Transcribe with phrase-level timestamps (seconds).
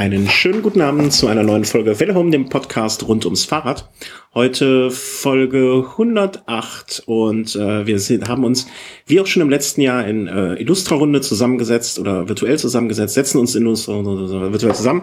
[0.00, 3.90] Einen schönen guten Abend zu einer neuen Folge Welle Home, dem Podcast rund ums Fahrrad.
[4.32, 8.66] Heute Folge 108 und äh, wir sind, haben uns,
[9.04, 13.54] wie auch schon im letzten Jahr, in äh, Illustra-Runde zusammengesetzt oder virtuell zusammengesetzt, setzen uns
[13.54, 15.02] in Illustra virtuell zusammen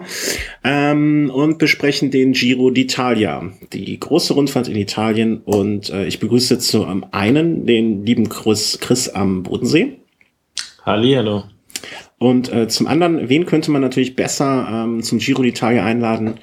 [0.64, 5.42] ähm, und besprechen den Giro d'Italia, die große Rundfahrt in Italien.
[5.44, 10.00] Und äh, ich begrüße zu am einen den lieben Chris, Chris am Bodensee.
[10.84, 11.44] Hallo.
[12.18, 16.34] Und äh, zum anderen, wen könnte man natürlich besser ähm, zum Giro d'Italia einladen,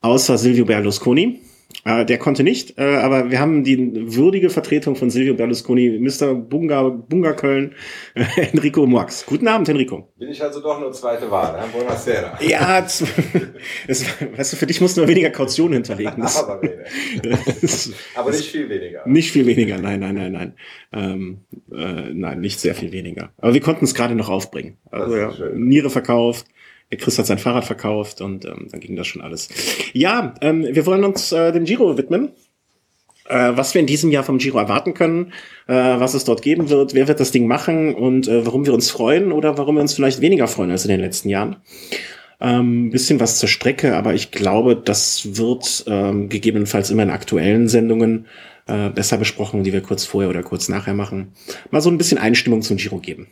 [0.00, 1.40] außer Silvio Berlusconi?
[1.84, 6.34] Äh, der konnte nicht, äh, aber wir haben die würdige Vertretung von Silvio Berlusconi, Mr.
[6.34, 7.74] Bunga, Bunga Köln,
[8.14, 9.26] äh, Enrico Moax.
[9.26, 10.08] Guten Abend, Enrico.
[10.16, 11.66] Bin ich also doch nur zweite Wahl, ne?
[11.72, 12.38] Buonasera.
[12.40, 13.02] Ja, das,
[13.86, 16.14] weißt du, für dich musst du nur weniger Kaution hinterlegen.
[16.18, 16.60] Das, aber,
[17.60, 19.02] das, aber nicht viel weniger.
[19.04, 20.54] Nicht viel weniger, nein, nein, nein, nein.
[20.92, 21.40] Ähm,
[21.72, 23.32] äh, nein, nicht sehr viel weniger.
[23.38, 24.78] Aber wir konnten es gerade noch aufbringen.
[24.92, 26.46] Also ja, Niere verkauft,
[26.96, 29.48] Chris hat sein Fahrrad verkauft und ähm, dann ging das schon alles.
[29.92, 32.32] Ja, ähm, wir wollen uns äh, dem Giro widmen.
[33.28, 35.32] Äh, was wir in diesem Jahr vom Giro erwarten können,
[35.68, 38.74] äh, was es dort geben wird, wer wird das Ding machen und äh, warum wir
[38.74, 41.56] uns freuen oder warum wir uns vielleicht weniger freuen als in den letzten Jahren.
[42.40, 47.68] Ähm, bisschen was zur Strecke, aber ich glaube, das wird ähm, gegebenenfalls immer in aktuellen
[47.68, 48.26] Sendungen
[48.66, 51.32] äh, besser besprochen, die wir kurz vorher oder kurz nachher machen.
[51.70, 53.28] Mal so ein bisschen Einstimmung zum Giro geben.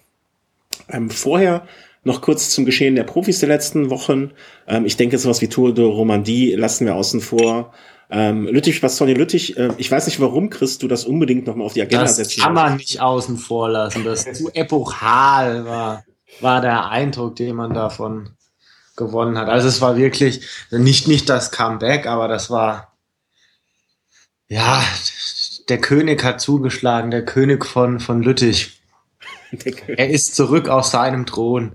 [0.89, 1.67] Ähm, vorher
[2.03, 4.33] noch kurz zum Geschehen der Profis der letzten Wochen.
[4.67, 7.73] Ähm, ich denke, sowas wie Tour de Romandie lassen wir außen vor.
[8.11, 11.75] Ähm, Lüttich, Bastogne Lüttich, äh, ich weiß nicht, warum, Chris, du das unbedingt nochmal auf
[11.75, 12.37] die Agenda das setzt.
[12.37, 14.03] Das kann man nicht außen vor lassen.
[14.03, 16.05] Das zu epochal war,
[16.41, 18.31] war der Eindruck, den man davon
[18.97, 19.49] gewonnen hat.
[19.49, 20.41] Also es war wirklich
[20.71, 22.97] nicht, nicht das Comeback, aber das war,
[24.49, 24.83] ja,
[25.69, 28.81] der König hat zugeschlagen, der König von, von Lüttich.
[29.89, 31.73] Er ist zurück aus seinem Thron.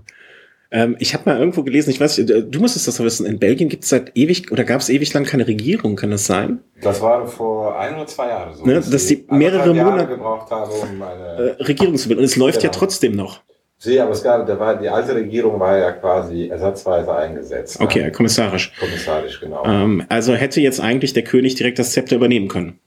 [0.70, 3.68] Ähm, ich habe mal irgendwo gelesen, ich weiß, äh, du musstest das wissen, in Belgien
[3.68, 6.60] gibt es seit ewig oder gab es ewig lang keine Regierung, kann das sein?
[6.82, 8.66] Das war vor ein oder zwei Jahren so.
[8.66, 12.20] Ne, dass, dass die mehrere Monate gebraucht haben, um eine äh, Regierung zu bilden.
[12.20, 12.72] Und es läuft genau.
[12.72, 13.40] ja trotzdem noch.
[13.78, 17.78] Sie, aber es gab, der war, die alte Regierung war ja quasi ersatzweise eingesetzt.
[17.78, 18.12] Okay, ne?
[18.12, 18.72] kommissarisch.
[18.80, 19.64] Kommissarisch, genau.
[19.66, 22.78] Ähm, also hätte jetzt eigentlich der König direkt das Zepter übernehmen können.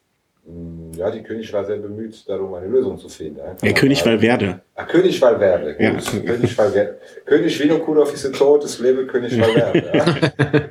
[0.99, 3.39] Ja, die König war sehr bemüht, darum eine Lösung zu finden.
[3.61, 4.59] Ja, König Valverde.
[4.75, 5.77] Ah, König Valverde.
[5.79, 5.91] Ja.
[5.93, 6.99] König Valverde.
[7.25, 9.91] König Vinokurov ist tot, es lebe König Valverde.
[9.93, 10.63] Ja.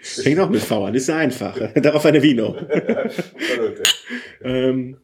[0.00, 1.58] Fängt auch mit V an, ist ja einfach.
[1.74, 2.56] Darauf eine Vino.
[4.42, 4.96] ähm,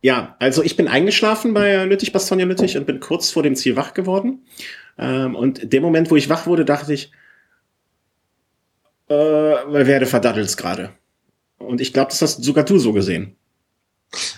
[0.00, 3.74] ja, also ich bin eingeschlafen bei Lüttich, Bastogne Lüttich und bin kurz vor dem Ziel
[3.74, 4.44] wach geworden.
[4.96, 7.10] Ähm, und dem Moment, wo ich wach wurde, dachte ich,
[9.08, 10.90] äh, Valverde verdaddelt's gerade.
[11.58, 13.34] Und ich glaube, das hast sogar du so gesehen.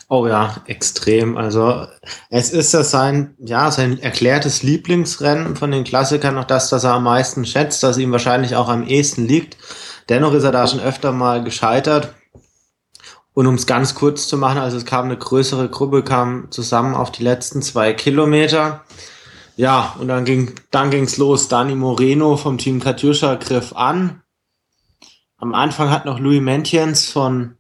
[0.08, 1.36] Oh ja, extrem.
[1.36, 1.86] Also
[2.28, 6.94] es ist ja sein, ja, sein erklärtes Lieblingsrennen von den Klassikern, noch das, das er
[6.94, 9.56] am meisten schätzt, das ihm wahrscheinlich auch am ehesten liegt.
[10.08, 12.14] Dennoch ist er da schon öfter mal gescheitert.
[13.34, 16.94] Und um es ganz kurz zu machen, also es kam eine größere Gruppe, kam zusammen
[16.94, 18.84] auf die letzten zwei Kilometer.
[19.56, 21.48] Ja, und dann ging dann los.
[21.48, 24.22] Dani Moreno vom Team Katjuscha griff an.
[25.38, 27.56] Am Anfang hat noch Louis Mentjens von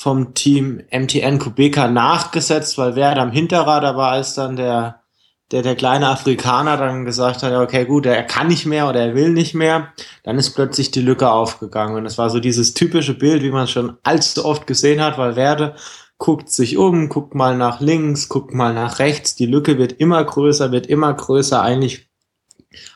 [0.00, 5.02] vom Team MTN Kubeka nachgesetzt, weil wer am Hinterrad da war, als dann der,
[5.50, 9.14] der, der kleine Afrikaner dann gesagt hat, okay, gut, er kann nicht mehr oder er
[9.14, 9.92] will nicht mehr,
[10.24, 11.96] dann ist plötzlich die Lücke aufgegangen.
[11.96, 15.18] Und es war so dieses typische Bild, wie man es schon allzu oft gesehen hat,
[15.18, 15.74] weil Werde
[16.16, 20.24] guckt sich um, guckt mal nach links, guckt mal nach rechts, die Lücke wird immer
[20.24, 21.60] größer, wird immer größer.
[21.60, 22.08] Eigentlich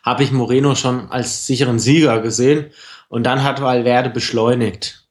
[0.02, 2.70] habe ich Moreno schon als sicheren Sieger gesehen.
[3.10, 5.03] Und dann hat Valverde beschleunigt.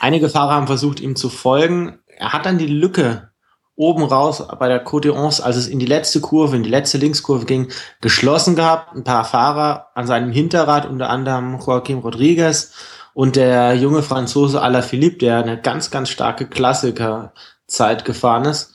[0.00, 1.98] Einige Fahrer haben versucht, ihm zu folgen.
[2.06, 3.30] Er hat dann die Lücke
[3.76, 6.98] oben raus bei der Côte d'Ance, als es in die letzte Kurve, in die letzte
[6.98, 7.68] Linkskurve ging,
[8.00, 8.94] geschlossen gehabt.
[8.94, 12.72] Ein paar Fahrer an seinem Hinterrad, unter anderem Joaquim Rodriguez
[13.12, 18.74] und der junge Franzose Alaphilippe, der eine ganz, ganz starke Klassikerzeit gefahren ist.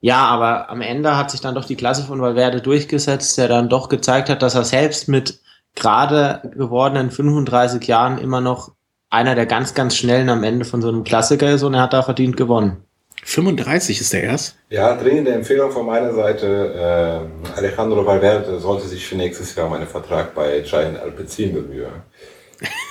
[0.00, 3.68] Ja, aber am Ende hat sich dann doch die Klasse von Valverde durchgesetzt, der dann
[3.68, 5.40] doch gezeigt hat, dass er selbst mit
[5.74, 8.75] gerade gewordenen 35 Jahren immer noch
[9.16, 11.92] einer der ganz, ganz schnellen am Ende von so einem Klassiker ist und er hat
[11.92, 12.76] da verdient gewonnen.
[13.24, 14.56] 35 ist er erst?
[14.70, 17.26] Ja, dringende Empfehlung von meiner Seite.
[17.48, 21.88] Äh, Alejandro Valverde sollte sich für nächstes Jahr um einen Vertrag bei Giant Alpecin bemühen.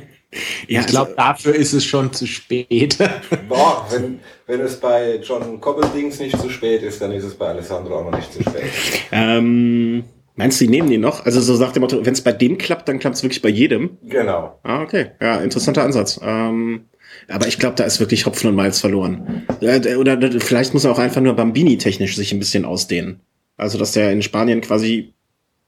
[0.69, 2.97] ja, ich glaube, also, dafür ist es schon zu spät.
[3.49, 7.49] Boah, wenn, wenn es bei John Cobbeldings nicht zu spät ist, dann ist es bei
[7.49, 8.73] Alessandro auch noch nicht zu spät.
[9.13, 10.05] ähm,
[10.37, 11.25] Meinst du, die nehmen die noch?
[11.25, 13.49] Also so sagt der Motto, wenn es bei dem klappt, dann klappt es wirklich bei
[13.49, 13.97] jedem.
[14.03, 14.59] Genau.
[14.63, 15.13] Ah, okay.
[15.21, 16.21] Ja, interessanter Ansatz.
[16.23, 16.85] Ähm,
[17.29, 19.47] aber ich glaube, da ist wirklich Hopfen und Malz verloren.
[19.61, 23.21] Oder vielleicht muss er auch einfach nur Bambini technisch sich ein bisschen ausdehnen.
[23.57, 25.15] Also, dass der in Spanien quasi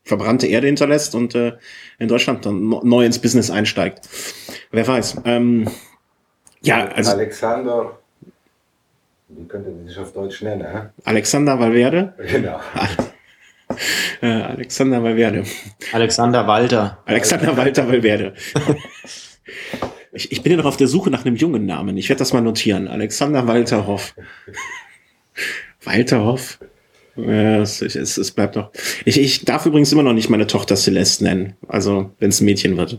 [0.05, 1.53] verbrannte Erde hinterlässt und äh,
[1.99, 4.09] in Deutschland dann neu ins Business einsteigt.
[4.71, 5.23] Wer weiß.
[5.25, 5.69] Ähm,
[6.63, 7.99] ja, also Alexander,
[9.29, 10.67] wie könnte er sich auf Deutsch nennen?
[10.71, 10.89] Hä?
[11.05, 12.15] Alexander Valverde.
[12.31, 12.61] Genau.
[14.23, 15.45] Äh, Alexander Valverde.
[15.93, 16.99] Alexander Walter.
[17.07, 18.35] Alexander Walter Valverde.
[20.13, 21.97] Ich, ich bin ja noch auf der Suche nach einem jungen Namen.
[21.99, 22.89] Ich werde das mal notieren.
[22.89, 24.15] Alexander Walter Hoff.
[25.85, 26.59] Walter Hoff.
[27.15, 28.71] Ja, es, es, es bleibt noch.
[29.05, 31.57] Ich, ich darf übrigens immer noch nicht meine Tochter Celeste nennen.
[31.69, 32.99] Also, wenn es ein Mädchen wird.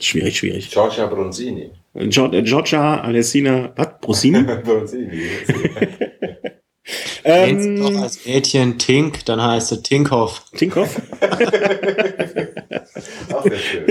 [0.00, 0.70] Schwierig, schwierig.
[0.70, 1.70] Giorgia Bronzini.
[1.94, 3.88] Gio- äh, Giorgia Alessina, was?
[4.00, 4.42] Brosini?
[4.42, 5.10] Bronzini.
[6.84, 6.90] Du
[7.24, 10.44] doch ähm, als Mädchen Tink, dann heißt sie Tinkhoff.
[10.54, 11.00] Tinkoff?
[13.32, 13.86] Auch sehr schön.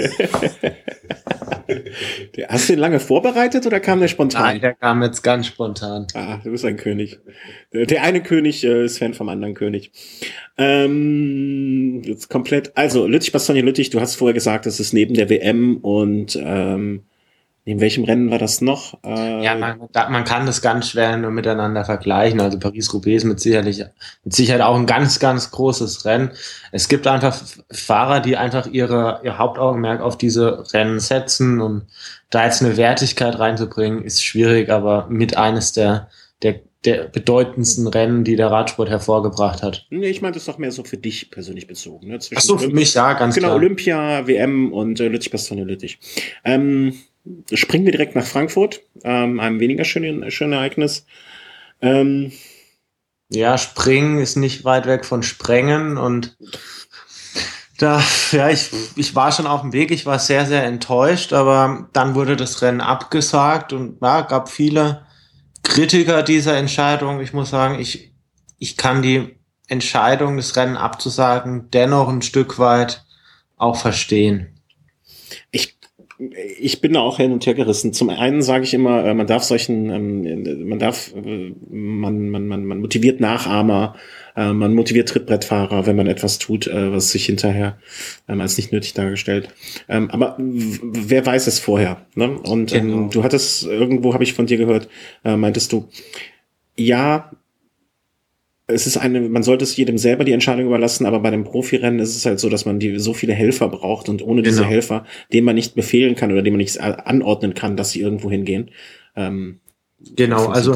[2.48, 4.44] Hast du den lange vorbereitet oder kam der spontan?
[4.44, 6.06] Nein, der kam jetzt ganz spontan.
[6.14, 7.20] Ah, du bist ein König.
[7.72, 9.92] Der eine König äh, ist Fan vom anderen König.
[10.58, 12.74] Ähm, jetzt komplett.
[12.76, 17.06] Also, Lüttich, Bastogne, Lüttich, du hast vorher gesagt, das ist neben der WM und ähm,
[17.66, 18.98] in welchem Rennen war das noch?
[19.06, 22.42] Äh, Ja, man, man kann das ganz schwer nur miteinander vergleichen.
[22.42, 23.84] Also Paris-Roubaix ist mit sicherlich,
[24.26, 26.32] mit Sicherheit auch ein ganz, ganz großes Rennen.
[26.74, 27.40] Es gibt einfach
[27.72, 31.84] Fahrer, die einfach ihre, ihr Hauptaugenmerk auf diese Rennen setzen und
[32.30, 36.10] da jetzt eine Wertigkeit reinzubringen, ist schwierig, aber mit eines der,
[36.42, 39.86] der, der bedeutendsten Rennen, die der Radsport hervorgebracht hat.
[39.90, 42.08] Nee, ich meinte es doch mehr so für dich persönlich bezogen.
[42.10, 42.20] Ne?
[42.20, 43.58] Zwischen Ach so, für Olymp- mich, ja, ganz Genau, klar.
[43.58, 46.00] Olympia, WM und äh, Lüttich, Bastogne, Lüttich.
[46.44, 46.96] Ähm,
[47.54, 51.06] springen wir direkt nach Frankfurt, ähm, einem weniger schönen, schönen Ereignis.
[51.82, 52.32] Ähm,
[53.30, 56.38] Ja, Springen ist nicht weit weg von Sprengen und
[57.80, 61.90] da, ja, ich, ich war schon auf dem Weg, ich war sehr, sehr enttäuscht, aber
[61.94, 65.06] dann wurde das Rennen abgesagt und ja, gab viele
[65.64, 67.20] Kritiker dieser Entscheidung.
[67.22, 68.14] Ich muss sagen, ich,
[68.60, 69.36] ich kann die
[69.68, 73.04] Entscheidung, das Rennen abzusagen, dennoch ein Stück weit
[73.58, 74.53] auch verstehen.
[76.60, 77.94] Ich, bin da auch hin und her gerissen.
[77.94, 82.48] Zum einen sage ich immer, äh, man darf solchen, ähm, man darf, äh, man, man,
[82.48, 83.96] man, man motiviert Nachahmer,
[84.36, 87.78] äh, man motiviert Trittbrettfahrer, wenn man etwas tut, was sich hinterher
[88.28, 89.50] ähm, als nicht nötig dargestellt.
[89.90, 92.06] Ähm, aber wer weiß es vorher?
[92.16, 92.38] Ne?
[92.40, 93.10] Und Genau.
[93.10, 94.88] du hattest irgendwo, habe ich von dir gehört,
[95.24, 95.88] meintest du,
[96.76, 97.32] ja,
[98.68, 102.00] es ist eine, man sollte es jedem selber die Entscheidung überlassen, aber bei dem Profirennen
[102.00, 104.70] ist es halt so, dass man die so viele Helfer braucht und ohne diese Genau.
[104.70, 108.32] Helfer, denen man nicht befehlen kann oder denen man nicht anordnen kann, dass sie irgendwo
[108.32, 108.72] hingehen.
[109.16, 109.60] Ähm,
[110.16, 110.76] Genau, also.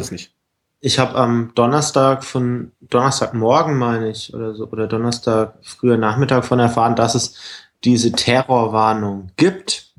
[0.79, 6.59] Ich habe am Donnerstag von Donnerstagmorgen meine ich oder so oder Donnerstag früher Nachmittag von
[6.59, 7.35] erfahren, dass es
[7.83, 9.93] diese Terrorwarnung gibt,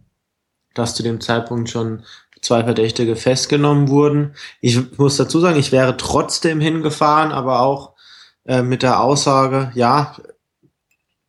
[0.74, 2.04] dass zu dem Zeitpunkt schon
[2.40, 4.34] zwei Verdächtige festgenommen wurden.
[4.60, 7.94] Ich muss dazu sagen, ich wäre trotzdem hingefahren, aber auch
[8.44, 10.16] äh, mit der Aussage, ja,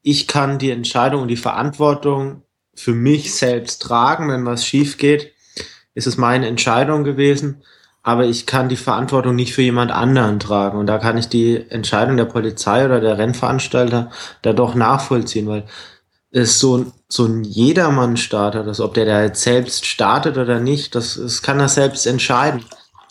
[0.01, 2.43] ich kann die Entscheidung und die Verantwortung
[2.75, 5.33] für mich selbst tragen, wenn was schief geht,
[5.93, 7.63] ist es meine Entscheidung gewesen
[8.01, 10.77] aber ich kann die Verantwortung nicht für jemand anderen tragen.
[10.77, 14.09] Und da kann ich die Entscheidung der Polizei oder der Rennveranstalter
[14.41, 15.65] da doch nachvollziehen, weil
[16.31, 21.15] es so, so ein Jedermann-Starter, das, ob der da jetzt selbst startet oder nicht, das,
[21.15, 22.63] das kann er selbst entscheiden.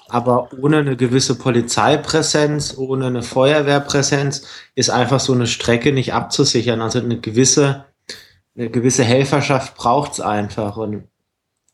[0.09, 6.81] Aber ohne eine gewisse Polizeipräsenz, ohne eine Feuerwehrpräsenz ist einfach so eine Strecke nicht abzusichern.
[6.81, 7.85] Also eine gewisse,
[8.56, 10.79] eine gewisse Helferschaft braucht's einfach.
[10.79, 11.05] Und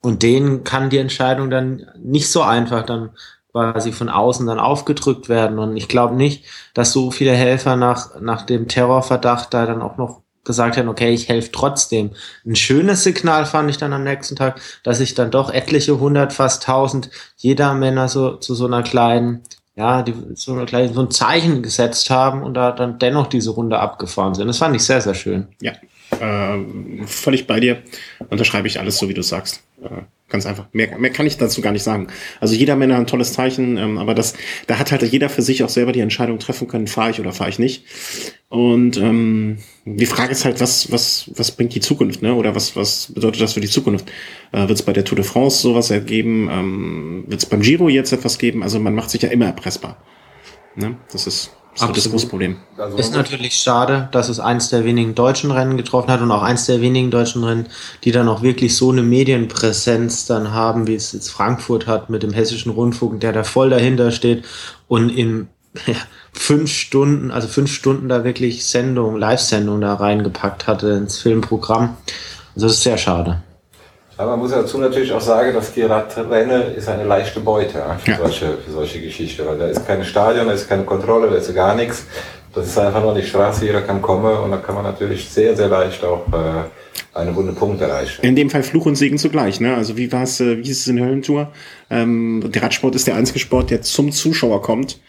[0.04, 3.16] und denen kann die Entscheidung dann nicht so einfach dann
[3.52, 5.58] quasi von außen dann aufgedrückt werden.
[5.58, 9.96] Und ich glaube nicht, dass so viele Helfer nach, nach dem Terrorverdacht da dann auch
[9.96, 12.10] noch gesagt haben, okay, ich helfe trotzdem.
[12.46, 16.32] Ein schönes Signal fand ich dann am nächsten Tag, dass sich dann doch etliche hundert,
[16.32, 19.42] fast tausend jeder Männer so zu so einer kleinen,
[19.76, 23.50] ja, die so, einer kleinen, so ein Zeichen gesetzt haben und da dann dennoch diese
[23.50, 24.46] Runde abgefahren sind.
[24.46, 25.48] Das fand ich sehr, sehr schön.
[25.60, 25.72] Ja,
[26.20, 27.82] äh, völlig bei dir.
[28.28, 29.62] Unterschreibe ich alles so, wie du sagst.
[29.82, 30.66] Äh, ganz einfach.
[30.72, 32.08] Mehr, mehr kann ich dazu gar nicht sagen.
[32.40, 34.34] Also jeder Männer ein tolles Zeichen, ähm, aber das,
[34.66, 37.32] da hat halt jeder für sich auch selber die Entscheidung treffen können, fahre ich oder
[37.32, 37.84] fahre ich nicht.
[38.48, 42.34] Und ähm, die Frage ist halt, was, was, was bringt die Zukunft, ne?
[42.34, 44.10] Oder was, was bedeutet das für die Zukunft?
[44.52, 46.48] Äh, Wird es bei der Tour de France sowas geben?
[46.50, 48.62] Ähm, Wird es beim Giro jetzt etwas geben?
[48.62, 50.02] Also man macht sich ja immer erpressbar.
[50.76, 50.96] Ne?
[51.12, 52.10] Das ist, das, ist das Absolut.
[52.12, 52.56] große Problem.
[52.78, 56.42] Also Ist natürlich schade, dass es eins der wenigen deutschen Rennen getroffen hat und auch
[56.42, 57.66] eins der wenigen deutschen Rennen,
[58.04, 62.22] die dann auch wirklich so eine Medienpräsenz dann haben, wie es jetzt Frankfurt hat mit
[62.22, 64.44] dem hessischen Rundfunk, der da voll dahinter steht
[64.86, 65.48] und in
[65.86, 65.96] ja,
[66.32, 71.96] fünf Stunden, also fünf Stunden da wirklich Sendung, Live-Sendung da reingepackt hatte ins Filmprogramm.
[72.54, 73.42] Also das ist sehr schade.
[74.16, 78.10] Aber man muss dazu natürlich auch sagen, dass die Radrenne ist eine leichte Beute für,
[78.10, 78.18] Ja.
[78.18, 79.44] solche, für solche Geschichten.
[79.46, 82.06] Weil da ist keine Stadion, da ist keine Kontrolle, da ist gar nichts.
[82.54, 85.56] Das ist einfach nur die Straße, jeder kann kommen und dann kann man natürlich sehr,
[85.56, 88.24] sehr leicht auch äh, eine runde Punkt erreichen.
[88.24, 89.74] In dem Fall Fluch und Segen zugleich, ne?
[89.74, 91.50] Also wie war es, äh, wie ist es in Höllentour?
[91.90, 95.00] Ähm, der Radsport ist der einzige Sport, der zum Zuschauer kommt.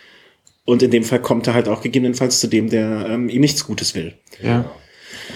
[0.66, 3.68] Und in dem Fall kommt er halt auch gegebenenfalls zu dem, der ähm, ihm nichts
[3.68, 4.16] Gutes will.
[4.42, 4.66] Ja.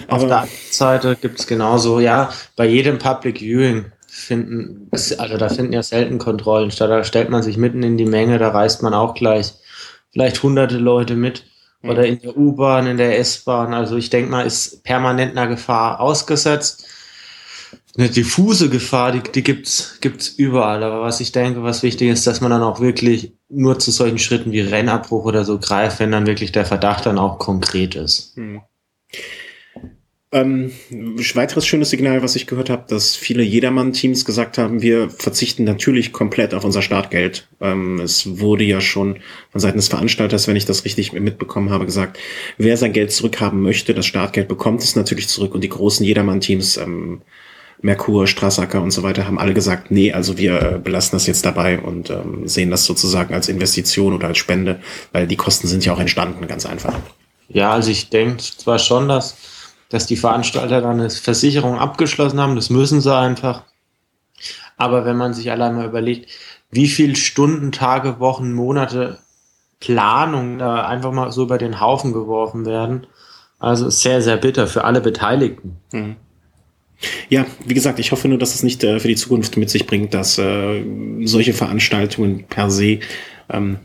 [0.08, 5.74] Auf der anderen Seite gibt's genauso, ja, bei jedem Public Viewing finden, also da finden
[5.74, 6.90] ja selten Kontrollen statt.
[6.90, 9.54] Da stellt man sich mitten in die Menge, da reist man auch gleich
[10.12, 11.46] vielleicht hunderte Leute mit
[11.84, 13.74] oder in der U-Bahn, in der S-Bahn.
[13.74, 16.86] Also ich denke mal, ist permanent einer Gefahr ausgesetzt.
[17.98, 20.84] Eine diffuse Gefahr, die, die gibt's gibt's überall.
[20.84, 24.20] Aber was ich denke, was wichtig ist, dass man dann auch wirklich nur zu solchen
[24.20, 28.36] Schritten wie Rennabbruch oder so greift, wenn dann wirklich der Verdacht dann auch konkret ist.
[28.36, 28.62] Hm.
[30.32, 30.72] Ähm,
[31.34, 36.14] weiteres schönes Signal, was ich gehört habe, dass viele Jedermann-Teams gesagt haben, wir verzichten natürlich
[36.14, 37.48] komplett auf unser Startgeld.
[37.60, 39.18] Ähm, es wurde ja schon
[39.52, 42.20] von Seiten des Veranstalters, wenn ich das richtig mitbekommen habe, gesagt,
[42.60, 45.56] wer sein Geld zurückhaben möchte, das Startgeld bekommt es natürlich zurück.
[45.56, 47.22] Und die großen Jedermann-Teams, ähm,
[47.82, 51.44] Merkur, Strassacker und so weiter, haben alle gesagt, nee, also wir äh, belassen das jetzt
[51.44, 54.80] dabei und ähm, sehen das sozusagen als Investition oder als Spende,
[55.12, 56.94] weil die Kosten sind ja auch entstanden, ganz einfach.
[57.48, 59.36] Ja, also ich denke zwar schon, dass
[59.90, 62.56] dass die Veranstalter dann eine Versicherung abgeschlossen haben.
[62.56, 63.64] Das müssen sie einfach.
[64.78, 66.30] Aber wenn man sich allein mal überlegt,
[66.72, 69.20] wie viel Stunden, Tage, Wochen, Monate
[69.80, 73.08] Planung da einfach mal so über den Haufen geworfen werden,
[73.60, 75.78] also sehr, sehr bitter für alle Beteiligten.
[75.92, 76.16] Mhm.
[77.30, 79.88] Ja, wie gesagt, ich hoffe nur, dass es nicht äh, für die Zukunft mit sich
[79.88, 80.84] bringt, dass äh,
[81.24, 83.00] solche Veranstaltungen per se
[83.50, 83.78] ähm,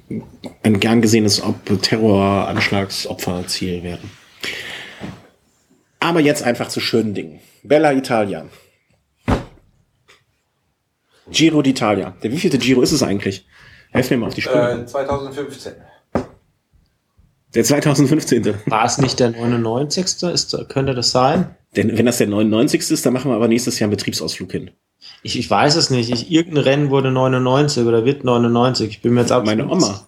[0.63, 1.41] ein gern gesehenes
[1.83, 4.11] Terroranschlagsopferziel werden.
[6.05, 7.41] Aber jetzt einfach zu schönen Dingen.
[7.63, 8.45] Bella Italia.
[11.31, 12.13] Giro d'Italia.
[12.23, 13.47] Der wievielte Giro ist es eigentlich?
[13.91, 14.81] Helf mir mal auf die Spur.
[14.81, 15.73] Äh, 2015.
[17.55, 18.55] Der 2015.
[18.67, 20.25] War es nicht der 99.
[20.25, 21.57] Ist, könnte das sein?
[21.75, 22.91] Denn wenn das der 99.
[22.91, 24.73] ist, dann machen wir aber nächstes Jahr einen Betriebsausflug hin.
[25.23, 26.11] Ich, ich weiß es nicht.
[26.11, 28.91] Ich, irgendein Rennen wurde 99 oder wird 99.
[28.91, 29.47] Ich bin mir jetzt ab.
[29.47, 30.07] Meine Oma.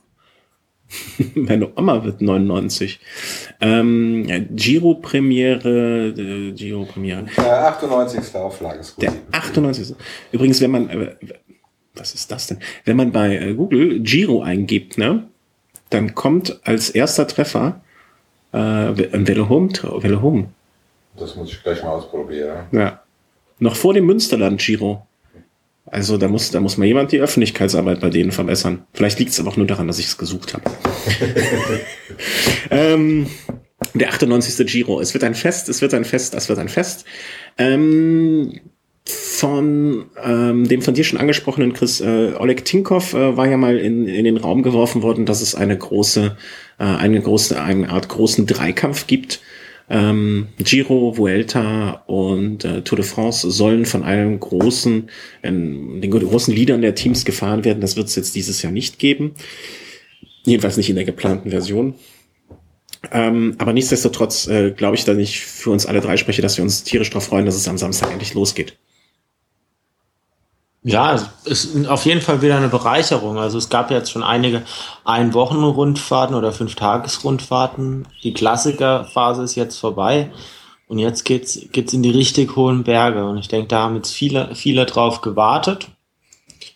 [1.35, 3.00] Meine Oma wird 99.
[3.61, 7.26] Ähm, Giro-Premiere, äh, Giro-Premiere.
[7.37, 8.35] Der 98.
[8.37, 9.05] Auflage ist gut.
[9.05, 9.97] Der 98.
[10.33, 11.16] Übrigens, wenn man, äh,
[11.95, 12.59] was ist das denn?
[12.85, 15.25] Wenn man bei äh, Google Giro eingibt, ne,
[15.90, 17.81] dann kommt als erster Treffer
[18.52, 20.49] äh, ein Velohome, Velohome.
[21.19, 22.66] Das muss ich gleich mal ausprobieren.
[22.73, 23.02] Ja.
[23.59, 25.07] Noch vor dem Münsterland Giro.
[25.87, 28.85] Also da muss, da muss mal jemand die Öffentlichkeitsarbeit bei denen verbessern.
[28.93, 30.64] Vielleicht liegt es aber auch nur daran, dass ich es gesucht habe.
[32.71, 33.28] ähm,
[33.95, 34.66] der 98.
[34.66, 35.00] Giro.
[35.00, 37.05] Es wird ein Fest, es wird ein Fest, es wird ein Fest.
[37.57, 38.61] Ähm,
[39.09, 43.78] von ähm, dem von dir schon angesprochenen Chris äh, Oleg Tinkov äh, war ja mal
[43.78, 46.37] in, in den Raum geworfen worden, dass es eine große,
[46.78, 49.40] äh, eine große, eine Art großen Dreikampf gibt
[49.88, 55.09] ähm, Giro, Vuelta und äh, Tour de France sollen von einem großen,
[55.43, 57.81] äh, den großen Leadern der Teams gefahren werden.
[57.81, 59.35] Das wird es jetzt dieses Jahr nicht geben.
[60.45, 61.95] Jedenfalls nicht in der geplanten Version.
[63.12, 66.64] Ähm, aber nichtsdestotrotz äh, glaube ich, dass ich für uns alle drei spreche, dass wir
[66.64, 68.76] uns tierisch darauf freuen, dass es am Samstag endlich losgeht.
[70.88, 71.14] Ja,
[71.45, 73.38] es ist auf jeden Fall wieder eine Bereicherung.
[73.38, 74.62] Also es gab jetzt schon einige
[75.05, 78.07] Ein-Wochen-Rundfahrten oder Fünf-Tages-Rundfahrten.
[78.23, 80.31] Die Klassikerphase ist jetzt vorbei.
[80.87, 83.26] Und jetzt geht's, geht's in die richtig hohen Berge.
[83.26, 85.88] Und ich denke, da haben jetzt viele, viele drauf gewartet.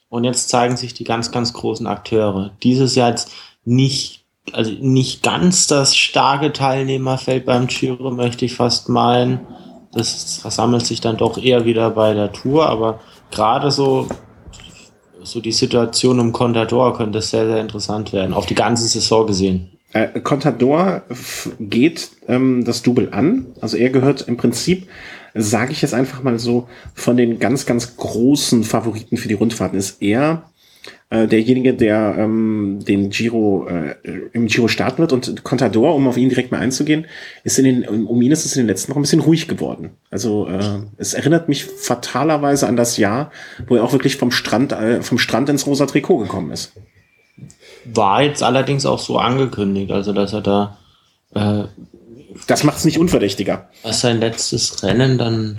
[0.09, 2.51] Und jetzt zeigen sich die ganz, ganz großen Akteure.
[2.65, 3.31] Dieses Jahr jetzt
[3.65, 9.47] nicht, also nicht ganz das starke Teilnehmerfeld beim Giro, möchte ich fast meinen.
[9.93, 12.99] Das versammelt sich dann doch eher wieder bei der Tour, aber
[13.31, 14.09] gerade so,
[15.23, 19.71] so die Situation um Contador könnte sehr, sehr interessant werden, auf die ganze Saison gesehen.
[19.93, 21.03] Äh, Contador
[21.59, 23.47] geht ähm, das Double an.
[23.61, 24.89] Also er gehört im Prinzip,
[25.35, 29.79] sage ich jetzt einfach mal so, von den ganz, ganz großen Favoriten für die Rundfahrten
[29.79, 30.50] ist er
[31.11, 33.97] äh, derjenige, der ähm, den Giro äh,
[34.33, 35.13] im Giro starten wird.
[35.13, 37.07] Und Contador, um auf ihn direkt mal einzugehen,
[37.45, 39.91] ist in den, um ihn ist es in den letzten Wochen ein bisschen ruhig geworden.
[40.11, 43.31] Also äh, es erinnert mich fatalerweise an das Jahr,
[43.67, 46.73] wo er auch wirklich vom Strand, äh, vom Strand ins rosa Trikot gekommen ist.
[47.85, 50.79] War jetzt allerdings auch so angekündigt, also dass er da
[51.35, 51.65] äh,
[52.47, 53.69] das macht es nicht unverdächtiger.
[53.83, 55.59] Was sein letztes Rennen dann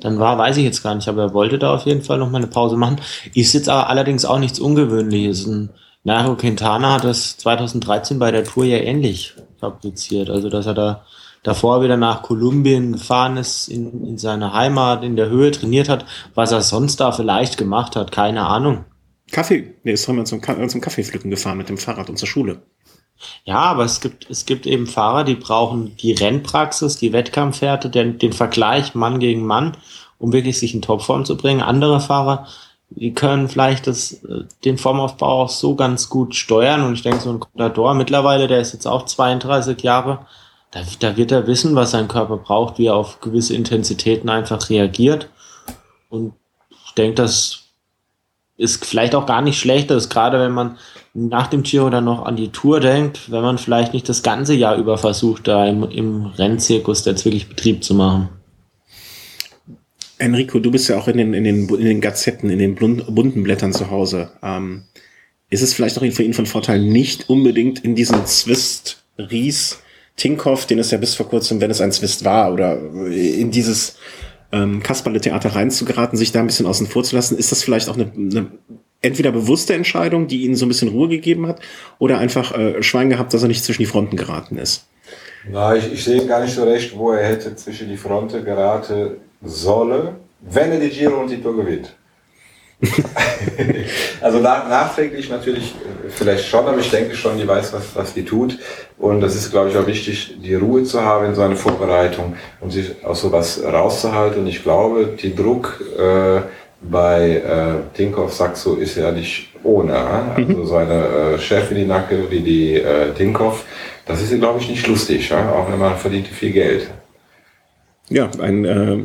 [0.00, 2.30] dann war, weiß ich jetzt gar nicht, aber er wollte da auf jeden Fall noch
[2.30, 3.00] mal eine Pause machen.
[3.34, 5.46] Ist jetzt aber allerdings auch nichts Ungewöhnliches.
[5.46, 5.70] Ein
[6.04, 10.30] Nairo Quintana hat das 2013 bei der Tour ja ähnlich fabriziert.
[10.30, 11.04] Also, dass er da
[11.42, 16.04] davor wieder nach Kolumbien gefahren ist, in, in seine Heimat, in der Höhe trainiert hat,
[16.34, 18.84] was er sonst da vielleicht gemacht hat, keine Ahnung.
[19.32, 22.62] Kaffee, nee, ist mal zum, zum Kaffeepflücken gefahren mit dem Fahrrad und zur Schule.
[23.44, 28.18] Ja, aber es gibt, es gibt eben Fahrer, die brauchen die Rennpraxis, die Wettkampfwerte, den,
[28.18, 29.76] den Vergleich Mann gegen Mann,
[30.18, 31.62] um wirklich sich in Topform zu bringen.
[31.62, 32.46] Andere Fahrer,
[32.90, 36.82] die können vielleicht das, äh, den Formaufbau auch so ganz gut steuern.
[36.82, 40.26] Und ich denke, so ein Contador mittlerweile, der ist jetzt auch 32 Jahre,
[40.70, 44.68] da, da wird er wissen, was sein Körper braucht, wie er auf gewisse Intensitäten einfach
[44.68, 45.28] reagiert.
[46.10, 46.34] Und
[46.86, 47.65] ich denke, das
[48.56, 50.78] ist vielleicht auch gar nicht schlecht, dass gerade wenn man
[51.14, 54.54] nach dem Giro dann noch an die Tour denkt, wenn man vielleicht nicht das ganze
[54.54, 58.28] Jahr über versucht, da im, im Rennzirkus jetzt wirklich Betrieb zu machen.
[60.18, 63.42] Enrico, du bist ja auch in den, in den, in den Gazetten, in den bunten
[63.42, 64.30] Blättern zu Hause.
[64.42, 64.84] Ähm,
[65.50, 69.78] ist es vielleicht auch für ihn von Vorteil, nicht unbedingt in diesen Zwist Ries
[70.16, 72.78] Tinkoff, den es ja bis vor kurzem, wenn es ein Zwist war, oder
[73.10, 73.96] in dieses
[74.52, 77.94] ähm, Kasperle-Theater reinzugeraten, sich da ein bisschen außen vor zu lassen, ist das vielleicht auch
[77.94, 78.46] eine, eine
[79.02, 81.60] entweder bewusste Entscheidung, die ihnen so ein bisschen Ruhe gegeben hat,
[81.98, 84.86] oder einfach äh, Schwein gehabt, dass er nicht zwischen die Fronten geraten ist?
[85.48, 89.12] Na, ich, ich sehe gar nicht so recht, wo er hätte zwischen die Fronten geraten
[89.42, 91.94] sollen, wenn er die Giro und die Tour gewinnt.
[94.20, 98.14] also nach, nachträglich natürlich äh, vielleicht schon, aber ich denke schon, die weiß, was, was
[98.14, 98.58] die tut.
[98.98, 102.36] Und das ist, glaube ich, auch wichtig, die Ruhe zu haben in so einer Vorbereitung
[102.60, 104.40] und sich aus sowas rauszuhalten.
[104.40, 106.42] Und ich glaube, die Druck äh,
[106.82, 109.92] bei äh, Tinkoff Saxo ist ja nicht ohne.
[109.92, 110.42] Äh?
[110.42, 110.66] Also mhm.
[110.66, 113.64] seine äh, Chefin, die Nacke, wie die äh, Tinkoff,
[114.04, 115.50] das ist, glaube ich, nicht lustig, ja?
[115.50, 116.88] auch wenn man verdient viel Geld.
[118.08, 118.96] Ja, ein, äh,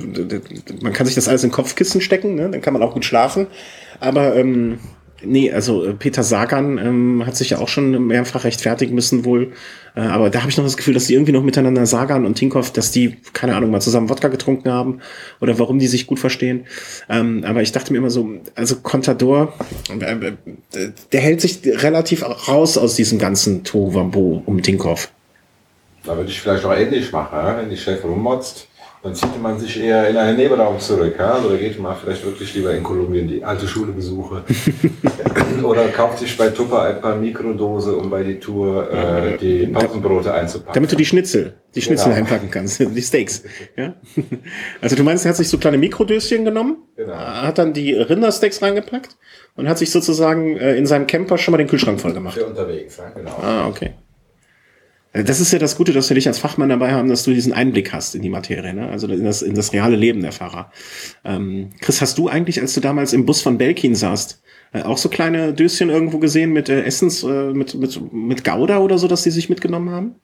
[0.81, 2.49] man kann sich das alles in Kopfkissen stecken, ne?
[2.49, 3.47] dann kann man auch gut schlafen.
[3.99, 4.77] Aber ähm,
[5.23, 9.53] nee, also äh, Peter Sagan ähm, hat sich ja auch schon mehrfach rechtfertigen müssen wohl.
[9.95, 12.35] Äh, aber da habe ich noch das Gefühl, dass die irgendwie noch miteinander Sagan und
[12.35, 15.01] Tinkoff, dass die, keine Ahnung, mal zusammen Wodka getrunken haben
[15.39, 16.65] oder warum die sich gut verstehen.
[17.09, 19.53] Ähm, aber ich dachte mir immer so, also Contador,
[19.89, 25.11] äh, äh der hält sich relativ raus aus diesem ganzen Tovambo um Tinkoff.
[26.03, 28.67] Da würde ich vielleicht auch ähnlich machen, wenn die Chef rummotzt
[29.03, 31.15] dann zieht man sich eher in einen Nebenraum zurück.
[31.17, 31.41] Ja?
[31.43, 34.43] Oder geht man vielleicht wirklich lieber in Kolumbien die alte Schule besuchen.
[35.63, 40.31] Oder kauft sich bei Tupper ein paar Mikrodose, um bei die Tour äh, die Pausenbrote
[40.31, 40.73] einzupacken.
[40.73, 42.17] Damit du die Schnitzel, die Schnitzel genau.
[42.17, 43.43] einpacken kannst, die Steaks.
[43.75, 43.95] Ja?
[44.81, 47.15] Also du meinst, er hat sich so kleine Mikrodöschen genommen, genau.
[47.15, 49.17] hat dann die Rindersteaks reingepackt
[49.55, 52.37] und hat sich sozusagen äh, in seinem Camper schon mal den Kühlschrank voll gemacht.
[52.37, 53.31] Für unterwegs, ja, genau.
[53.41, 53.93] Ah, okay.
[55.13, 57.51] Das ist ja das Gute, dass wir dich als Fachmann dabei haben, dass du diesen
[57.51, 58.87] Einblick hast in die Materie, ne?
[58.87, 60.71] also in das, in das reale Leben der Fahrer.
[61.25, 64.97] Ähm, Chris, hast du eigentlich, als du damals im Bus von Belkin saßt, äh, auch
[64.97, 69.09] so kleine Döschen irgendwo gesehen mit äh, Essens, äh, mit, mit, mit Gouda oder so,
[69.09, 70.15] dass die sich mitgenommen haben?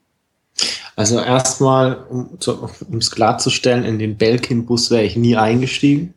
[0.96, 6.14] Also erstmal, um es klarzustellen, in den Belkin-Bus wäre ich nie eingestiegen.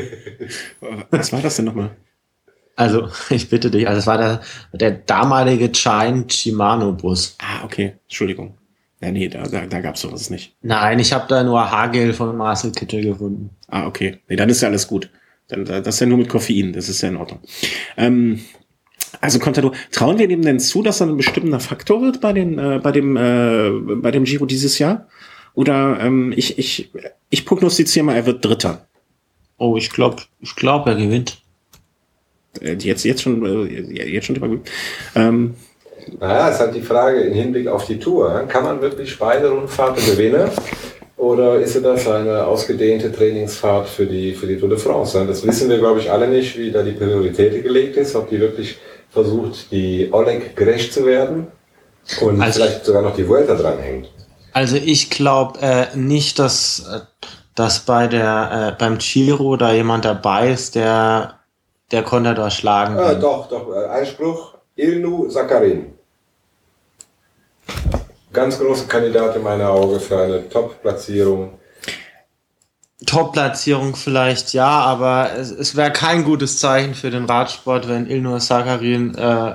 [1.10, 1.90] Was war das denn nochmal?
[2.76, 4.40] Also, ich bitte dich, also es war der,
[4.72, 7.36] der damalige Chine Shimano Bus.
[7.40, 8.56] Ah, okay, Entschuldigung.
[9.00, 10.54] Ja, nee, da, da, da gab es sowas nicht.
[10.62, 13.50] Nein, ich habe da nur Hagel von Marcel Kittel gefunden.
[13.68, 14.20] Ah, okay.
[14.28, 15.10] Nee, dann ist ja alles gut.
[15.48, 17.40] Dann, das ist ja nur mit Koffein, das ist ja in Ordnung.
[17.96, 18.40] Ähm,
[19.20, 22.58] also Contador, trauen wir dem denn zu, dass er ein bestimmter Faktor wird bei, den,
[22.58, 25.08] äh, bei, dem, äh, bei dem Giro dieses Jahr?
[25.54, 26.90] Oder ähm, ich, ich,
[27.30, 28.86] ich prognostiziere mal, er wird Dritter.
[29.58, 31.42] Oh, ich glaube, ich glaub, er gewinnt.
[32.62, 34.68] Äh, jetzt, jetzt schon, äh, jetzt schon drüber gut.
[35.14, 35.54] Ähm,
[36.20, 38.44] naja, es ist halt die Frage im Hinblick auf die Tour.
[38.48, 40.48] Kann man wirklich beide Rundfahrten gewinnen?
[41.16, 45.24] Oder ist das eine ausgedehnte Trainingsfahrt für die, für die Tour de France?
[45.26, 48.38] Das wissen wir, glaube ich, alle nicht, wie da die Priorität gelegt ist, ob die
[48.38, 48.76] wirklich
[49.10, 51.46] versucht, die Oleg gerecht zu werden
[52.20, 54.10] und also, vielleicht sogar noch die Vuelta dranhängt.
[54.52, 57.00] Also ich glaube äh, nicht, dass, äh,
[57.54, 61.35] dass bei der, äh, beim Giro da jemand dabei ist, der
[61.90, 62.98] der konnte da schlagen.
[62.98, 63.70] Ah, doch, doch.
[63.70, 64.54] Einspruch.
[64.76, 65.94] Ilnu Sakarin.
[68.32, 71.58] Ganz große Kandidat in meiner Augen für eine Top-Platzierung.
[73.06, 78.40] Top-Platzierung vielleicht, ja, aber es, es wäre kein gutes Zeichen für den Radsport, wenn Ilnur
[78.40, 79.54] Sakarin äh,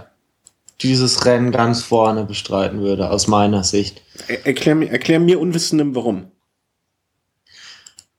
[0.82, 4.02] dieses Rennen ganz vorne bestreiten würde, aus meiner Sicht.
[4.44, 6.32] Erklär, erklär mir Unwissendem, warum.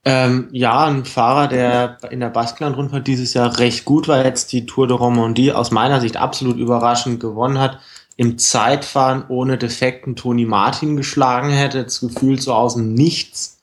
[0.05, 4.67] Ähm, ja, ein Fahrer, der in der Baskenland-Rundfahrt dieses Jahr recht gut war, jetzt die
[4.67, 7.79] Tour de Romandie aus meiner Sicht absolut überraschend gewonnen hat,
[8.17, 13.59] im Zeitfahren ohne Defekten Toni Martin geschlagen hätte, das Gefühl so aus dem Nichts.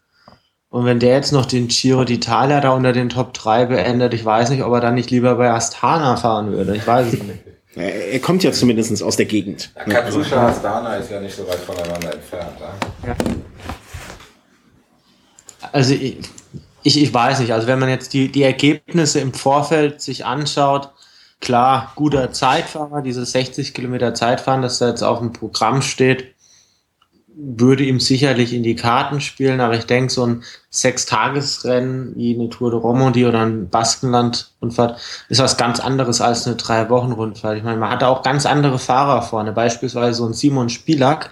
[0.69, 4.23] Und wenn der jetzt noch den Giro d'Italia da unter den Top 3 beendet, ich
[4.23, 6.75] weiß nicht, ob er dann nicht lieber bei Astana fahren würde.
[6.75, 7.39] Ich weiß es nicht.
[7.75, 9.71] Er kommt ja zumindest aus der Gegend.
[9.75, 12.57] Katusha Astana ist ja nicht so weit voneinander entfernt.
[13.05, 13.15] Ja.
[15.71, 16.17] Also ich,
[16.83, 20.89] ich, weiß nicht, also wenn man jetzt die, die Ergebnisse im Vorfeld sich anschaut,
[21.41, 26.35] klar, guter Zeitfahrer, dieses 60 Kilometer Zeitfahren, das da jetzt auf dem Programm steht,
[27.41, 32.49] würde ihm sicherlich in die Karten spielen, aber ich denke, so ein Sechstagesrennen wie eine
[32.49, 37.57] Tour de Romandie oder ein Baskenland-Rundfahrt ist was ganz anderes als eine Drei-Wochen-Rundfahrt.
[37.57, 41.29] Ich meine, man hat auch ganz andere Fahrer vorne, beispielsweise so ein Simon Spielak.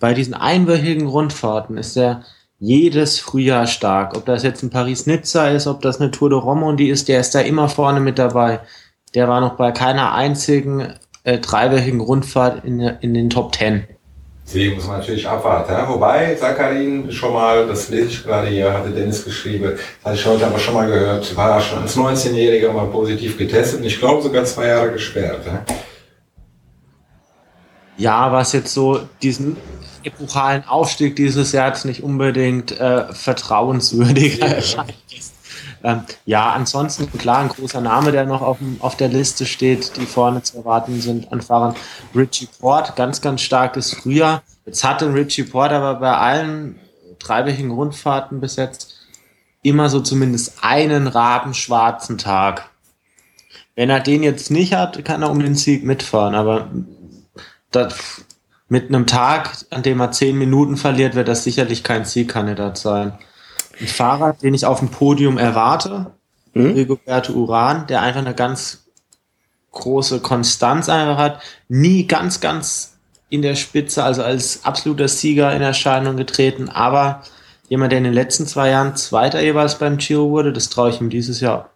[0.00, 2.24] Bei diesen einwöchigen Rundfahrten ist er
[2.62, 4.16] jedes Frühjahr stark.
[4.16, 7.34] Ob das jetzt ein Paris-Nizza ist, ob das eine Tour de Romandie ist, der ist
[7.34, 8.60] da immer vorne mit dabei.
[9.16, 10.94] Der war noch bei keiner einzigen
[11.24, 13.82] äh, dreiwöchigen Rundfahrt in, in den Top Ten.
[14.44, 15.72] Sie muss man natürlich abwarten.
[15.72, 15.88] Ja?
[15.88, 20.26] Wobei, Sakarin schon mal, das lese ich gerade hier, hatte Dennis geschrieben, das hatte ich
[20.26, 24.22] heute aber schon mal gehört, war schon als 19-Jähriger mal positiv getestet und ich glaube
[24.22, 25.40] sogar zwei Jahre gesperrt.
[25.46, 25.64] Ja?
[27.96, 29.56] ja, was jetzt so diesen
[30.04, 34.52] epochalen Aufstieg dieses Jahr jetzt nicht unbedingt äh, vertrauenswürdiger ja.
[34.54, 34.94] erscheint.
[35.84, 39.96] Ähm, ja, ansonsten klar, ein großer Name, der noch auf, dem, auf der Liste steht,
[39.96, 41.74] die vorne zu erwarten sind an Fahrern.
[42.14, 44.42] Richie Port, ganz, ganz starkes Frühjahr.
[44.64, 46.78] Jetzt hatte Richie Port aber bei allen
[47.18, 48.94] dreiwöchigen Rundfahrten bis jetzt
[49.62, 52.68] immer so zumindest einen rabenschwarzen Tag.
[53.74, 56.70] Wenn er den jetzt nicht hat, kann er um den Sieg mitfahren, aber
[57.70, 58.24] das,
[58.72, 63.12] mit einem Tag, an dem er zehn Minuten verliert, wird das sicherlich kein Siegkandidat sein.
[63.78, 66.12] Ein Fahrer, den ich auf dem Podium erwarte,
[66.54, 66.72] mhm.
[66.72, 68.86] Rigoberto Uran, der einfach eine ganz
[69.72, 72.96] große Konstanz einfach hat, nie ganz, ganz
[73.28, 77.20] in der Spitze, also als absoluter Sieger in Erscheinung getreten, aber
[77.68, 80.98] jemand, der in den letzten zwei Jahren Zweiter jeweils beim Giro wurde, das traue ich
[80.98, 81.68] ihm dieses Jahr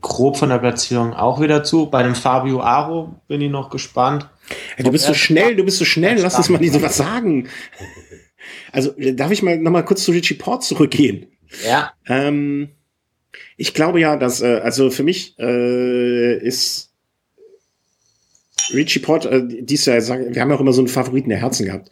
[0.00, 1.86] grob von der Platzierung auch wieder zu.
[1.86, 4.28] Bei dem Fabio Aro bin ich noch gespannt.
[4.76, 6.96] Ja, du bist so schnell, du bist so schnell, lass uns mal nicht so was
[6.96, 7.48] sagen.
[8.72, 11.26] Also darf ich mal noch mal kurz zu Richie Port zurückgehen?
[11.66, 11.92] Ja.
[12.06, 12.68] Ähm,
[13.56, 16.90] ich glaube ja, dass äh, also für mich äh, ist
[18.72, 21.66] Richie Port äh, dies Jahr, wir haben ja auch immer so einen Favoriten der Herzen
[21.66, 21.90] gehabt.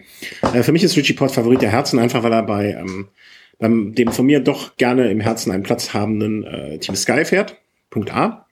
[0.53, 3.09] Äh, für mich ist Richie Port Favorit der Herzen einfach, weil er bei ähm,
[3.59, 7.57] beim dem von mir doch gerne im Herzen einen Platz habenden äh, Team Sky fährt.
[7.91, 8.44] Punkt A.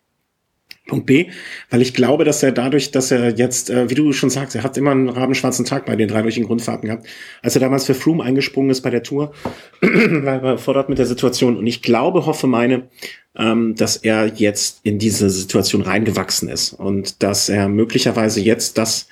[0.88, 1.26] Punkt B,
[1.70, 4.64] weil ich glaube, dass er dadurch, dass er jetzt, äh, wie du schon sagst, er
[4.64, 7.06] hat immer einen rabenschwarzen Tag bei den dreiwöchigen Grundfahrten gehabt,
[7.40, 9.32] als er damals für Froome eingesprungen ist bei der Tour,
[9.80, 11.56] war er fordert mit der Situation.
[11.56, 12.88] Und ich glaube, hoffe, meine,
[13.36, 19.06] ähm, dass er jetzt in diese Situation reingewachsen ist und dass er möglicherweise jetzt das,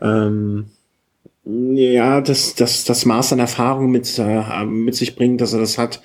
[0.00, 0.66] ähm,
[1.44, 5.78] ja, das, das, das Maß an Erfahrung mit, äh, mit sich bringt, dass er das
[5.78, 6.02] hat,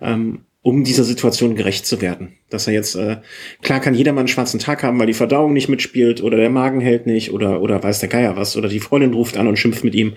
[0.00, 2.38] ähm, um dieser Situation gerecht zu werden.
[2.50, 3.18] Dass er jetzt, äh,
[3.62, 6.50] klar kann jeder mal einen schwarzen Tag haben, weil die Verdauung nicht mitspielt oder der
[6.50, 9.60] Magen hält nicht oder, oder weiß der Geier was oder die Freundin ruft an und
[9.60, 10.14] schimpft mit ihm.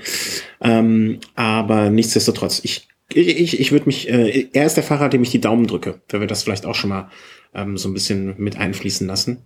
[0.60, 5.30] Ähm, aber nichtsdestotrotz, ich, ich, ich würde mich, äh, er ist der Fahrer, dem ich
[5.30, 7.12] die Daumen drücke, wenn wir das vielleicht auch schon mal
[7.54, 9.46] ähm, so ein bisschen mit einfließen lassen.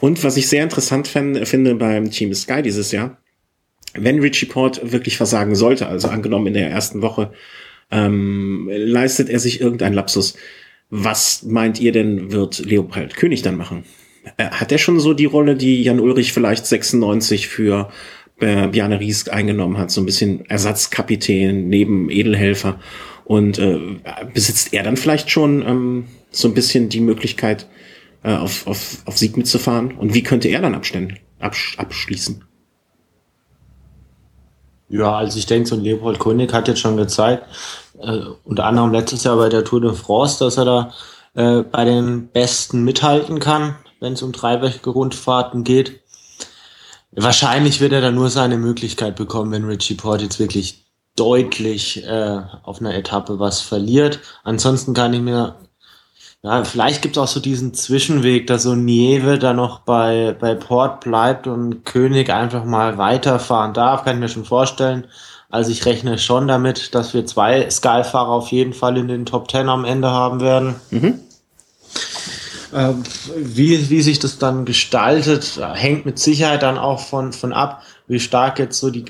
[0.00, 3.18] Und was ich sehr interessant fänd, finde beim Team Sky dieses Jahr,
[3.94, 7.32] wenn Richie Port wirklich versagen sollte, also angenommen in der ersten Woche
[7.90, 10.36] ähm, leistet er sich irgendein Lapsus.
[10.90, 13.84] Was meint ihr denn, wird Leopold König dann machen?
[14.36, 17.90] Äh, hat er schon so die Rolle, die Jan Ulrich vielleicht 96 für
[18.40, 19.90] äh, Bjarne Ries eingenommen hat?
[19.90, 22.80] So ein bisschen Ersatzkapitän neben Edelhelfer.
[23.24, 23.78] Und äh,
[24.34, 27.68] besitzt er dann vielleicht schon ähm, so ein bisschen die Möglichkeit,
[28.22, 29.92] äh, auf, auf, auf Sieg mitzufahren?
[29.92, 32.44] Und wie könnte er dann abstellen, absch abschließen?
[34.88, 37.44] Ja, also ich denke, so ein Leopold König hat jetzt schon gezeigt,
[38.02, 40.92] äh, unter anderem letztes Jahr bei der Tour de France, dass er da
[41.34, 46.00] äh, bei den Besten mithalten kann, wenn es um dreiwöchige Rundfahrten geht.
[47.12, 50.86] Wahrscheinlich wird er dann nur seine Möglichkeit bekommen, wenn Richie Port jetzt wirklich
[51.16, 54.20] deutlich äh, auf einer Etappe was verliert.
[54.44, 55.56] Ansonsten kann ich mir
[56.42, 60.54] ja, vielleicht gibt es auch so diesen Zwischenweg, dass so Nieve da noch bei, bei
[60.54, 65.06] Port bleibt und König einfach mal weiterfahren darf, kann ich mir schon vorstellen.
[65.50, 69.48] Also ich rechne schon damit, dass wir zwei Sky-Fahrer auf jeden Fall in den Top
[69.48, 70.76] Ten am Ende haben werden.
[70.90, 71.20] Mhm.
[72.72, 72.92] Äh,
[73.36, 78.20] wie, wie sich das dann gestaltet, hängt mit Sicherheit dann auch von, von ab, wie
[78.20, 79.06] stark jetzt so die,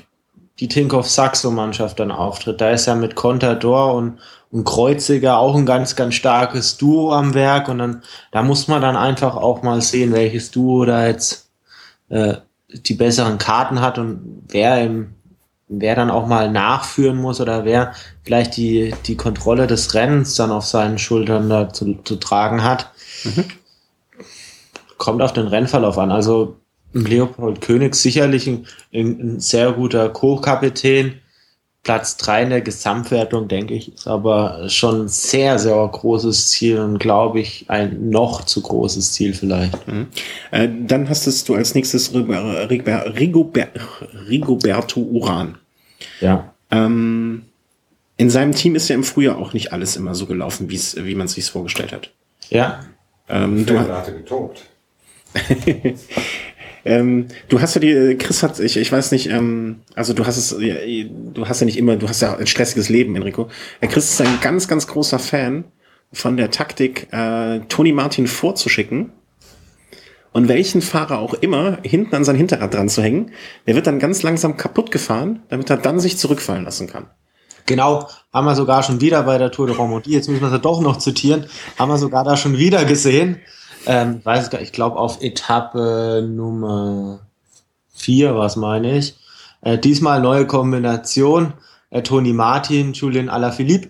[0.59, 2.59] die Tinkoff Saxo Mannschaft dann auftritt.
[2.59, 4.17] Da ist ja mit Contador und,
[4.51, 8.01] und Kreuziger auch ein ganz, ganz starkes Duo am Werk und dann,
[8.31, 11.49] da muss man dann einfach auch mal sehen, welches Duo da jetzt
[12.09, 15.13] äh, die besseren Karten hat und wer im,
[15.71, 20.51] wer dann auch mal nachführen muss oder wer vielleicht die, die Kontrolle des Rennens dann
[20.51, 22.91] auf seinen Schultern da zu, zu tragen hat.
[23.23, 23.45] Mhm.
[24.97, 26.11] Kommt auf den Rennverlauf an.
[26.11, 26.57] Also
[26.93, 31.21] Leopold König sicherlich ein, ein sehr guter Co-Kapitän
[31.83, 36.79] Platz 3 in der Gesamtwertung, denke ich, ist aber schon ein sehr, sehr großes Ziel
[36.79, 39.87] und glaube ich ein noch zu großes Ziel vielleicht.
[39.87, 40.07] Mhm.
[40.51, 42.13] Äh, dann hast du als nächstes
[44.29, 45.57] Rigoberto Uran.
[46.19, 46.53] Ja.
[46.69, 47.43] Ähm,
[48.17, 51.25] in seinem Team ist ja im Frühjahr auch nicht alles immer so gelaufen, wie man
[51.25, 52.11] es sich vorgestellt hat.
[52.49, 52.81] Ja.
[53.27, 54.63] Ähm, du hast getobt.
[56.85, 60.37] ähm, du hast ja die, Chris hat, ich, ich weiß nicht, ähm, also du hast
[60.37, 63.49] es, du hast ja nicht immer, du hast ja ein stressiges Leben, Enrico.
[63.81, 65.63] Der Chris ist ein ganz, ganz großer Fan
[66.11, 69.11] von der Taktik, äh, Tony Martin vorzuschicken
[70.33, 73.31] und welchen Fahrer auch immer hinten an sein Hinterrad dran zu hängen,
[73.67, 77.07] der wird dann ganz langsam kaputt gefahren, damit er dann sich zurückfallen lassen kann.
[77.65, 80.59] Genau, haben wir sogar schon wieder bei der Tour de Romandie, jetzt müssen wir sie
[80.59, 81.45] doch noch zitieren,
[81.77, 83.39] haben wir sogar da schon wieder gesehen.
[83.85, 87.21] Ähm, weiß gar, ich glaube auf Etappe Nummer
[87.93, 89.15] 4, was meine ich.
[89.61, 91.53] Äh, diesmal neue Kombination.
[91.89, 93.89] Äh, Toni Martin, Julian Alaphilippe.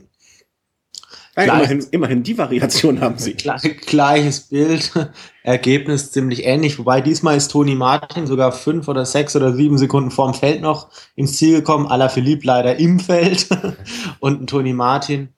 [1.35, 3.33] Ja, immerhin, immerhin die Variation haben sie.
[3.33, 4.91] Gleiches Bild,
[5.43, 10.11] Ergebnis ziemlich ähnlich, wobei diesmal ist Toni Martin sogar fünf oder sechs oder sieben Sekunden
[10.11, 13.47] vorm Feld noch ins Ziel gekommen, Alaphilippe leider im Feld
[14.19, 15.29] und Toni Martin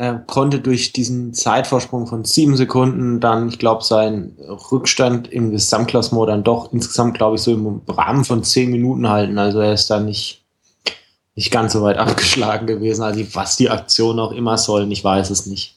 [0.00, 4.34] äh, konnte durch diesen Zeitvorsprung von sieben Sekunden dann, ich glaube, seinen
[4.72, 9.36] Rückstand im Gesamtklassement dann doch insgesamt, glaube ich, so im Rahmen von zehn Minuten halten.
[9.36, 10.42] Also er ist da nicht,
[11.34, 13.02] nicht ganz so weit abgeschlagen gewesen.
[13.02, 15.76] Also was die Aktion auch immer sollen, ich weiß es nicht.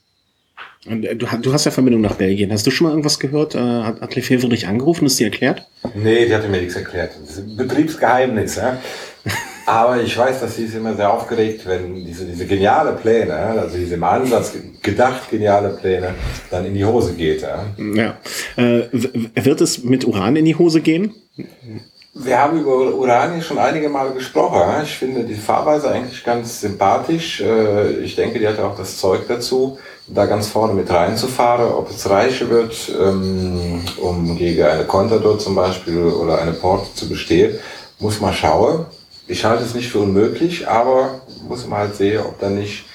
[0.85, 2.51] Und äh, du, du hast ja Verbindung nach Belgien.
[2.51, 3.55] Hast du schon mal irgendwas gehört?
[3.55, 5.05] Äh, hat, hat Lefebvre dich angerufen?
[5.05, 5.67] Ist die erklärt?
[5.95, 7.11] Nee, die hat mir nichts erklärt.
[7.21, 8.55] Das ist ein Betriebsgeheimnis.
[8.55, 8.77] Ja?
[9.65, 13.77] Aber ich weiß, dass sie ist immer sehr aufgeregt, wenn diese, diese geniale Pläne, also
[13.77, 16.15] diese im Ansatz gedacht geniale Pläne,
[16.51, 17.43] dann in die Hose geht.
[17.43, 17.65] Ja.
[17.77, 18.17] ja.
[18.57, 21.13] Äh, wird es mit Uran in die Hose gehen?
[22.15, 24.61] Wir haben über Uran schon einige Male gesprochen.
[24.83, 27.41] Ich finde die Fahrweise eigentlich ganz sympathisch.
[27.41, 31.73] Äh, ich denke, die hat auch das Zeug dazu, da ganz vorne mit reinzufahren.
[31.73, 37.09] Ob es reiche wird, ähm, um gegen eine Contador zum Beispiel oder eine Porte zu
[37.09, 37.57] bestehen,
[37.99, 38.85] muss man schauen
[39.27, 42.85] ich halte es nicht für unmöglich, aber muss man halt sehen, ob da nicht.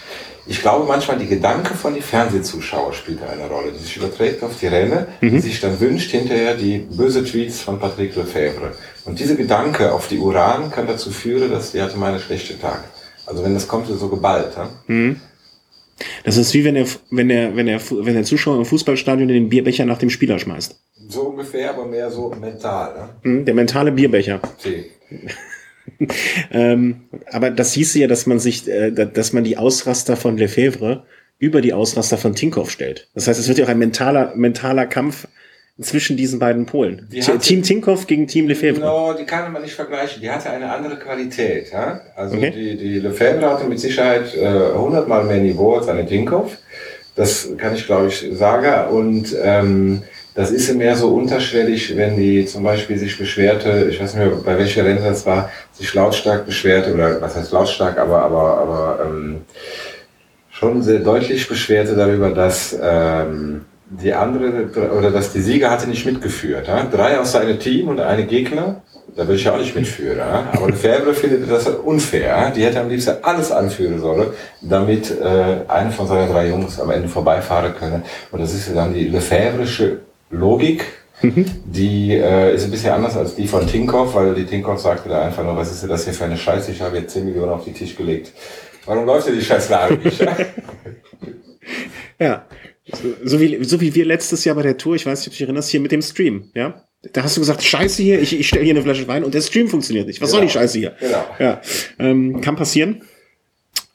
[0.46, 4.58] Ich glaube manchmal, die Gedanke von den Fernsehzuschauer spielt eine Rolle, die sich überträgt auf
[4.58, 5.30] die Rennen, mhm.
[5.30, 8.72] die sich dann wünscht hinterher die böse Tweets von Patrick Lefebvre.
[9.08, 12.60] Und diese Gedanke auf die Uran kann dazu führen, dass die hatte mal einen schlechten
[12.60, 12.84] Tag.
[13.24, 14.52] Also wenn das kommt, so geballt.
[14.54, 14.68] Ja?
[14.86, 15.20] Mhm.
[16.24, 19.48] Das ist wie wenn der, wenn der, wenn der, wenn der Zuschauer im Fußballstadion den
[19.48, 20.78] Bierbecher nach dem Spieler schmeißt.
[21.08, 23.10] So ungefähr, aber mehr so mental.
[23.24, 23.44] Ne?
[23.44, 24.40] Der mentale Bierbecher.
[24.42, 24.90] Okay.
[26.50, 31.04] ähm, aber das hieße ja, dass man sich, äh, dass man die Ausraster von Lefebvre
[31.38, 33.08] über die Ausraster von Tinkoff stellt.
[33.14, 35.26] Das heißt, es wird ja auch ein mentaler, mentaler Kampf
[35.80, 37.08] zwischen diesen beiden Polen.
[37.20, 38.80] Hatte, Team Tinkoff gegen Team Lefebvre.
[38.80, 40.20] No, die kann man nicht vergleichen.
[40.20, 41.70] Die hatte eine andere Qualität.
[41.72, 42.00] Ja?
[42.16, 42.50] Also okay.
[42.50, 46.58] die, die Lefebvre hatte mit Sicherheit äh, hundertmal äh, mehr Niveau als eine Tinkoff.
[47.14, 48.90] Das kann ich, glaube ich, sagen.
[48.90, 50.02] Und ähm,
[50.34, 54.36] das ist mehr so unterschwellig, wenn die zum Beispiel sich beschwerte, ich weiß nicht mehr,
[54.36, 59.04] bei welcher Rennen das war, sich lautstark beschwerte, oder was heißt lautstark, aber, aber, aber
[59.04, 59.40] ähm,
[60.50, 66.04] schon sehr deutlich beschwerte darüber, dass ähm, die andere, oder dass die Sieger hatte nicht
[66.04, 66.68] mitgeführt.
[66.68, 66.84] Ja?
[66.84, 68.82] Drei aus seinem Team und eine Gegner,
[69.16, 70.18] da will ich ja auch nicht mitführen.
[70.18, 70.48] Ja?
[70.52, 72.28] Aber Lefebvre findet das unfair.
[72.28, 72.50] Ja?
[72.50, 74.28] Die hätte am liebsten alles anführen sollen,
[74.60, 78.02] damit äh, eine von seinen drei Jungs am Ende vorbeifahren können.
[78.30, 80.84] Und das ist ja dann die Lefebvresche Logik,
[81.22, 81.46] mhm.
[81.64, 85.22] die äh, ist ein bisschen anders als die von Tinkoff, weil die Tinkoff sagte da
[85.22, 87.52] einfach nur, was ist denn das hier für eine Scheiße, ich habe jetzt 10 Millionen
[87.52, 88.32] auf den Tisch gelegt.
[88.84, 90.20] Warum läuft denn die Scheißlage nicht?
[92.18, 92.42] ja,
[92.92, 95.32] so, so, wie, so wie wir letztes Jahr bei der Tour, ich weiß nicht, ob
[95.32, 96.84] du dich erinnerst, hier mit dem Stream, ja?
[97.12, 99.40] Da hast du gesagt, Scheiße hier, ich, ich stelle hier eine Flasche Wein und der
[99.40, 100.20] Stream funktioniert nicht.
[100.20, 100.40] Was genau.
[100.40, 100.52] soll die.
[100.52, 100.96] Scheiße hier?
[100.98, 101.24] Genau.
[101.38, 101.60] Ja,
[101.98, 103.02] ähm, kann passieren.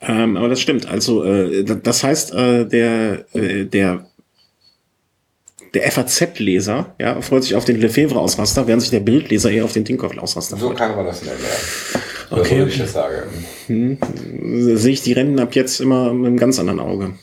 [0.00, 0.86] Ähm, aber das stimmt.
[0.86, 4.06] Also äh, das heißt, äh, der, äh, der
[5.74, 9.84] der FAZ-Leser ja, freut sich auf den Lefebvre-Ausraster, während sich der Bildleser eher auf den
[9.84, 10.70] Tinkoff-Ausraster freut.
[10.70, 12.00] So kann man das nennen, ja.
[12.38, 12.58] Okay.
[12.58, 13.28] würde ich das sagen.
[13.66, 13.98] Hm.
[14.76, 17.14] Sehe ich die Rennen ab jetzt immer mit einem ganz anderen Auge.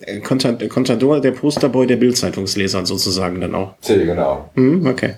[0.00, 3.74] Der Contador, der Posterboy der Bildzeitungsleser sozusagen dann auch.
[3.80, 4.48] Zähl, genau.
[4.54, 5.16] Hm, okay.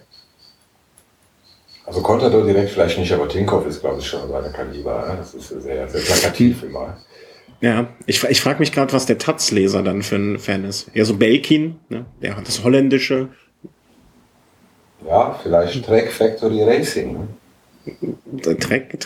[1.85, 5.17] Also Contador direkt vielleicht nicht, aber Tinkoff ist, glaube ich, schon seine Kaliber.
[5.19, 6.97] Das ist sehr, sehr plakativ immer.
[7.61, 10.89] Ja, ich, ich frage mich gerade, was der Taz-Leser dann für ein Fan ist.
[10.95, 12.07] Eher so Belkin, ne?
[12.23, 13.29] der hat das Holländische.
[15.07, 17.29] Ja, vielleicht Trek Factory Racing.
[18.33, 18.99] Dreck,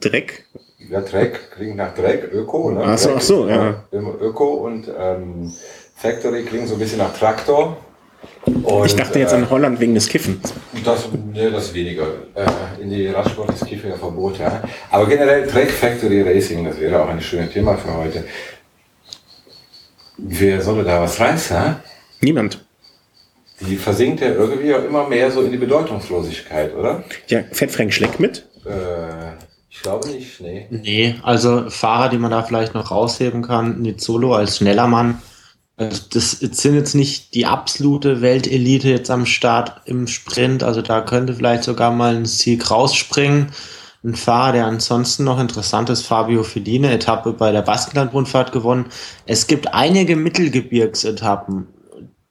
[0.00, 0.44] Dreck.
[0.90, 2.70] Ja, Dreck klingt nach Dreck, Öko.
[2.70, 2.82] Ne?
[2.84, 3.84] Ach so, ach so, ja.
[3.92, 5.52] Öko und ähm,
[5.96, 7.76] Factory klingt so ein bisschen nach Traktor.
[8.62, 10.52] Und, ich dachte jetzt äh, an Holland wegen des Kiffens.
[10.84, 12.06] Das, ne, das weniger.
[12.34, 14.42] Äh, in die Radsport ist Kiffen ja verboten.
[14.42, 14.62] Ja.
[14.90, 18.24] Aber generell Track Factory Racing, das wäre auch ein schönes Thema für heute.
[20.18, 21.76] Wer soll da was reißen?
[22.20, 22.64] Niemand.
[23.60, 27.04] Die versinkt ja irgendwie auch immer mehr so in die Bedeutungslosigkeit, oder?
[27.28, 28.46] Ja, fährt Frank Schleck mit?
[28.66, 28.70] Äh,
[29.74, 30.68] ich glaube nicht, nee.
[30.70, 35.20] Nee, also Fahrer, die man da vielleicht noch rausheben kann, Nizzolo als schneller Mann.
[35.76, 40.62] Also das sind jetzt nicht die absolute Weltelite jetzt am Start im Sprint.
[40.62, 43.50] Also da könnte vielleicht sogar mal ein Sieg rausspringen.
[44.04, 48.86] Ein Fahrer, der ansonsten noch interessant ist, Fabio Fellini, Etappe bei der Baskenland-Rundfahrt gewonnen.
[49.26, 51.66] Es gibt einige Mittelgebirgsetappen,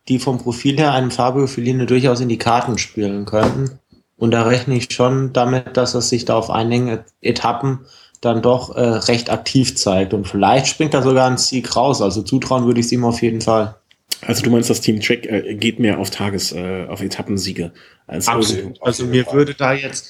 [0.08, 3.80] die vom Profil her einem Fabio Fellini durchaus in die Karten spielen könnten.
[4.24, 7.82] Und da rechne ich schon damit, dass er sich da auf einigen Etappen
[8.22, 10.14] dann doch äh, recht aktiv zeigt.
[10.14, 12.02] Und vielleicht springt da sogar ein Sieg raus.
[12.02, 13.76] Also zutrauen würde ich es ihm auf jeden Fall.
[14.22, 17.74] Also du meinst, das Team Track äh, geht mehr auf Tages, äh, auf Etappensiege
[18.08, 18.82] als Absolut.
[18.82, 20.08] Also mir würde da jetzt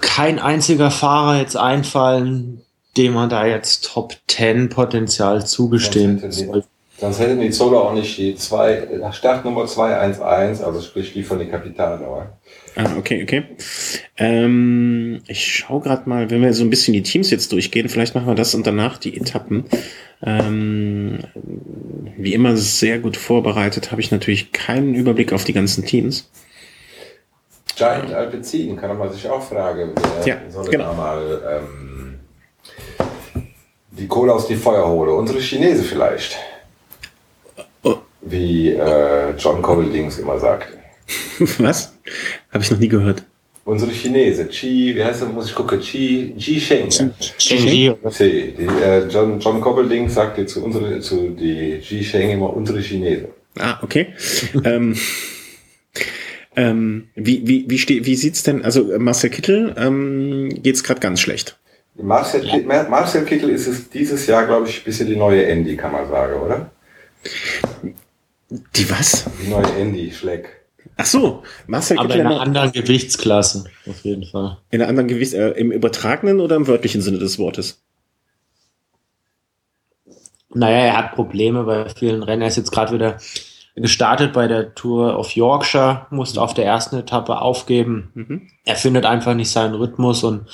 [0.00, 2.62] kein einziger Fahrer jetzt einfallen,
[2.96, 6.64] dem man da jetzt Top 10 Potenzial zugestehen soll.
[7.00, 11.48] Sonst hätten die Solo auch nicht die zwei, Startnummer 211, also sprich die von den
[11.48, 12.36] Kapitalnummer.
[12.74, 13.44] Ah, okay, okay.
[14.16, 18.16] Ähm, ich schaue gerade mal, wenn wir so ein bisschen die Teams jetzt durchgehen, vielleicht
[18.16, 19.64] machen wir das und danach die Etappen.
[20.24, 21.20] Ähm,
[22.16, 26.28] wie immer sehr gut vorbereitet, habe ich natürlich keinen Überblick auf die ganzen Teams.
[27.76, 29.92] Giant Alpecin kann man sich auch fragen,
[30.24, 30.86] wer ja, soll genau.
[30.86, 32.18] da mal ähm,
[33.92, 35.12] die Kohle aus die Feuer hole.
[35.12, 36.36] Unsere Chinese vielleicht.
[38.28, 40.68] Wie äh, John Cobbledings immer sagt.
[41.58, 41.94] Was?
[42.52, 43.22] Habe ich noch nie gehört.
[43.64, 45.28] Unsere Chinese, Chi, wie heißt das?
[45.30, 46.88] Muss ich gucken, Chi, Chi Sheng.
[46.88, 48.54] Chi, Chi.
[48.58, 53.28] Die, äh, John, John Cobbleding sagte zu, unsere, zu die Chi Sheng immer unsere Chinese.
[53.58, 54.14] Ah, okay.
[54.64, 54.96] ähm,
[56.56, 61.20] ähm, wie wie, wie, steh, wie sieht's denn, also Marcel Kittel ähm, geht's gerade ganz
[61.20, 61.58] schlecht.
[61.94, 62.86] Marcel, ja.
[62.88, 66.08] Marcel Kittel ist es dieses Jahr, glaube ich, ein bisschen die neue Andy, kann man
[66.08, 66.70] sagen, oder?
[68.50, 69.26] Die was?
[69.42, 70.58] Die neue Andy Schleck.
[70.96, 74.58] Ach so, Marcel Aber in einer anderen Gewichtsklasse, auf jeden Fall.
[74.70, 77.82] In einer anderen Gewichts, äh, im übertragenen oder im wörtlichen Sinne des Wortes?
[80.54, 82.42] Naja, er hat Probleme bei vielen Rennen.
[82.42, 83.18] Er ist jetzt gerade wieder
[83.76, 88.10] gestartet bei der Tour of Yorkshire, musste auf der ersten Etappe aufgeben.
[88.14, 88.48] Mhm.
[88.64, 90.46] Er findet einfach nicht seinen Rhythmus und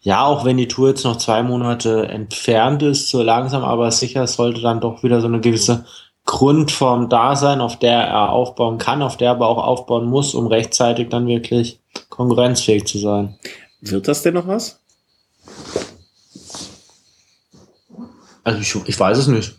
[0.00, 4.26] ja, auch wenn die Tour jetzt noch zwei Monate entfernt ist, so langsam aber sicher
[4.26, 5.84] sollte dann doch wieder so eine gewisse
[6.30, 10.32] Grundform da sein, auf der er aufbauen kann, auf der er aber auch aufbauen muss,
[10.32, 13.36] um rechtzeitig dann wirklich konkurrenzfähig zu sein.
[13.80, 14.78] Wird das denn noch was?
[18.44, 19.56] Also ich, ich weiß es nicht.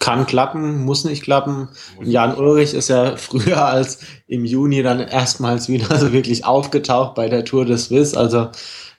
[0.00, 1.70] Kann klappen, muss nicht klappen.
[2.02, 7.30] Jan Ulrich ist ja früher als im Juni dann erstmals wieder so wirklich aufgetaucht bei
[7.30, 8.12] der Tour des Swiss.
[8.12, 8.48] Also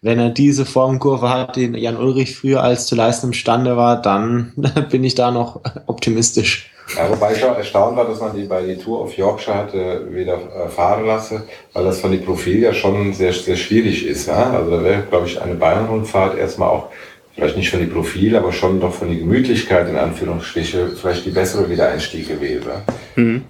[0.01, 4.53] wenn er diese Formkurve hat, die Jan Ulrich früher als zu leisten imstande war, dann
[4.89, 6.72] bin ich da noch optimistisch.
[6.95, 10.07] Ja, wobei ich auch erstaunt war, dass man die bei die Tour of Yorkshire hatte
[10.11, 14.27] wieder äh, fahren lassen, weil das von die Profil ja schon sehr, sehr schwierig ist.
[14.27, 14.51] Ja?
[14.51, 16.89] Also da wäre, glaube ich, eine Bayern-Rundfahrt erstmal auch,
[17.35, 21.31] vielleicht nicht von die Profil, aber schon doch von die Gemütlichkeit in Anführungsstriche, vielleicht die
[21.31, 22.69] bessere Wiedereinstieg gewesen.
[23.15, 23.41] Mhm.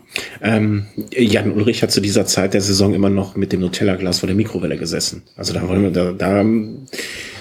[0.41, 4.27] Ähm, Jan Ulrich hat zu dieser Zeit der Saison immer noch mit dem Nutella-Glas vor
[4.27, 5.23] der Mikrowelle gesessen.
[5.35, 6.45] Also da wollen wir, da, da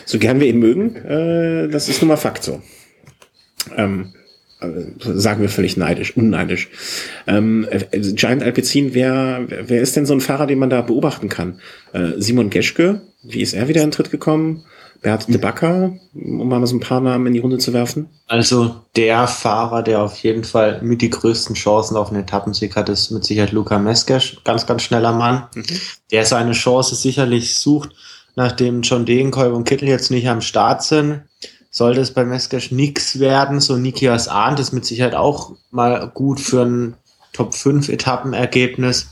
[0.05, 2.61] so gern wir ihn mögen, äh, das ist nun mal Fakt so.
[3.77, 4.13] Ähm,
[4.99, 6.69] sagen wir völlig neidisch, unneidisch.
[7.27, 11.29] Ähm, äh, Giant Alpecin, wer, wer ist denn so ein Fahrer, den man da beobachten
[11.29, 11.61] kann?
[11.93, 14.65] Äh, Simon Geschke, wie ist er wieder in Tritt gekommen?
[15.03, 18.09] Bert de Backer, um mal so ein paar Namen in die Runde zu werfen?
[18.29, 22.89] Also der Fahrer, der auf jeden Fall mit die größten Chancen auf einen Etappensieg hat,
[22.89, 25.65] ist mit Sicherheit Luca Meskes, ganz, ganz schneller Mann, mhm.
[26.13, 27.91] der seine Chance sicherlich sucht,
[28.37, 31.23] nachdem John Degenkolb und Kittel jetzt nicht am Start sind
[31.73, 36.39] sollte es bei Meskash nix werden, so Nikias ahnt ist mit Sicherheit auch mal gut
[36.39, 36.97] für ein
[37.33, 39.09] Top 5 Etappenergebnis.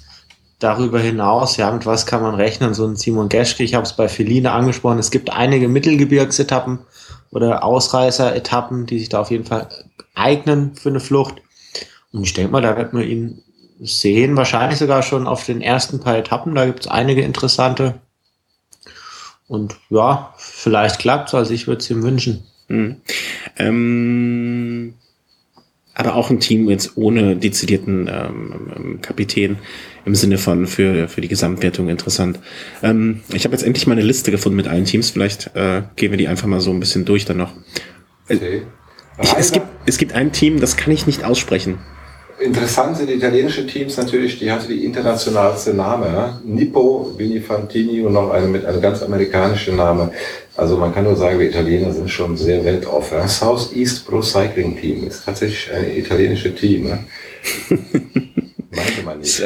[0.58, 2.74] Darüber hinaus, ja, mit was kann man rechnen?
[2.74, 6.80] So ein Simon Geschke, ich habe es bei Feline angesprochen, es gibt einige Mittelgebirgsetappen
[7.30, 9.70] oder Ausreißer-Etappen, die sich da auf jeden Fall
[10.14, 11.36] eignen für eine Flucht.
[12.12, 13.42] Und ich denke mal, da wird man ihn
[13.80, 16.54] sehen, wahrscheinlich sogar schon auf den ersten paar Etappen.
[16.54, 18.00] Da gibt es einige interessante.
[19.48, 22.44] Und ja, vielleicht klappt es, also ich würde es ihm wünschen.
[22.70, 22.96] Mhm.
[23.58, 24.94] Ähm,
[25.94, 29.58] aber auch ein Team jetzt ohne dezidierten ähm, Kapitän
[30.06, 32.38] im Sinne von für, für die Gesamtwertung interessant.
[32.82, 35.10] Ähm, ich habe jetzt endlich mal eine Liste gefunden mit allen Teams.
[35.10, 37.52] Vielleicht äh, gehen wir die einfach mal so ein bisschen durch dann noch.
[38.28, 38.62] Äh, okay.
[39.20, 41.78] Ich, es, gibt, es gibt ein Team, das kann ich nicht aussprechen.
[42.40, 46.06] Interessant sind italienische Teams natürlich, die hatte die internationalste Name.
[46.06, 46.40] Ja?
[46.44, 47.16] Nippo,
[47.46, 50.10] Fantini und noch eine mit einem ganz amerikanischen Name.
[50.56, 53.18] Also man kann nur sagen, wir Italiener sind schon sehr weltoffen.
[53.18, 56.84] Das South East Pro Cycling Team ist tatsächlich ein italienisches Team.
[56.84, 56.98] Ne?
[58.70, 59.42] Meinte man nicht.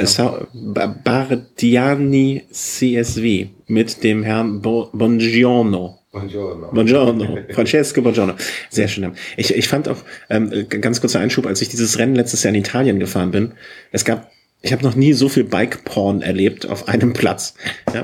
[1.05, 5.99] Bardiani CSW mit dem Herrn Bongiorno.
[6.15, 6.71] Buongiorno.
[6.71, 7.39] Buongiorno.
[7.51, 8.37] Francesco Buongiorno.
[8.71, 9.15] Sehr schön.
[9.37, 9.99] Ich, ich fand auch,
[10.31, 13.55] ähm, ganz kurzer Einschub, als ich dieses Rennen letztes Jahr in Italien gefahren bin,
[13.91, 14.31] es gab
[14.63, 17.55] ich habe noch nie so viel Bike-Porn erlebt auf einem Platz.
[17.93, 18.03] Ja,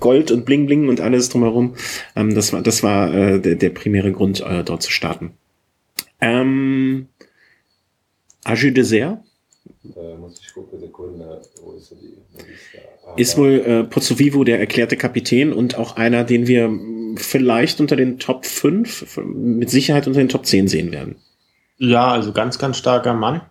[0.00, 1.76] Gold und Bling Bling und alles drumherum.
[2.16, 5.34] Ähm, das war, das war äh, der, der primäre Grund, äh, dort zu starten.
[6.20, 7.06] Ähm,
[8.42, 9.18] Agi Dessert?
[9.84, 12.16] Äh, muss ich gucken, Sekunde, wo ist die?
[13.16, 16.68] Ist wohl äh, Pozzovivo der erklärte Kapitän und auch einer, den wir
[17.16, 21.16] vielleicht unter den Top 5, mit Sicherheit unter den Top 10 sehen werden.
[21.78, 23.42] Ja, also ganz, ganz starker Mann.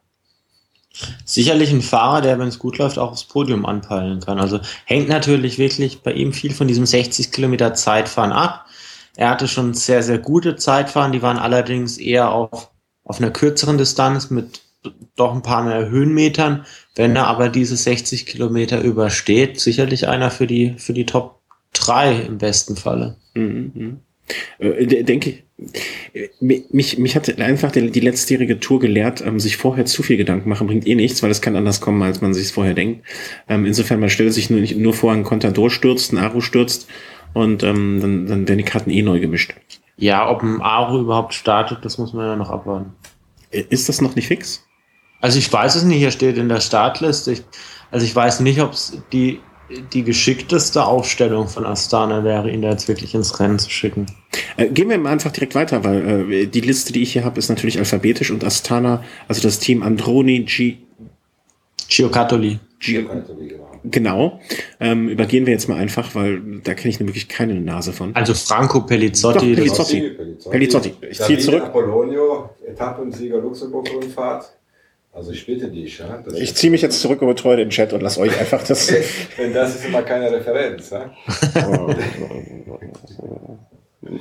[1.24, 4.40] Sicherlich ein Fahrer, der, wenn es gut läuft, auch aufs Podium anpeilen kann.
[4.40, 8.66] Also hängt natürlich wirklich bei ihm viel von diesem 60 Kilometer Zeitfahren ab.
[9.16, 12.72] Er hatte schon sehr, sehr gute Zeitfahren, die waren allerdings eher auf,
[13.04, 14.62] auf einer kürzeren Distanz mit
[15.16, 16.66] doch ein paar mehr Höhenmetern.
[16.96, 21.39] Wenn er aber diese 60 Kilometer übersteht, sicherlich einer für die, für die Top
[21.74, 23.18] 3 im besten Falle.
[23.34, 23.72] Mhm.
[23.74, 23.98] mhm.
[24.60, 25.44] Äh, denke ich,
[26.40, 30.68] mich, mich hat einfach die, letztjährige Tour gelehrt, ähm, sich vorher zu viel Gedanken machen,
[30.68, 33.06] bringt eh nichts, weil es kann anders kommen, als man sich es vorher denkt.
[33.48, 36.88] Ähm, insofern, man stellt sich nur, nicht, nur vor, ein Contador stürzt, ein Aru stürzt
[37.34, 39.56] und ähm, dann, dann werden die Karten eh neu gemischt.
[39.98, 42.94] Ja, ob ein Aru überhaupt startet, das muss man ja noch abwarten.
[43.52, 44.64] Äh, ist das noch nicht fix?
[45.22, 47.34] Also ich weiß es nicht, hier steht in der Startliste.
[47.34, 47.44] Ich,
[47.92, 49.42] also ich weiß nicht, ob es die
[49.94, 54.08] die geschickteste Aufstellung von Astana wäre, ihn da jetzt wirklich ins Rennen zu schicken.
[54.58, 57.40] Äh, gehen wir mal einfach direkt weiter, weil äh, die Liste, die ich hier habe,
[57.40, 60.78] ist natürlich alphabetisch und Astana, also das Team Androni G
[61.88, 62.60] Giocattoli.
[62.80, 63.70] Giocattoli, genau.
[63.84, 64.40] Genau.
[64.80, 68.16] Ähm, übergehen wir jetzt mal einfach, weil da kenne ich wirklich keine Nase von.
[68.16, 69.50] Also Franco Pellizzotti.
[69.50, 70.02] Doch, Pellizzotti.
[70.02, 70.50] Pellizzotti.
[70.50, 70.94] Pellizzotti.
[71.10, 71.64] Ich ziehe zurück.
[71.64, 74.59] Apollonio, Etappensieger Luxemburg-Rundfahrt.
[75.12, 76.24] Also ich bitte dich, ja.
[76.36, 78.88] Ich ziehe mich jetzt zurück und betreue den Chat und lasse euch einfach das.
[79.38, 81.12] Denn das ist immer keine Referenz, ja.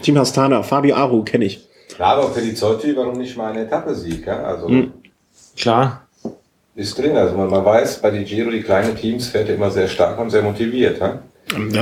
[0.02, 1.66] Team Hastana, Fabio Aru kenne ich.
[1.98, 4.26] Ja, aber Pelizzotti, warum nicht mal eine Etappe-Sieg?
[4.26, 4.44] Ja?
[4.44, 4.92] Also mhm.
[5.56, 6.06] Klar.
[6.74, 7.16] Ist drin.
[7.16, 10.18] Also man, man weiß, bei den Giro, die kleinen Teams, fährt er immer sehr stark
[10.18, 11.00] und sehr motiviert.
[11.00, 11.22] Ja?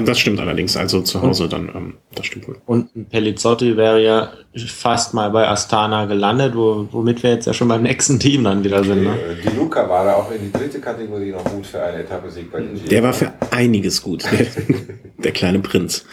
[0.04, 0.76] Das stimmt allerdings.
[0.76, 2.56] Also zu Hause dann, ähm, das stimmt wohl.
[2.66, 4.32] Und Pellizzotti wäre ja
[4.68, 8.64] fast mal bei Astana gelandet, wo, womit wir jetzt ja schon beim nächsten Team dann
[8.64, 9.02] wieder sind.
[9.02, 9.16] Ne?
[9.42, 12.50] Die, die Luca war da auch in die dritte Kategorie noch gut für eine Etappe-Sieg
[12.50, 14.46] bei den Der war für einiges gut, der,
[15.18, 16.04] der kleine Prinz.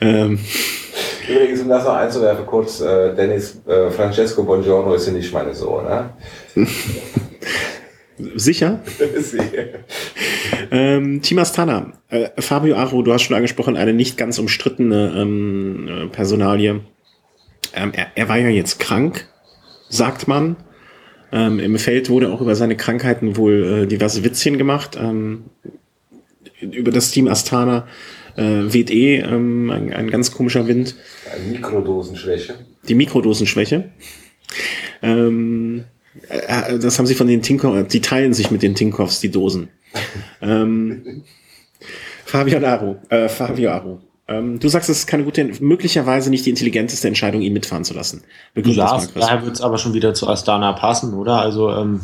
[0.00, 0.38] Ähm.
[1.28, 5.54] Übrigens, um das noch einzuwerfen, kurz, äh, Dennis äh, Francesco Bongiorno ist ja nicht meine
[5.54, 5.84] Sohn.
[5.84, 6.10] Ne?
[8.34, 8.80] Sicher?
[10.70, 11.92] Ähm, Team Astana.
[12.08, 16.80] Äh, Fabio Aro, du hast schon angesprochen, eine nicht ganz umstrittene ähm, äh, Personalie.
[17.74, 19.28] Ähm, er, er, war ja jetzt krank,
[19.88, 20.56] sagt man.
[21.32, 24.96] Ähm, Im Feld wurde auch über seine Krankheiten wohl äh, diverse Witzchen gemacht.
[24.98, 25.44] Ähm,
[26.60, 27.86] über das Team Astana
[28.36, 30.94] äh, weht eh ähm, ein, ein, ganz komischer Wind.
[31.50, 32.54] Mikrodosenschwäche.
[32.88, 33.90] Die Mikrodosenschwäche.
[35.02, 35.84] Ähm,
[36.28, 39.30] äh, äh, das haben sie von den Tinkoffs, die teilen sich mit den Tinkoffs, die
[39.30, 39.68] Dosen.
[40.40, 41.22] ähm,
[42.24, 43.98] Fabio Aru, äh, Fabio Aru.
[44.28, 47.94] Ähm, du sagst, es ist keine gute, möglicherweise nicht die intelligenteste Entscheidung, ihn mitfahren zu
[47.94, 48.24] lassen.
[48.54, 51.40] Begründ ja, daher wird es aber schon wieder zu Astana passen, oder?
[51.40, 52.00] Also ähm,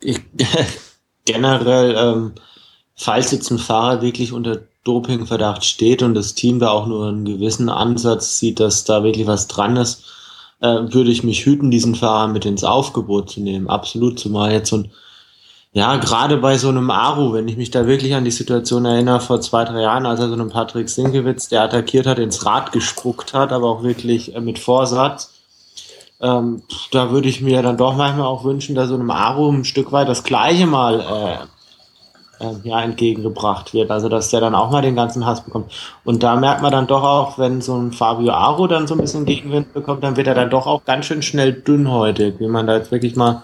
[0.00, 0.20] ich,
[1.26, 2.32] generell, ähm,
[2.96, 7.24] falls jetzt ein Fahrer wirklich unter Dopingverdacht steht und das Team da auch nur einen
[7.24, 10.04] gewissen Ansatz sieht, dass da wirklich was dran ist,
[10.60, 13.68] äh, würde ich mich hüten, diesen Fahrer mit ins Aufgebot zu nehmen.
[13.68, 14.90] Absolut, zumal jetzt so ein,
[15.72, 19.20] ja, gerade bei so einem Aru, wenn ich mich da wirklich an die Situation erinnere,
[19.20, 22.70] vor zwei, drei Jahren, als er so einen Patrick Sinkewitz, der attackiert hat, ins Rad
[22.70, 25.32] gespuckt hat, aber auch wirklich äh, mit Vorsatz.
[26.20, 29.64] Ähm, da würde ich mir dann doch manchmal auch wünschen, dass so einem Aru ein
[29.64, 31.46] Stück weit das Gleiche mal äh,
[32.62, 33.90] ja, entgegengebracht wird.
[33.90, 35.72] Also dass der dann auch mal den ganzen Hass bekommt.
[36.04, 39.00] Und da merkt man dann doch auch, wenn so ein Fabio Aro dann so ein
[39.00, 42.66] bisschen Gegenwind bekommt, dann wird er dann doch auch ganz schön schnell dünnhäutig, wie man
[42.66, 43.42] da jetzt wirklich mal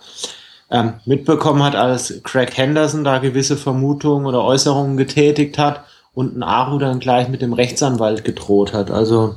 [0.70, 5.84] ähm, mitbekommen hat, als Craig Henderson da gewisse Vermutungen oder Äußerungen getätigt hat
[6.14, 8.90] und ein Aro dann gleich mit dem Rechtsanwalt gedroht hat.
[8.90, 9.34] Also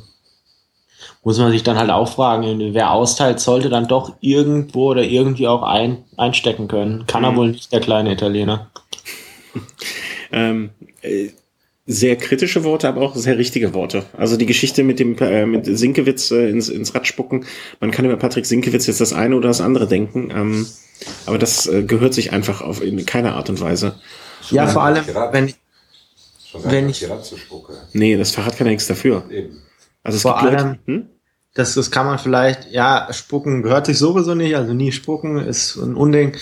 [1.23, 5.47] muss man sich dann halt auch fragen, wer austeilt, sollte dann doch irgendwo oder irgendwie
[5.47, 7.05] auch ein, einstecken können.
[7.07, 7.35] Kann er mhm.
[7.37, 8.67] wohl nicht, der kleine Italiener.
[10.31, 10.69] ähm,
[11.01, 11.29] äh,
[11.85, 14.05] sehr kritische Worte, aber auch sehr richtige Worte.
[14.17, 17.45] Also die Geschichte mit dem äh, mit Sinkewitz äh, ins, ins Rad spucken.
[17.81, 20.67] Man kann über Patrick Sinkewitz jetzt das eine oder das andere denken, ähm,
[21.25, 23.99] aber das äh, gehört sich einfach auf in keiner Art und Weise.
[24.41, 25.55] Schon ja, vor allem, wenn ich,
[26.53, 27.05] wenn ich
[27.93, 29.25] nee, das Fahrrad kann ja nichts dafür.
[29.29, 29.61] Eben.
[30.03, 31.09] Also es vor gibt allem, Leute, hm?
[31.53, 35.75] das, das kann man vielleicht, ja, spucken gehört sich sowieso nicht, also nie spucken ist
[35.75, 36.37] ein Unding.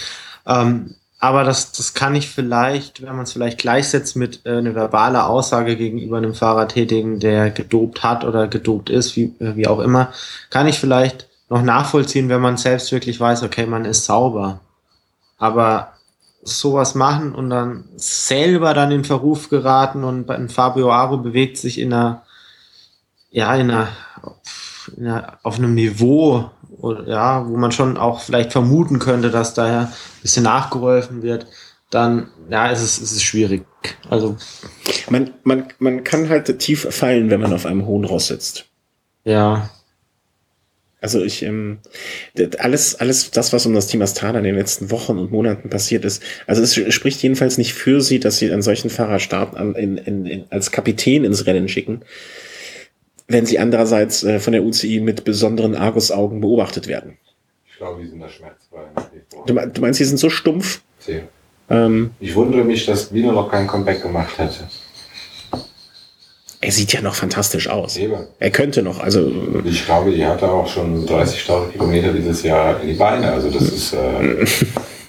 [0.46, 4.74] Ähm, aber das, das kann ich vielleicht, wenn man es vielleicht gleichsetzt mit äh, einer
[4.74, 9.80] verbale Aussage gegenüber einem Fahrertätigen, der gedopt hat oder gedopt ist, wie, äh, wie auch
[9.80, 10.12] immer,
[10.50, 14.62] kann ich vielleicht noch nachvollziehen, wenn man selbst wirklich weiß, okay, man ist sauber.
[15.38, 15.94] Aber
[16.42, 21.78] sowas machen und dann selber dann in Verruf geraten und ein Fabio Aro bewegt sich
[21.78, 22.24] in einer,
[23.30, 23.90] ja, in einer,
[24.98, 26.50] in einer auf einem Niveau,
[27.06, 31.48] ja, wo man schon auch vielleicht vermuten könnte, dass daher ein bisschen nachgeholfen wird,
[31.90, 33.66] dann ja, ist es, ist es schwierig.
[34.10, 34.38] Also
[35.10, 38.66] man, man, man kann halt tief fallen, wenn man auf einem hohen Ross sitzt.
[39.24, 39.70] Ja.
[41.02, 41.80] Also ich, ähm,
[42.60, 46.06] alles, alles das, was um das Team Astana in den letzten Wochen und Monaten passiert
[46.06, 49.98] ist, also es spricht jedenfalls nicht für sie, dass sie einen solchen Fahrer starten, in,
[49.98, 52.04] in, in, als Kapitän ins Rennen schicken
[53.32, 57.18] wenn sie andererseits äh, von der UCI mit besonderen Argusaugen beobachtet werden.
[57.70, 58.82] Ich glaube, die sind da schmerzfrei.
[59.48, 60.82] Du, du meinst, sie sind so stumpf?
[61.08, 61.22] Ja.
[61.70, 64.68] Ähm, ich wundere mich, dass Wiener noch kein Comeback gemacht hätte.
[66.64, 67.98] Er sieht ja noch fantastisch aus.
[67.98, 68.28] Eben.
[68.40, 69.32] Er könnte noch, also.
[69.66, 73.32] Ich glaube, die hatte auch schon 30.000 Kilometer dieses Jahr in die Beine.
[73.32, 74.46] Also das ist äh,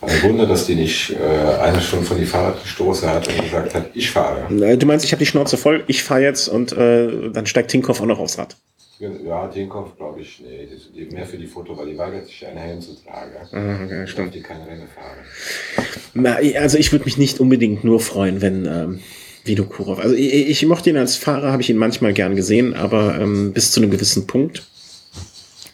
[0.03, 3.74] ein Wunder, dass die nicht äh, eine schon von die Fahrrad gestoßen hat und gesagt
[3.74, 4.46] hat, ich fahre.
[4.76, 8.00] Du meinst, ich habe die Schnauze voll, ich fahre jetzt und äh, dann steigt Tinkoff
[8.00, 8.57] auch noch aufs Rad.
[8.98, 12.59] Ja, Tinkoff glaube ich, nee, die, mehr für die Foto, weil die weigert sich einen
[12.59, 13.32] Helm zu tragen.
[13.50, 14.34] Ah, okay, stimmt.
[14.34, 15.86] Die keine Rennen fahren.
[16.14, 19.00] Na, also ich würde mich nicht unbedingt nur freuen, wenn ähm,
[19.44, 19.98] Vinokurov.
[19.98, 23.53] Also ich, ich mochte ihn als Fahrer, habe ich ihn manchmal gern gesehen, aber ähm,
[23.53, 24.62] bis zu einem gewissen Punkt.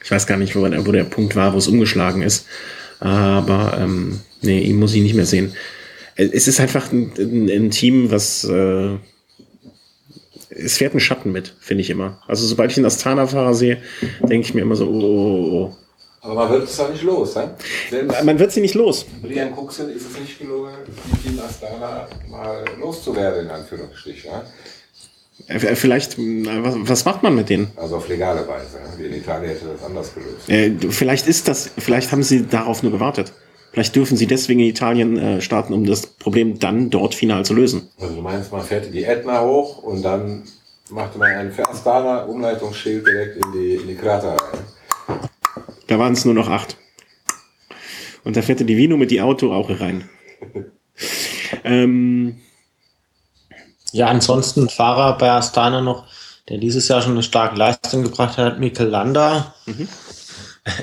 [0.02, 2.46] Ich weiß gar nicht, wo, wo der Punkt war, wo es umgeschlagen ist.
[3.00, 5.54] Aber ähm, nee, ihn muss ich nicht mehr sehen.
[6.16, 8.96] Es ist einfach ein, ein, ein Team, was äh,
[10.50, 12.20] es fährt ein Schatten mit, finde ich immer.
[12.26, 13.80] Also sobald ich einen Astana-Fahrer sehe,
[14.20, 15.76] denke ich mir immer so, oh, oh, oh.
[16.20, 17.54] Aber man wird es auch nicht los, ne?
[17.90, 19.06] Selbst man wird sie nicht los.
[19.22, 24.32] Brian Kuxel ist es nicht gelungen, die Team Astana mal loszuwerden, in Anführungsstrichen.
[24.32, 24.42] Ne?
[25.46, 27.68] Äh, vielleicht, was, was macht man mit denen?
[27.76, 28.78] Also auf legale Weise.
[28.98, 29.06] Ne?
[29.06, 30.48] In Italien hätte das anders gelöst.
[30.48, 33.32] Äh, vielleicht ist das, vielleicht haben sie darauf nur gewartet.
[33.72, 37.54] Vielleicht dürfen sie deswegen in Italien äh, starten, um das Problem dann dort final zu
[37.54, 37.88] lösen.
[38.00, 40.42] Also du meinst, man fährt die Ätna hoch und dann
[40.90, 45.20] macht man einen Verstana Umleitungsschild direkt in die, in die Krater rein.
[45.86, 46.76] Da waren es nur noch acht.
[48.24, 50.08] Und da fährt die Vino mit die Auto auch rein.
[51.64, 52.36] ähm,
[53.92, 56.04] ja, ansonsten Fahrer bei Astana noch,
[56.48, 59.54] der dieses Jahr schon eine starke Leistung gebracht hat, Mikel Landa.
[59.66, 59.88] Mhm.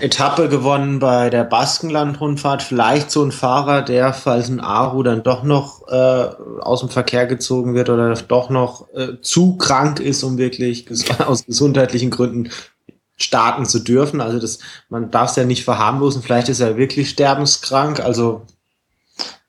[0.02, 2.64] Etappe gewonnen bei der Baskenland-Rundfahrt.
[2.64, 6.30] Vielleicht so ein Fahrer, der, falls ein Aru dann doch noch äh,
[6.62, 10.88] aus dem Verkehr gezogen wird oder doch noch äh, zu krank ist, um wirklich
[11.26, 12.50] aus gesundheitlichen Gründen
[13.18, 14.22] starten zu dürfen.
[14.22, 16.22] Also das, man darf es ja nicht verharmlosen.
[16.22, 18.00] Vielleicht ist er wirklich sterbenskrank.
[18.00, 18.42] Also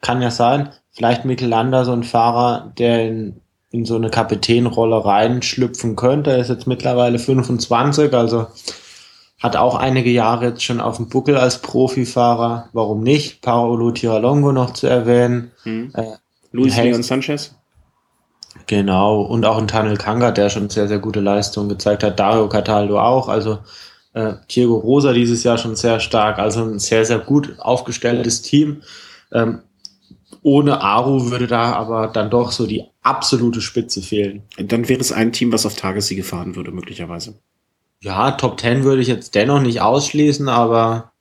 [0.01, 0.71] kann ja sein.
[0.93, 3.41] Vielleicht Mittelander, so ein Fahrer, der in,
[3.77, 6.31] in so eine Kapitänrolle reinschlüpfen könnte.
[6.31, 8.47] Er ist jetzt mittlerweile 25, also
[9.43, 12.69] hat auch einige Jahre jetzt schon auf dem Buckel als Profifahrer.
[12.73, 13.43] Warum nicht?
[13.43, 15.53] Paolo Tiralongo noch zu erwähnen.
[15.65, 15.93] Hm.
[15.95, 16.17] Äh,
[16.53, 17.55] Luis Leon Sanchez.
[18.67, 22.19] Genau, und auch ein Tanel Kanga, der schon sehr, sehr gute Leistungen gezeigt hat.
[22.19, 23.29] Dario Cataldo auch.
[23.29, 23.59] Also
[24.15, 26.39] äh, Diego Rosa dieses Jahr schon sehr stark.
[26.39, 28.83] Also ein sehr, sehr gut aufgestelltes Team.
[29.33, 29.61] Ähm,
[30.47, 34.43] ohne Aru würde da aber dann doch so die absolute Spitze fehlen.
[34.59, 37.35] Dann wäre es ein Team, was auf Tagessiege fahren würde, möglicherweise
[38.01, 41.13] ja, Top 10 würde ich jetzt dennoch nicht ausschließen, aber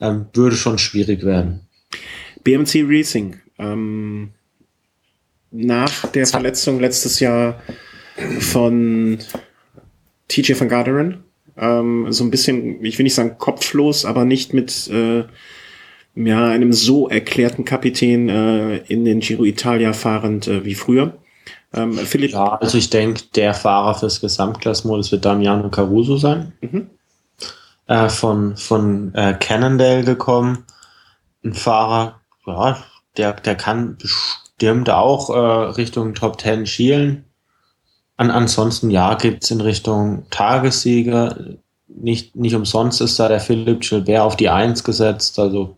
[0.00, 1.66] ähm, würde schon schwierig werden.
[2.44, 3.40] BMC Racing.
[3.58, 4.32] Ähm,
[5.50, 7.62] nach der Verletzung letztes Jahr
[8.40, 9.18] von
[10.28, 11.24] TJ van Garderen,
[11.56, 15.24] ähm, so ein bisschen, ich will nicht sagen kopflos, aber nicht mit äh,
[16.16, 21.18] ja, einem so erklärten Kapitän äh, in den Giro Italia fahrend äh, wie früher.
[21.74, 22.32] Ähm, Philipp.
[22.32, 26.52] Ja, also ich denke, der Fahrer fürs Gesamtklassemodus wird Damiano Caruso sein.
[26.62, 26.90] Mhm.
[27.86, 30.64] Äh, von von äh, Cannondale gekommen.
[31.44, 32.78] Ein Fahrer, ja,
[33.16, 37.24] der, der kann bestimmt auch äh, Richtung Top 10 schielen.
[38.16, 41.56] An, ansonsten, ja, gibt's in Richtung Tagessieger.
[41.88, 45.38] Nicht, nicht umsonst ist da der Philipp Gilbert auf die Eins gesetzt.
[45.38, 45.76] Also,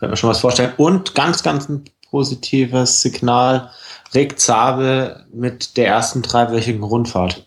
[0.00, 0.72] kann man schon was vorstellen.
[0.76, 3.70] Und ganz, ganz ein positives Signal.
[4.14, 7.46] Rick Zabel mit der ersten dreiwöchigen Rundfahrt.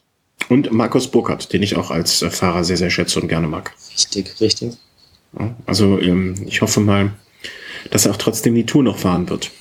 [0.50, 3.74] Und Markus Burkhardt, den ich auch als äh, Fahrer sehr, sehr schätze und gerne mag.
[3.94, 4.78] Richtig, richtig.
[5.66, 7.12] Also ähm, ich hoffe mal,
[7.90, 9.52] dass er auch trotzdem die Tour noch fahren wird.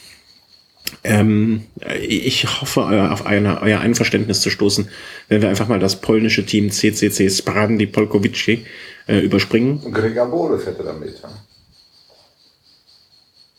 [1.05, 1.65] Ähm,
[2.07, 4.89] ich hoffe, auf eine, euer Einverständnis zu stoßen,
[5.29, 8.61] wenn wir einfach mal das polnische Team CCC Sprandi Polkowice
[9.09, 9.81] äh, überspringen.
[9.93, 11.19] Gregor Boris hätte da mit.
[11.23, 11.31] Ja?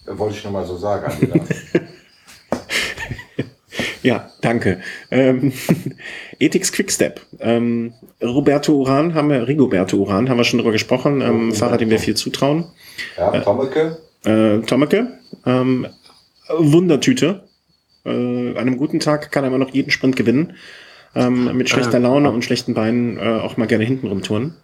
[0.05, 1.31] Wollte ich nur mal so sagen.
[4.03, 4.81] ja, danke.
[5.11, 5.53] Ähm,
[6.39, 7.21] Ethics Quickstep.
[7.39, 11.21] Ähm, Roberto Uran haben wir, Rigoberto Uran haben wir schon drüber gesprochen.
[11.21, 12.65] Ähm, Fahrer, dem wir viel zutrauen.
[13.17, 13.97] Ja, Tommeke.
[14.25, 15.19] Äh, Tommeke.
[15.45, 15.87] Ähm,
[16.49, 17.43] Wundertüte.
[18.05, 20.53] Äh, an einem guten Tag kann er immer noch jeden Sprint gewinnen.
[21.15, 24.55] Ähm, mit schlechter Laune und schlechten Beinen äh, auch mal gerne hinten rumtouren.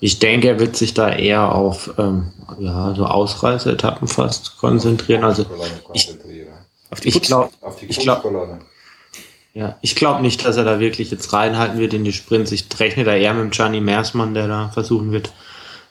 [0.00, 5.24] Ich denke, er wird sich da eher auf ähm, ja, so Ausreiseetappen fast konzentrieren.
[5.24, 5.46] Also
[5.92, 6.14] ich,
[6.90, 7.50] auf die ich glaube,
[7.88, 8.58] ich glaube,
[9.54, 12.50] ja, ich glaube nicht, dass er da wirklich jetzt reinhalten wird in die Sprints.
[12.52, 15.32] Ich rechne da eher mit dem Gianni Meersmann, der da versuchen wird,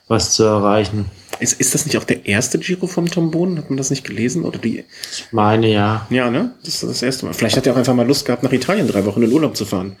[0.06, 1.06] was zu erreichen.
[1.40, 3.58] Ist, ist das nicht auch der erste Giro vom Tom Bohnen?
[3.58, 4.44] Hat man das nicht gelesen?
[4.44, 4.84] Oder die?
[5.12, 6.06] Ich meine ja.
[6.10, 6.52] Ja, ne?
[6.62, 7.32] Das ist das erste Mal.
[7.32, 9.64] Vielleicht hat er auch einfach mal Lust gehabt, nach Italien drei Wochen in Urlaub zu
[9.64, 9.96] fahren.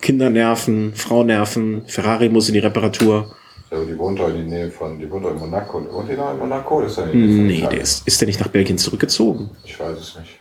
[0.00, 3.34] Kinder nerven, Frau nerven, Ferrari muss in die Reparatur.
[3.76, 5.86] Ja, die wohnt doch in der Nähe von, die wohnt doch in Monaco.
[5.92, 6.80] Wohnt die da in Monaco?
[6.80, 9.50] ist ja nee, der ist, ist der nicht nach Belgien zurückgezogen?
[9.64, 10.40] Ich weiß es nicht.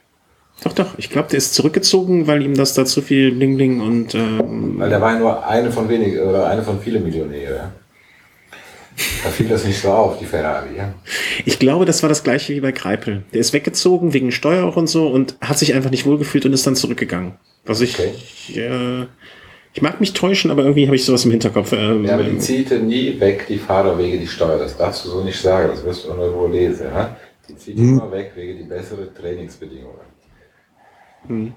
[0.64, 0.98] Doch, doch.
[0.98, 4.16] Ich glaube, der ist zurückgezogen, weil ihm das da zu viel Bling Bling und.
[4.16, 7.72] Ähm weil der war ja nur eine von wenigen oder eine von vielen Millionären.
[9.24, 10.78] Da fiel das nicht so auf, die Ferrari.
[10.78, 10.94] Ja?
[11.44, 13.24] Ich glaube, das war das gleiche wie bei Kreipel.
[13.34, 16.54] Der ist weggezogen wegen Steuer auch und so und hat sich einfach nicht wohlgefühlt und
[16.54, 17.34] ist dann zurückgegangen.
[17.66, 18.00] Was ich.
[18.00, 18.14] Okay.
[18.58, 19.08] Äh,
[19.76, 21.74] ich mag mich täuschen, aber irgendwie habe ich sowas im Hinterkopf.
[21.74, 24.58] Ähm, ja, aber die zielte nie weg, die Fahrer wegen die Steuer.
[24.58, 26.88] Das darfst du so nicht sagen, das wirst du nur lesen.
[26.96, 27.18] Ja?
[27.50, 28.00] Die zieht hm.
[28.00, 30.00] immer weg wegen die besseren Trainingsbedingungen.
[31.28, 31.54] Hm.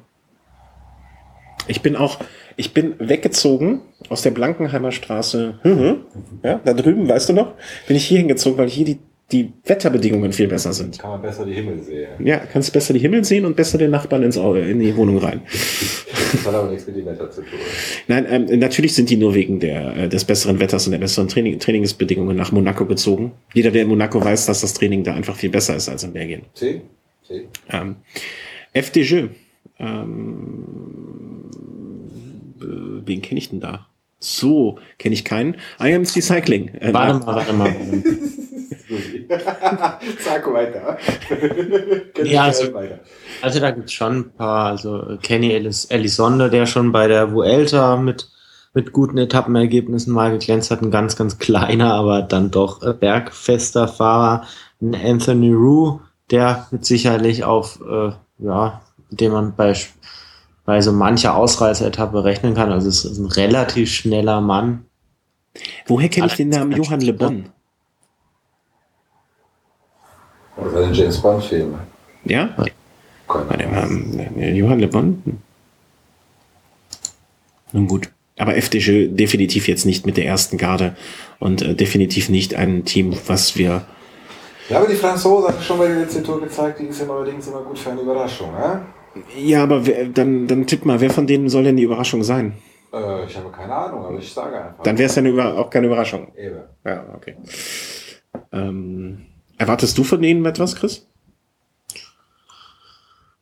[1.69, 2.19] Ich bin auch,
[2.57, 5.61] ich bin weggezogen aus der Blankenheimer Straße.
[5.63, 5.99] Mhm.
[6.43, 7.53] Ja, da drüben, weißt du noch?
[7.87, 8.99] Bin ich hier hingezogen, weil hier die,
[9.31, 10.99] die Wetterbedingungen viel besser sind.
[10.99, 12.09] Kann man besser die Himmel sehen.
[12.25, 15.43] Ja, kannst besser die Himmel sehen und besser den Nachbarn ins, in die Wohnung rein.
[16.33, 17.59] Das hat aber nichts mit dem Wetter zu tun.
[18.07, 21.29] Nein, ähm, natürlich sind die nur wegen der, äh, des besseren Wetters und der besseren
[21.29, 23.33] Training, Trainingsbedingungen nach Monaco gezogen.
[23.53, 26.13] Jeder, der in Monaco weiß, dass das Training da einfach viel besser ist als in
[26.15, 26.43] Belgien.
[26.55, 26.81] Sie?
[27.23, 27.49] Sie?
[27.71, 27.97] Ähm,
[28.73, 29.27] FDJ.
[29.79, 31.51] Ähm,
[32.61, 33.88] äh, wen kenne ich denn da?
[34.21, 35.57] So, kenne ich keinen.
[35.79, 36.69] IMC Cycling.
[36.75, 37.75] Äh, warte mal, warte mal.
[40.25, 40.99] Sag weiter.
[42.25, 42.73] ja, also,
[43.43, 44.67] also da gibt's schon ein paar.
[44.67, 48.29] Also Kenny Elis Elizondo, der schon bei der Vuelta mit,
[48.75, 50.83] mit guten Etappenergebnissen mal geglänzt hat.
[50.83, 54.45] Ein ganz, ganz kleiner, aber dann doch äh, bergfester Fahrer.
[54.81, 56.01] Ein Anthony Rue,
[56.31, 59.75] der mit sicherlich auf, äh, ja, den man bei
[60.69, 62.71] bei so mancher Ausreißeretappe rechnen kann.
[62.71, 64.85] Also es ist ein relativ schneller Mann.
[65.87, 67.47] Woher kenne ich den Namen Johann Le Bon?
[70.59, 71.75] Das war ein James Bond-Film.
[72.25, 72.55] Ja?
[73.27, 75.23] Keine Johann Le Bon?
[77.73, 78.11] Nun gut.
[78.37, 80.95] Aber FDG definitiv jetzt nicht mit der ersten Garde
[81.39, 83.87] und äh, definitiv nicht ein Team, was wir.
[84.69, 87.47] Ja, aber die Franzosen haben schon bei der letzten Tour gezeigt, die ist immer allerdings
[87.47, 88.53] immer gut für eine Überraschung.
[88.53, 88.83] Ne?
[89.37, 92.55] Ja, aber wer, dann, dann tipp mal, wer von denen soll denn die Überraschung sein?
[92.93, 94.83] Äh, ich habe keine Ahnung, aber ich sage einfach.
[94.83, 96.33] Dann wäre es ja auch keine Überraschung.
[96.37, 96.61] Eben.
[96.85, 97.37] Ja, okay.
[98.53, 101.07] Ähm, erwartest du von denen etwas, Chris?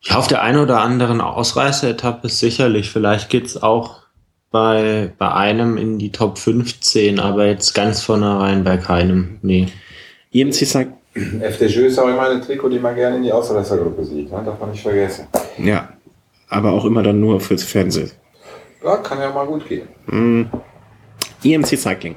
[0.01, 2.89] Ja, auf der einen oder anderen Ausreißeretappe sicherlich.
[2.89, 4.03] Vielleicht geht's auch
[4.51, 9.39] bei, bei einem in die Top 15, aber jetzt ganz vornherein bei keinem.
[9.41, 9.67] Nee.
[10.31, 10.93] IMC sagt,
[11.41, 14.41] FDJ ist auch immer ein Trikot, die man gerne in die Ausreißergruppe sieht, ne?
[14.45, 15.27] darf man nicht vergessen.
[15.57, 15.89] Ja,
[16.49, 18.11] aber auch immer dann nur fürs Fernsehen.
[18.83, 19.87] Ja, kann ja mal gut gehen.
[20.07, 20.43] Mm.
[21.43, 22.15] EMC Cycling.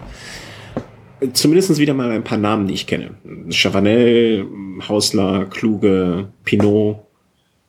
[1.33, 3.15] Zumindest wieder mal ein paar Namen, die ich kenne.
[3.51, 4.47] Chavanel,
[4.89, 6.99] Hausler, Kluge, Pinot,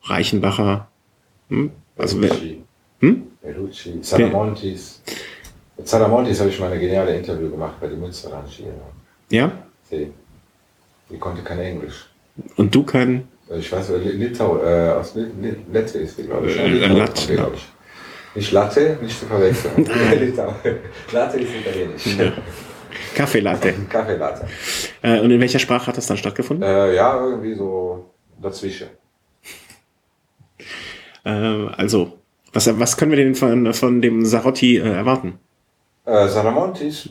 [0.03, 0.87] Reichenbacher.
[1.49, 1.71] Hm?
[1.97, 2.31] Also wer?
[2.99, 3.23] Hm?
[3.41, 5.01] Bellucci, Salamontis.
[5.77, 8.73] Mit Salamontis habe ich mal eine geniale Interview gemacht bei dem Münsterland-Skier.
[9.29, 9.51] Ja?
[9.89, 10.11] Sie.
[11.11, 12.09] Die konnte kein Englisch.
[12.55, 13.27] Und du kein?
[13.49, 16.57] Ich weiß, Litau, äh, aus Lette ist sie, glaube ich.
[16.57, 17.67] Äh, Latte, glaube ich.
[18.33, 19.73] Nicht Latte, nicht zu verwechseln.
[21.11, 22.17] Latte ist italienisch.
[22.17, 22.31] Ja.
[23.13, 23.73] Kaffee Latte.
[23.89, 24.47] Kaffee Latte.
[25.01, 26.63] Äh, und in welcher Sprache hat das dann stattgefunden?
[26.63, 28.87] Äh, ja, irgendwie so dazwischen.
[31.25, 32.19] Äh, also,
[32.53, 35.39] was, was können wir denn von, von dem Sarotti äh, erwarten?
[36.05, 37.09] Äh, Saramontis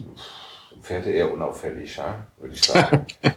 [0.90, 3.06] fährt eher unauffällig, ja, würde ich sagen.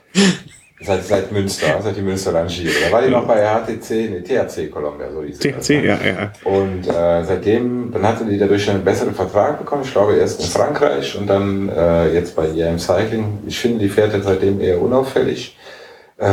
[0.86, 2.74] Seit, seit Münster, seit die Münster rangiere.
[2.84, 5.86] Da war die noch bei HTC, nee, THC Columbia, so hieß THC, das, ne?
[5.86, 6.34] ja, ja.
[6.43, 9.84] Und äh, seitdem, dann hatte die dadurch einen besseren Vertrag bekommen.
[9.86, 13.39] Ich glaube erst in Frankreich und dann äh, jetzt bei IAM Cycling.
[13.47, 15.58] Ich finde, die jetzt seitdem eher unauffällig.
[16.18, 16.28] Äh,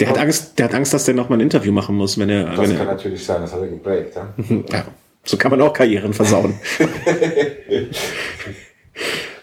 [0.00, 2.30] der hat Angst, der hat Angst, dass der noch mal ein Interview machen muss, wenn
[2.30, 2.44] er.
[2.44, 4.28] Das wenn kann er, natürlich sein, das hat er geprägt, ja.
[4.70, 4.84] ja.
[5.22, 6.58] So kann man auch Karrieren versauen.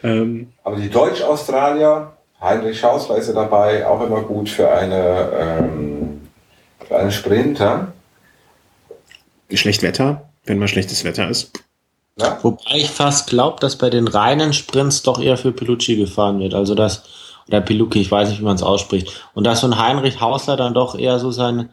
[0.04, 0.52] ähm.
[0.64, 6.22] Aber die Deutsch-Australier, Heinrich Hausler ist ja dabei, auch immer gut für eine, ähm,
[6.86, 7.94] für einen Sprinter.
[9.52, 11.52] Schlecht Wetter, wenn mal schlechtes Wetter ist.
[12.18, 12.38] Ja?
[12.42, 16.54] Wobei ich fast glaube, dass bei den reinen Sprints doch eher für Pelucci gefahren wird.
[16.54, 17.04] Also dass,
[17.48, 19.24] oder Pelucci, ich weiß nicht, wie man es ausspricht.
[19.34, 21.70] Und dass so ein Heinrich Hausler dann doch eher so seine,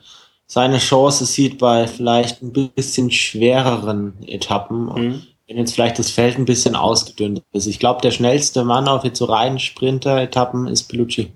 [0.47, 4.85] seine Chance sieht bei vielleicht ein bisschen schwereren Etappen.
[4.85, 7.66] Mhm wenn jetzt vielleicht das Feld ein bisschen ausgedünnt ist.
[7.66, 11.32] Ich glaube, der schnellste Mann auf jetzt so reinen Sprinter-Etappen ist Pelucci.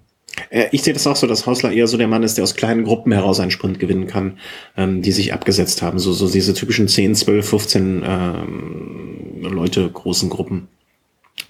[0.50, 2.54] Äh, ich sehe das auch so, dass Hausler eher so der Mann ist, der aus
[2.54, 4.38] kleinen Gruppen heraus einen Sprint gewinnen kann,
[4.76, 5.98] ähm, die sich abgesetzt haben.
[5.98, 10.68] So, so diese typischen 10, 12, 15 ähm, Leute großen Gruppen.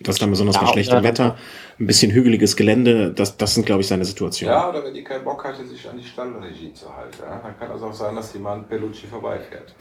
[0.01, 1.37] Das dann besonders ja, bei schlechtem Wetter,
[1.79, 4.55] ein bisschen hügeliges Gelände, das, das sind, glaube ich, seine Situationen.
[4.55, 7.17] Ja, oder wenn die keinen Bock hatte, sich an die Stallregie zu halten.
[7.21, 7.41] Ja?
[7.43, 9.75] Dann kann es auch sein, dass jemand Pelucci vorbeifährt.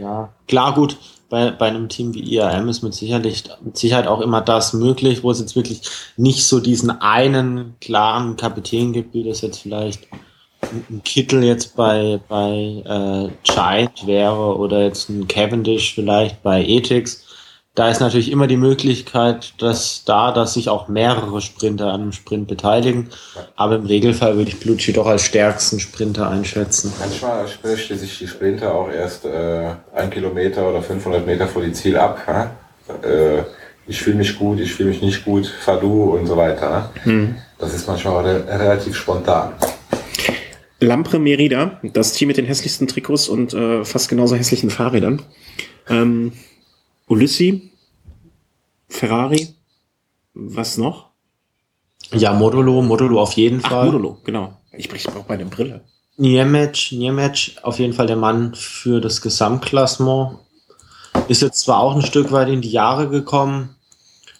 [0.00, 0.96] Ja, klar, gut
[1.30, 3.24] bei, bei einem Team wie IAM ist mit Sicherheit,
[3.62, 5.80] mit Sicherheit auch immer das möglich, wo es jetzt wirklich
[6.16, 10.08] nicht so diesen einen klaren Kapitän gibt, wie das jetzt vielleicht
[10.72, 17.24] ein Kittel jetzt bei, bei äh, Giant wäre oder jetzt ein Cavendish vielleicht bei Ethics
[17.80, 22.12] da ist natürlich immer die Möglichkeit, dass da, dass sich auch mehrere Sprinter an einem
[22.12, 23.08] Sprint beteiligen.
[23.56, 26.92] Aber im Regelfall würde ich Blutschi doch als stärksten Sprinter einschätzen.
[27.00, 31.72] Manchmal spricht sich die Sprinter auch erst äh, ein Kilometer oder 500 Meter vor die
[31.72, 32.18] Ziel ab.
[33.02, 33.44] Äh,
[33.86, 36.90] ich fühle mich gut, ich fühle mich nicht gut, fahr du und so weiter.
[37.06, 37.36] Mhm.
[37.56, 39.54] Das ist manchmal re relativ spontan.
[40.80, 45.22] Lampre Merida, das Team mit den hässlichsten Trikots und äh, fast genauso hässlichen Fahrrädern.
[45.88, 46.32] Ähm,
[47.10, 47.69] Ulyssi,
[48.90, 49.54] Ferrari,
[50.34, 51.06] was noch?
[52.12, 53.86] Ja, Modulo, Modulo auf jeden Ach, Fall.
[53.86, 54.58] Modulo, genau.
[54.72, 55.82] Ich brauche meine Brille.
[56.16, 60.38] Niemec, Niemec, auf jeden Fall der Mann für das Gesamtklassement.
[61.28, 63.76] Ist jetzt zwar auch ein Stück weit in die Jahre gekommen,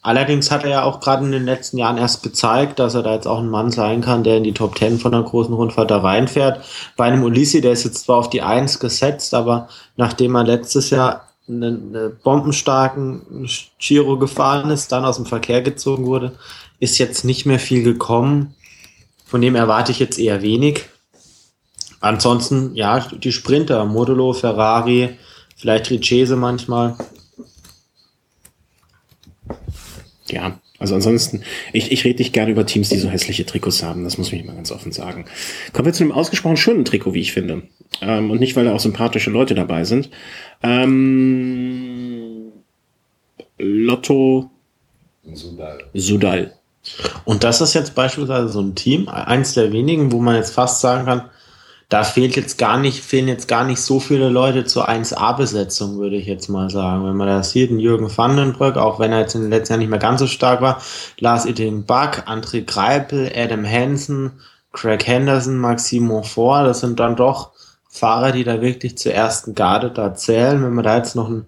[0.03, 3.15] allerdings hat er ja auch gerade in den letzten Jahren erst gezeigt, dass er da
[3.15, 5.91] jetzt auch ein Mann sein kann, der in die Top 10 von einer großen Rundfahrt
[5.91, 6.65] da reinfährt.
[6.97, 10.91] Bei einem Ulissi, der ist jetzt zwar auf die 1 gesetzt, aber nachdem er letztes
[10.91, 13.47] Jahr einen, einen bombenstarken
[13.79, 16.39] Giro gefahren ist, dann aus dem Verkehr gezogen wurde,
[16.79, 18.55] ist jetzt nicht mehr viel gekommen.
[19.25, 20.87] Von dem erwarte ich jetzt eher wenig.
[22.01, 25.19] Ansonsten, ja, die Sprinter, Modulo, Ferrari,
[25.57, 26.97] vielleicht Richese manchmal.
[30.29, 31.43] Ja, also ansonsten,
[31.75, 34.45] ich, ich rede nicht gerne über Teams, die so hässliche Trikots haben, das muss ich
[34.45, 35.27] mal ganz offen sagen.
[35.75, 37.63] Kommen wir zu einem ausgesprochen schönen Trikot, wie ich finde.
[38.01, 40.11] Ähm, und nicht, weil da auch sympathische Leute dabei sind.
[40.63, 42.53] Ähm,
[43.59, 44.51] Lotto
[45.33, 45.79] Sudal.
[45.95, 46.55] Sudal.
[47.25, 50.81] Und das ist jetzt beispielsweise so ein Team, eins der wenigen, wo man jetzt fast
[50.81, 51.31] sagen kann,
[51.91, 56.17] da fehlt jetzt gar nicht, fehlen jetzt gar nicht so viele Leute zur 1A-Besetzung, würde
[56.17, 57.05] ich jetzt mal sagen.
[57.05, 59.81] Wenn man das sieht, ein Jürgen Vandenbrück, auch wenn er jetzt in den letzten Jahren
[59.81, 60.81] nicht mehr ganz so stark war,
[61.19, 64.41] Lars Etting Buck, André Greipel, Adam Hansen,
[64.73, 67.51] Craig Henderson, Maxime Monfort, das sind dann doch
[67.91, 70.63] Fahrer, die da wirklich zur ersten Garde da zählen.
[70.63, 71.47] Wenn man da jetzt noch einen,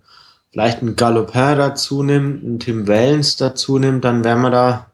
[0.51, 4.87] vielleicht einen Galopin dazu nimmt, einen Tim Wellens dazu nimmt, dann wären wir da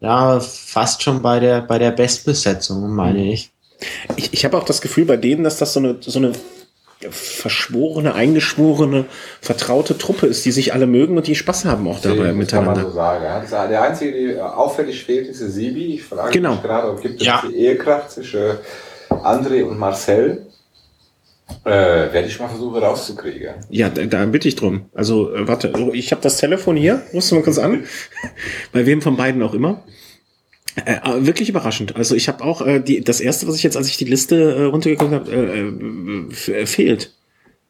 [0.00, 3.52] ja fast schon bei der, bei der Bestbesetzung, meine ich.
[4.16, 6.32] Ich, ich habe auch das Gefühl bei denen, dass das so eine, so eine
[7.10, 9.06] verschworene, eingeschworene,
[9.40, 12.74] vertraute Truppe ist, die sich alle mögen und die Spaß haben auch dabei das miteinander.
[12.74, 13.70] Kann man so sagen.
[13.70, 15.94] Der Einzige, der auffällig fehlt, ist der Sibi.
[15.94, 16.52] Ich frage genau.
[16.52, 17.42] mich gerade, ob gibt es ja.
[17.46, 18.58] die Ehekraft zwischen
[19.08, 20.46] André und Marcel?
[21.64, 23.54] Äh, werde ich mal versuchen rauszukriegen.
[23.68, 24.86] Ja, da, da bitte ich drum.
[24.94, 27.02] Also, äh, warte, ich habe das Telefon hier.
[27.12, 27.84] Rufst du mal kurz an?
[28.72, 29.84] Bei wem von beiden auch immer.
[30.84, 31.96] Äh, äh, wirklich überraschend.
[31.96, 34.36] Also ich habe auch äh, die, das erste, was ich jetzt, als ich die Liste
[34.36, 37.12] äh, runtergeguckt habe, äh, äh, fehlt.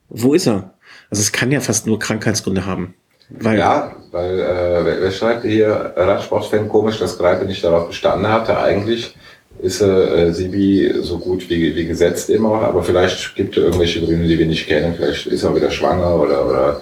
[0.08, 0.74] Wo ist er?
[1.08, 2.94] Also es kann ja fast nur Krankheitsgründe haben.
[3.30, 8.28] Weil, ja, weil äh, wer, wer schreibt hier Radsportfan komisch, dass Greipe nicht darauf bestanden
[8.28, 8.58] hatte.
[8.58, 9.14] Eigentlich
[9.62, 14.26] ist äh, Sibi so gut wie, wie gesetzt immer, aber vielleicht gibt es irgendwelche Gründe,
[14.26, 14.94] die wir nicht kennen.
[14.96, 16.80] Vielleicht ist er wieder schwanger oder, oder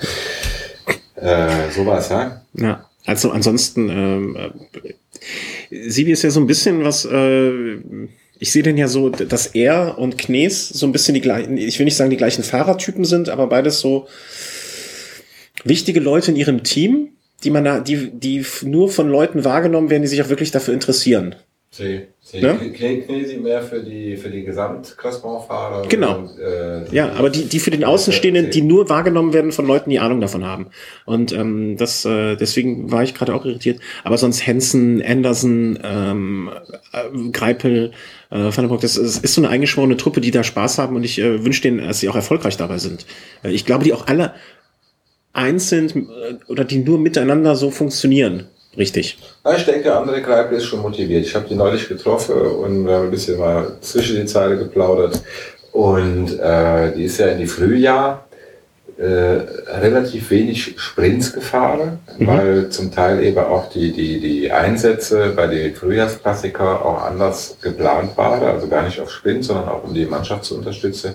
[1.16, 2.42] äh, sowas, ja.
[2.54, 4.36] Ja, also ansonsten ähm,
[5.70, 7.76] Sibi ist ja so ein bisschen was, äh,
[8.38, 11.78] ich sehe den ja so, dass er und Knees so ein bisschen die gleichen, ich
[11.78, 14.06] will nicht sagen die gleichen Fahrertypen sind, aber beides so
[15.64, 17.10] wichtige Leute in ihrem Team,
[17.44, 20.74] die man da, die, die nur von Leuten wahrgenommen werden, die sich auch wirklich dafür
[20.74, 21.34] interessieren.
[21.70, 22.08] See.
[22.32, 22.54] Ja?
[22.54, 25.86] Knesi mehr für die, für die Gesamtklassementfahrer.
[25.88, 26.18] Genau.
[26.18, 29.90] Und, äh, ja, aber die, die für den Außenstehenden, die nur wahrgenommen werden von Leuten,
[29.90, 30.68] die Ahnung davon haben.
[31.04, 33.80] Und ähm, das, äh, deswegen war ich gerade auch irritiert.
[34.02, 36.50] Aber sonst Hansen, Anderson, ähm,
[36.92, 37.92] äh, Greipel,
[38.30, 41.18] äh, Vandenbroek, das, das ist so eine eingeschworene Truppe, die da Spaß haben und ich
[41.18, 43.04] äh, wünsche denen, dass sie auch erfolgreich dabei sind.
[43.44, 44.34] Äh, ich glaube, die auch alle
[45.34, 48.48] einzeln äh, oder die nur miteinander so funktionieren.
[48.78, 49.18] Richtig.
[49.44, 51.26] Ja, ich denke, André Greipel ist schon motiviert.
[51.26, 55.20] Ich habe die neulich getroffen und wir haben ein bisschen mal zwischen die Zeile geplaudert.
[55.72, 58.28] Und äh, die ist ja in die Frühjahr
[58.96, 59.04] äh,
[59.80, 62.26] relativ wenig Sprints gefahren, mhm.
[62.26, 68.16] weil zum Teil eben auch die, die, die Einsätze bei den Frühjahrsklassiker auch anders geplant
[68.16, 71.14] waren, also gar nicht auf Sprint, sondern auch um die Mannschaft zu unterstützen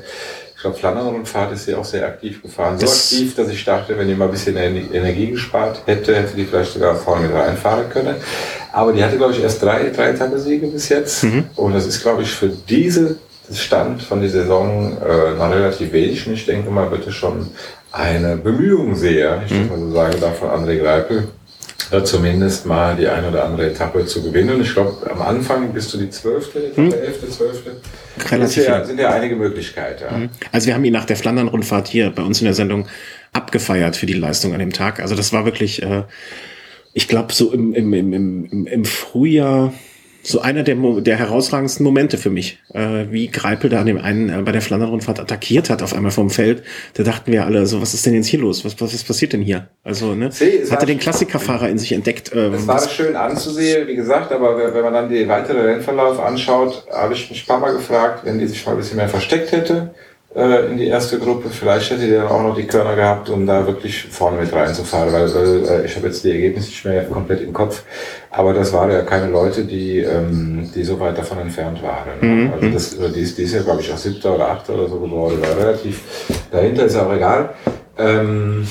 [0.63, 2.79] glaube, Flandern-Rundfahrt ist sie auch sehr aktiv gefahren.
[2.79, 6.35] So das aktiv, dass ich dachte, wenn die mal ein bisschen Energie gespart hätte, hätte
[6.35, 8.15] die vielleicht sogar vorne mit reinfahren können.
[8.71, 11.23] Aber die hatte, glaube ich, erst drei, drei Tage-Siege bis jetzt.
[11.23, 11.45] Mhm.
[11.55, 13.17] Und das ist, glaube ich, für diese
[13.53, 16.25] Stand von der Saison äh, noch relativ wenig.
[16.25, 17.49] Und ich denke mal, bitte schon
[17.91, 19.67] eine Bemühung sehr, ich mhm.
[19.67, 21.27] mal so sagen darf, von André Greipel, da
[22.03, 24.55] zumindest mal die eine oder andere Etappe zu gewinnen.
[24.55, 26.93] Und ich glaube, am Anfang bist du die zwölfte, Etappe, hm.
[26.93, 27.77] elfte, zwölfte.
[28.29, 30.03] Relativ ja, sind ja einige Möglichkeiten.
[30.03, 30.15] Ja.
[30.15, 30.29] Hm.
[30.51, 32.87] Also wir haben ihn nach der Flandern-Rundfahrt hier bei uns in der Sendung
[33.31, 34.99] abgefeiert für die Leistung an dem Tag.
[34.99, 36.03] Also das war wirklich, äh,
[36.93, 38.13] ich glaube, so im, im, im,
[38.45, 39.73] im, im Frühjahr
[40.23, 44.29] so einer der, der herausragendsten Momente für mich, äh, wie Greipel da an dem einen
[44.29, 46.63] äh, bei der Flandern-Rundfahrt attackiert hat auf einmal vom Feld.
[46.93, 48.63] Da dachten wir alle, so was ist denn jetzt hier los?
[48.63, 49.67] Was, was, was passiert denn hier?
[49.83, 50.31] Also, ne?
[50.31, 52.31] See, hat er den Klassikerfahrer in sich entdeckt?
[52.31, 56.87] Äh, das war schön anzusehen, wie gesagt, aber wenn man dann den weiteren Rennverlauf anschaut,
[56.89, 59.51] habe ich mich ein paar Mal gefragt, wenn die sich mal ein bisschen mehr versteckt
[59.51, 59.93] hätte,
[60.35, 61.49] äh, in die erste Gruppe.
[61.49, 65.33] Vielleicht hätte der auch noch die Körner gehabt, um da wirklich vorne mit reinzufahren, weil,
[65.33, 67.83] weil äh, ich habe jetzt die Ergebnisse nicht mehr komplett im Kopf.
[68.31, 72.19] Aber das waren ja keine Leute, die, ähm, die so weit davon entfernt waren.
[72.21, 72.53] Mhm.
[72.53, 74.99] Also das, die, ist, die ist ja, glaube ich, auch siebter oder achter oder so
[74.99, 75.39] geworden.
[75.41, 76.01] War relativ
[76.51, 77.49] dahinter, ist auch egal.
[77.97, 78.65] Ähm,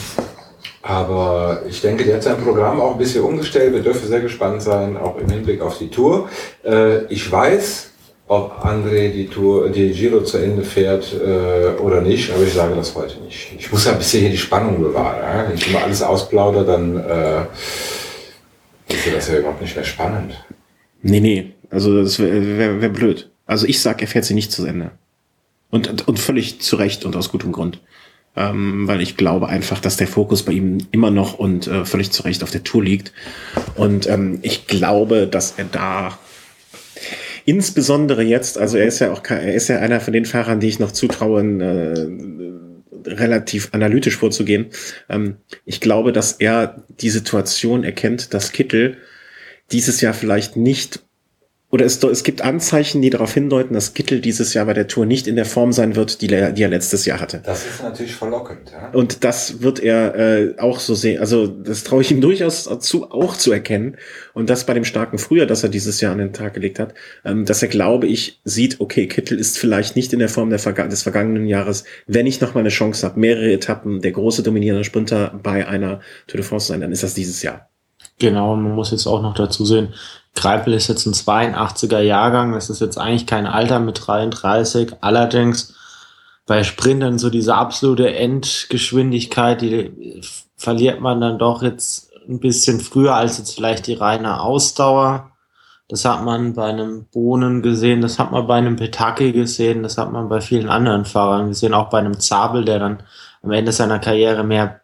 [0.83, 3.73] aber ich denke, der hat sein Programm auch ein bisschen umgestellt.
[3.73, 6.29] Wir dürfen sehr gespannt sein, auch im Hinblick auf die Tour.
[6.65, 7.92] Äh, ich weiß,
[8.33, 12.75] ob André die Tour, die Giro zu Ende fährt äh, oder nicht, aber ich sage
[12.75, 13.53] das heute nicht.
[13.59, 15.19] Ich muss ja ein bisschen hier die Spannung bewahren.
[15.21, 15.49] Ja?
[15.49, 17.43] Wenn ich immer alles ausplaudere, dann äh,
[18.89, 20.33] ist das ja überhaupt nicht mehr spannend.
[21.03, 23.31] Nee, nee, also das wäre wär, wär blöd.
[23.45, 24.93] Also ich sag, er fährt sie nicht zu Ende.
[25.71, 27.81] Und, und völlig zu Recht und aus gutem Grund.
[28.35, 32.13] Ähm, weil ich glaube einfach, dass der Fokus bei ihm immer noch und äh, völlig
[32.13, 33.13] zu Recht auf der Tour liegt.
[33.75, 36.19] Und ähm, ich glaube, dass er da
[37.45, 40.69] Insbesondere jetzt, also er ist ja auch, er ist ja einer von den Fahrern, die
[40.69, 44.67] ich noch zutraue, äh, relativ analytisch vorzugehen.
[45.09, 48.97] Ähm, ich glaube, dass er die Situation erkennt, dass Kittel
[49.73, 51.01] dieses Jahr vielleicht nicht
[51.75, 55.07] oder es, es gibt Anzeichen, die darauf hindeuten, dass Kittel dieses Jahr bei der Tour
[55.07, 57.41] nicht in der Form sein wird, die, die er letztes Jahr hatte.
[57.47, 58.71] Das ist natürlich verlockend.
[58.71, 58.91] Ja?
[58.91, 61.19] Und das wird er äh, auch so sehen.
[61.19, 63.97] Also das traue ich ihm durchaus zu, auch zu erkennen.
[64.35, 66.93] Und das bei dem starken Frühjahr, das er dieses Jahr an den Tag gelegt hat,
[67.25, 70.59] ähm, dass er, glaube ich, sieht, okay, Kittel ist vielleicht nicht in der Form der
[70.59, 74.43] Verga des vergangenen Jahres, wenn ich noch mal eine Chance habe, mehrere Etappen, der große
[74.43, 77.71] dominierende Sprinter bei einer Tour de France sein, dann ist das dieses Jahr.
[78.19, 79.95] Genau, man muss jetzt auch noch dazu sehen,
[80.35, 84.95] Greipel ist jetzt ein 82er Jahrgang, das ist jetzt eigentlich kein Alter mit 33.
[85.01, 85.75] Allerdings
[86.47, 90.21] bei Sprintern so diese absolute Endgeschwindigkeit, die
[90.57, 95.33] verliert man dann doch jetzt ein bisschen früher als jetzt vielleicht die reine Ausdauer.
[95.89, 99.99] Das hat man bei einem Bohnen gesehen, das hat man bei einem Petaki gesehen, das
[99.99, 103.03] hat man bei vielen anderen Fahrern gesehen, auch bei einem Zabel, der dann
[103.43, 104.81] am Ende seiner Karriere mehr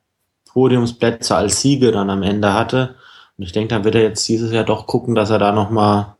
[0.53, 2.97] Podiumsplätze als Siege dann am Ende hatte.
[3.39, 5.71] Und ich denke, dann wird er jetzt dieses Jahr doch gucken, dass er da noch
[5.71, 6.17] mal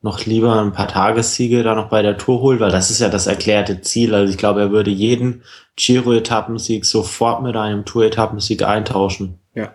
[0.00, 3.08] noch lieber ein paar Tagessiege da noch bei der Tour holt, weil das ist ja
[3.08, 4.14] das erklärte Ziel.
[4.14, 5.42] Also ich glaube, er würde jeden
[5.76, 9.38] Giro-Etappensieg sofort mit einem Tour-Etappensieg eintauschen.
[9.54, 9.74] Ja.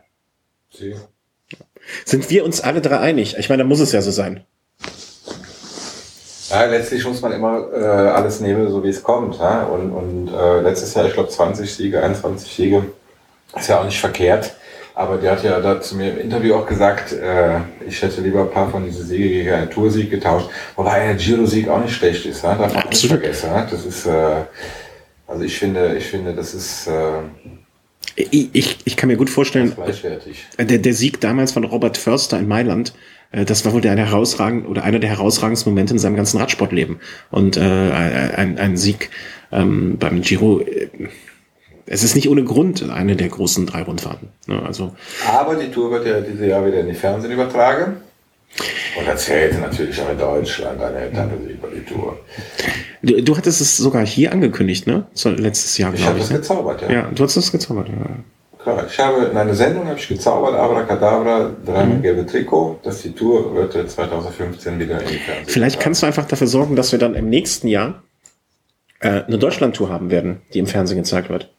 [0.70, 0.96] Sie.
[2.06, 3.36] Sind wir uns alle drei einig?
[3.38, 4.44] Ich meine, da muss es ja so sein.
[6.50, 9.40] Ja, letztlich muss man immer äh, alles nehmen, so wie es kommt.
[9.40, 9.64] Ja?
[9.64, 12.86] Und, und äh, letztes Jahr, ich glaube, 20 Siege, 21 Siege,
[13.56, 14.54] ist ja auch nicht verkehrt.
[14.96, 18.42] Aber der hat ja da zu mir im Interview auch gesagt, äh, ich hätte lieber
[18.42, 20.50] ein paar von diesen Siege gegen einen Toursieg getauscht.
[20.76, 22.56] Wobei ein Giro-Sieg auch nicht schlecht ist, ne?
[22.60, 23.52] darf man nicht vergessen.
[23.52, 23.68] Ne?
[23.70, 24.44] Das ist, äh,
[25.28, 26.88] also ich finde, ich finde, das ist...
[26.88, 27.22] Äh,
[28.16, 29.74] ich, ich kann mir gut vorstellen,
[30.60, 32.94] der, der Sieg damals von Robert Förster in Mailand,
[33.32, 37.00] äh, das war wohl der herausragend oder einer der herausragendsten Momente in seinem ganzen Radsportleben.
[37.32, 39.10] Und äh, ein, ein Sieg
[39.52, 40.90] ähm, beim Giro, äh,
[41.86, 44.30] es ist nicht ohne Grund eine der großen drei Rundfahrten.
[44.48, 44.62] Ne?
[44.66, 44.96] Also,
[45.30, 47.98] Aber die Tour wird ja dieses Jahr wieder in die Fernsehen übertragen.
[49.00, 52.20] Und erzählte natürlich auch in Deutschland eine Etappe über die Tour.
[53.02, 55.08] Du, du hattest es sogar hier angekündigt, ne?
[55.14, 56.24] So, letztes Jahr, Ich habe ich.
[56.26, 56.38] das Ne?
[56.38, 56.92] gezaubert, ja.
[56.92, 57.90] Ja, du hast es gezaubert.
[57.90, 57.96] Ja.
[58.62, 62.02] Klar, ich habe in einer Sendung habe ich gezaubert, Abracadabra, dreimal Mhm.
[62.04, 65.46] gelbe Trikot, dass die Tour wird 2015 wieder in die Fernsehen.
[65.48, 68.04] Vielleicht kannst du einfach dafür sorgen, dass wir dann im nächsten Jahr
[69.00, 71.52] äh, eine Deutschland-Tour haben werden, die im Fernsehen gezeigt wird.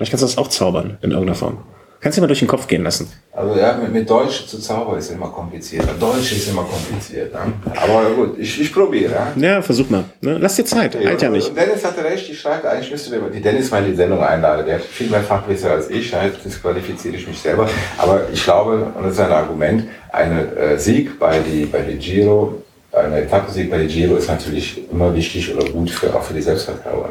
[0.00, 1.58] Vielleicht kannst du das auch zaubern in irgendeiner Form.
[2.00, 3.12] Kannst du mal durch den Kopf gehen lassen.
[3.32, 5.84] Also ja, mit, mit Deutsch zu zaubern ist immer kompliziert.
[6.00, 7.34] Deutsch ist immer kompliziert.
[7.34, 7.52] Ne?
[7.76, 9.12] Aber gut, ich, ich probiere.
[9.12, 9.32] Ja?
[9.36, 10.04] Ja, versuch mal.
[10.22, 10.38] Ne?
[10.38, 10.96] Lass dir Zeit.
[10.96, 11.50] Halt ja nicht.
[11.50, 14.22] Und Dennis hatte recht, ich schreibe eigentlich müsste wir die Dennis mal in die Sendung
[14.22, 14.64] einladen.
[14.64, 17.68] Der hat viel mehr Fachwissen als ich, halt disqualifiziere ich mich selber.
[17.98, 21.98] Aber ich glaube, und das ist ein Argument, ein äh, Sieg bei die, bei die
[21.98, 26.32] Giro, ein Etappensieg bei die Giro ist natürlich immer wichtig oder gut für, auch für
[26.32, 27.10] die Selbstvertrauen.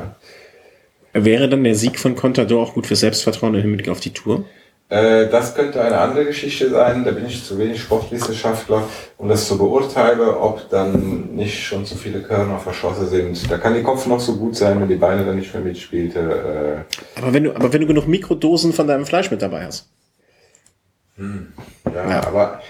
[1.14, 4.46] Wäre dann der Sieg von Contador auch gut für Selbstvertrauen im Hinblick auf die Tour?
[4.90, 8.84] Äh, Das könnte eine andere Geschichte sein, da bin ich zu wenig Sportwissenschaftler,
[9.18, 13.52] um das zu beurteilen, ob dann nicht schon zu viele Körner verschossen sind.
[13.52, 16.86] Da kann die Kopf noch so gut sein, wenn die Beine dann nicht mehr mitspielte.
[17.18, 19.88] Äh, Aber wenn du, aber wenn du genug Mikrodosen von deinem Fleisch mit dabei hast.
[21.18, 22.28] Ja, Ja.
[22.28, 22.62] aber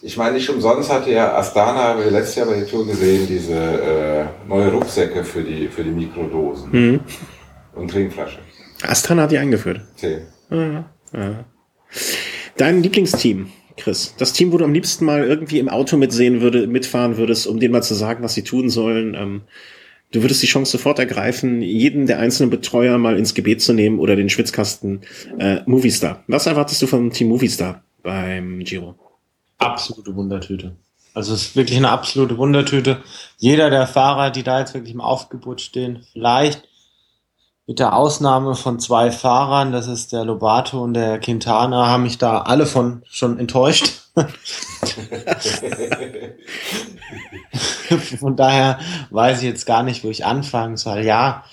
[0.00, 3.26] ich meine, nicht umsonst hatte ja Astana, haben wir letztes Jahr bei der Tour gesehen,
[3.28, 7.00] diese äh, neue Rucksäcke für die, für die Mikrodosen Mhm.
[7.78, 8.38] Und Trinkflasche.
[8.82, 9.80] Astana hat die eingeführt.
[9.96, 10.22] Zehn.
[12.56, 14.14] Dein Lieblingsteam, Chris.
[14.18, 17.60] Das Team, wo du am liebsten mal irgendwie im Auto mitsehen würde, mitfahren würdest, um
[17.60, 19.14] denen mal zu sagen, was sie tun sollen.
[19.14, 19.42] Ähm,
[20.12, 23.98] du würdest die Chance sofort ergreifen, jeden der einzelnen Betreuer mal ins Gebet zu nehmen
[23.98, 25.02] oder den Schwitzkasten
[25.38, 26.24] äh, Movistar.
[26.26, 28.94] Was erwartest du vom Team Movistar beim Giro?
[29.58, 30.76] absolute Wundertüte.
[31.14, 33.02] Also es ist wirklich eine absolute Wundertüte.
[33.38, 36.67] Jeder der Fahrer, die da jetzt wirklich im Aufgebot stehen, vielleicht
[37.68, 42.16] mit der Ausnahme von zwei Fahrern, das ist der Lobato und der Quintana, haben mich
[42.16, 44.08] da alle von schon enttäuscht.
[48.18, 48.78] von daher
[49.10, 51.00] weiß ich jetzt gar nicht, wo ich anfangen soll.
[51.04, 51.44] Ja,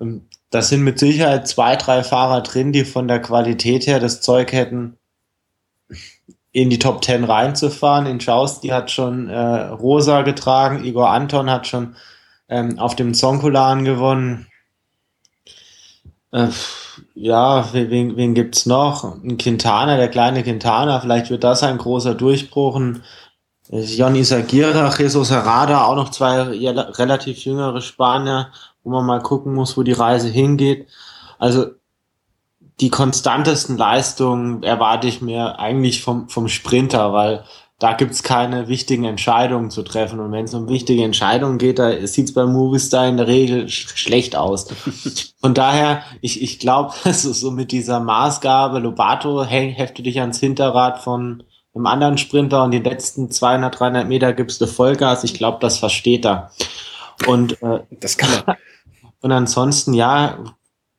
[0.00, 4.22] ähm, das sind mit Sicherheit zwei, drei Fahrer drin, die von der Qualität her das
[4.22, 4.96] Zeug hätten,
[6.52, 8.06] in die Top 10 reinzufahren.
[8.06, 11.96] In Schaus, die hat schon äh, Rosa getragen, Igor Anton hat schon
[12.48, 14.49] ähm, auf dem Zonkulan gewonnen.
[16.32, 16.48] Äh,
[17.14, 19.04] ja, wen, wen gibt's noch?
[19.04, 22.80] Ein Quintana, der kleine Quintana, vielleicht wird das ein großer Durchbruch.
[23.70, 28.52] Äh, Johnny Sagira, Jesus Herrada, auch noch zwei relativ jüngere Spanier,
[28.84, 30.88] wo man mal gucken muss, wo die Reise hingeht.
[31.38, 31.66] Also
[32.80, 37.44] die konstantesten Leistungen erwarte ich mir eigentlich vom, vom Sprinter, weil
[37.80, 40.20] da gibt's keine wichtigen Entscheidungen zu treffen.
[40.20, 43.96] Und wenn es um wichtige Entscheidungen geht, da sieht's bei Movistar in der Regel sch
[43.96, 44.68] schlecht aus.
[45.40, 50.38] Von daher, ich, ich glaube, also so mit dieser Maßgabe, Lobato, hey, hefte dich ans
[50.38, 51.42] Hinterrad von
[51.74, 55.24] einem anderen Sprinter und die letzten 200, 300 Meter gibst du Vollgas.
[55.24, 56.50] Ich glaube, das versteht er.
[57.26, 58.56] Und äh, Das kann man.
[59.22, 60.38] und ansonsten, ja,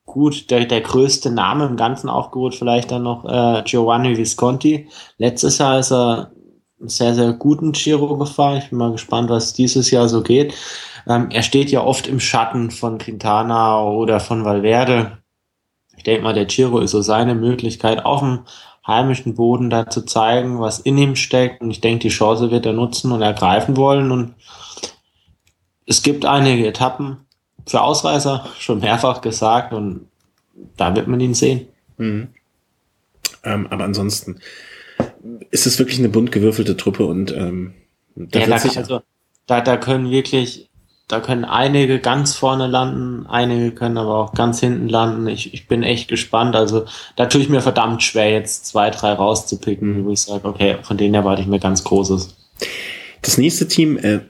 [0.04, 4.88] gut, der, der größte Name im Ganzen aufgeholt, vielleicht dann noch äh, Giovanni Visconti.
[5.18, 6.32] Letztes Jahr ist er
[6.88, 8.58] sehr, sehr guten Giro gefahren.
[8.58, 10.54] Ich bin mal gespannt, was dieses Jahr so geht.
[11.06, 15.18] Ähm, er steht ja oft im Schatten von Quintana oder von Valverde.
[15.96, 18.40] Ich denke mal, der Giro ist so seine Möglichkeit, auf dem
[18.86, 21.60] heimischen Boden da zu zeigen, was in ihm steckt.
[21.60, 24.10] Und ich denke, die Chance wird er nutzen und ergreifen wollen.
[24.10, 24.34] Und
[25.86, 27.18] es gibt einige Etappen,
[27.66, 30.08] für Ausreißer, schon mehrfach gesagt und
[30.76, 31.68] da wird man ihn sehen.
[31.96, 32.28] Mhm.
[33.44, 34.40] Ähm, aber ansonsten
[35.50, 37.74] ist es wirklich eine bunt gewürfelte Truppe und ähm,
[38.14, 39.00] da Ja, da, sich, also,
[39.46, 40.70] da, da können wirklich,
[41.08, 45.26] da können einige ganz vorne landen, einige können aber auch ganz hinten landen.
[45.28, 46.56] Ich, ich bin echt gespannt.
[46.56, 50.76] Also da tue ich mir verdammt schwer, jetzt zwei, drei rauszupicken, wo ich sage, okay,
[50.82, 52.34] von denen erwarte ich mir ganz Großes.
[53.22, 54.20] das nächste Team, äh,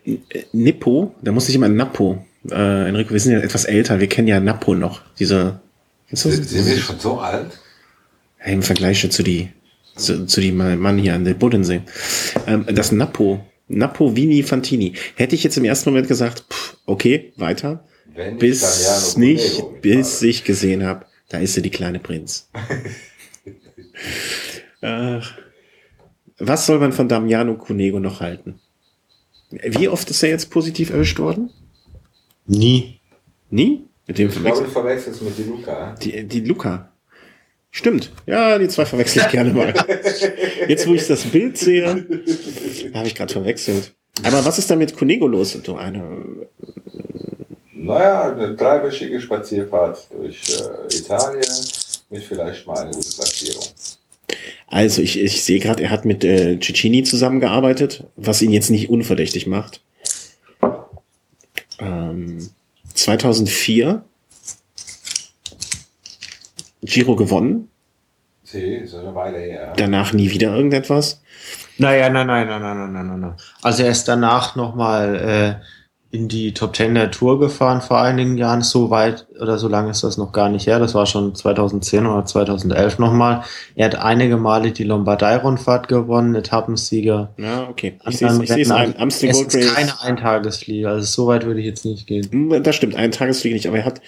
[0.52, 2.24] Nippo, da muss ich immer an Napo.
[2.50, 5.00] Äh, Enrico, wir sind ja etwas älter, wir kennen ja Napo noch.
[5.18, 5.60] Diese?
[6.08, 7.58] Sind wir schon so alt?
[8.44, 9.50] Im Vergleich zu die,
[9.96, 11.82] zu, zu die Mann hier an der Bodensee.
[12.46, 14.94] Ähm, das Napo, Napo Vini Fantini.
[15.16, 17.84] Hätte ich jetzt im ersten Moment gesagt, pff, okay, weiter.
[18.14, 22.50] Wenn Bis nicht, Cunego bis ich gesehen habe, da ist sie die kleine Prinz.
[24.82, 25.34] Ach,
[26.38, 28.60] was soll man von Damiano Cunego noch halten?
[29.50, 31.50] Wie oft ist er jetzt positiv erwischt worden?
[32.46, 33.00] Nie.
[33.50, 33.84] Nie?
[34.06, 35.94] Mit dem Ich glaube, verwechselt du verwechselst mit die Luca.
[36.02, 36.91] die, die Luca.
[37.74, 38.10] Stimmt.
[38.26, 39.72] Ja, die zwei verwechsel ich gerne mal.
[40.68, 42.06] Jetzt, wo ich das Bild sehe,
[42.94, 43.94] habe ich gerade verwechselt.
[44.22, 45.58] Aber was ist da mit Cunego los?
[45.62, 46.18] Du eine,
[47.72, 51.42] Naja, eine dreiwöchige Spazierfahrt durch äh, Italien
[52.10, 53.64] mit vielleicht mal eine gute Platzierung.
[54.66, 58.90] Also ich, ich sehe gerade, er hat mit äh, Cicini zusammengearbeitet, was ihn jetzt nicht
[58.90, 59.80] unverdächtig macht.
[61.78, 62.50] Ähm,
[62.92, 64.04] 2004
[66.82, 67.68] Giro gewonnen.
[68.44, 69.72] See, ist eine Weile her.
[69.76, 71.22] Danach nie wieder irgendetwas?
[71.78, 73.20] Naja, nein, nein, nein, nein, nein, nein, nein.
[73.20, 73.34] nein.
[73.62, 78.36] Also er ist danach nochmal äh, in die Top Ten der Tour gefahren vor einigen
[78.36, 78.62] Jahren.
[78.62, 80.78] So weit oder so lange ist das noch gar nicht her.
[80.78, 83.42] Das war schon 2010 oder 2011 nochmal.
[83.76, 87.32] Er hat einige Male die Lombardei-Rundfahrt gewonnen, Etappensieger.
[87.38, 87.98] Ja, okay.
[88.06, 88.94] Ich sehe es ein.
[88.98, 90.88] Amsterdam es ist keine Eintagesfliege.
[90.88, 92.62] Also so weit würde ich jetzt nicht gehen.
[92.62, 93.68] Das stimmt, Eintagesfliege nicht.
[93.68, 94.02] Aber er hat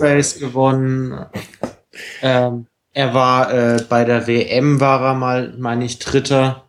[0.00, 1.26] Race gewonnen.
[2.22, 6.64] Ähm, er war äh, bei der WM war er mal, meine ich, Dritter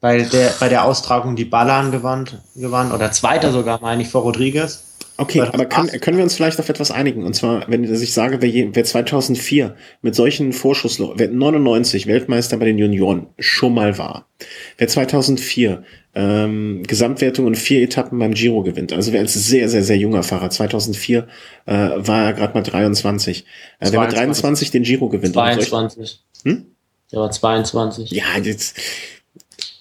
[0.00, 4.22] bei der, bei der Austragung die Ballern gewandt, gewann oder Zweiter sogar, meine ich, vor
[4.22, 4.89] Rodriguez.
[5.20, 7.24] Okay, aber kann, können wir uns vielleicht auf etwas einigen?
[7.24, 12.56] Und zwar, wenn ich sage, wer, je, wer 2004 mit solchen Vorschussloch, wer 99 Weltmeister
[12.56, 14.30] bei den Junioren schon mal war,
[14.78, 19.82] wer 2004 ähm, Gesamtwertung und vier Etappen beim Giro gewinnt, also wer als sehr, sehr,
[19.82, 21.28] sehr junger Fahrer, 2004
[21.66, 23.44] äh, war er gerade mal 23,
[23.80, 25.34] äh, wer mit 23 den Giro gewinnt.
[25.34, 26.20] 22.
[26.44, 26.64] Hm?
[27.12, 28.10] Der war 22.
[28.12, 28.78] Ja, jetzt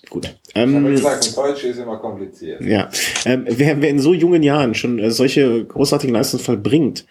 [0.09, 0.35] Gut.
[0.55, 2.61] Ähm, ich gesagt, Deutsch ist immer kompliziert.
[2.61, 2.89] Ja.
[3.25, 7.05] Ähm, wer, wer in so jungen Jahren schon äh, solche großartigen Leistungen vollbringt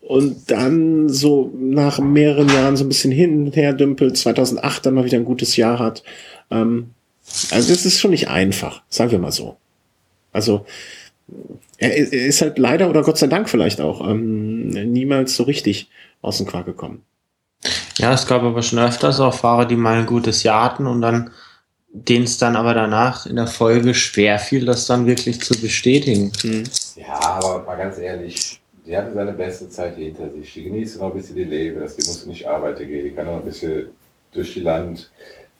[0.00, 4.94] und dann so nach mehreren Jahren so ein bisschen hin und her dümpelt, 2008 dann
[4.94, 6.02] mal wieder ein gutes Jahr hat,
[6.50, 6.90] ähm,
[7.50, 9.56] also das ist schon nicht einfach, sagen wir mal so.
[10.32, 10.66] Also
[11.78, 15.88] er ist halt leider oder Gott sei Dank vielleicht auch ähm, niemals so richtig
[16.22, 17.02] aus dem Quark gekommen.
[17.98, 21.02] Ja, es gab aber schon öfters auch Fahrer, die mal ein gutes Jahr hatten und
[21.02, 21.30] dann
[21.92, 26.32] denen es dann aber danach in der Folge schwer fiel, das dann wirklich zu bestätigen.
[26.40, 26.64] Hm.
[26.96, 30.52] Ja, aber mal ganz ehrlich, die hatte seine beste Zeit hinter sich.
[30.52, 33.26] Die genießt noch ein bisschen die Leben, dass die muss nicht arbeiten gehen, die kann
[33.26, 33.88] noch ein bisschen
[34.32, 35.10] durch die Land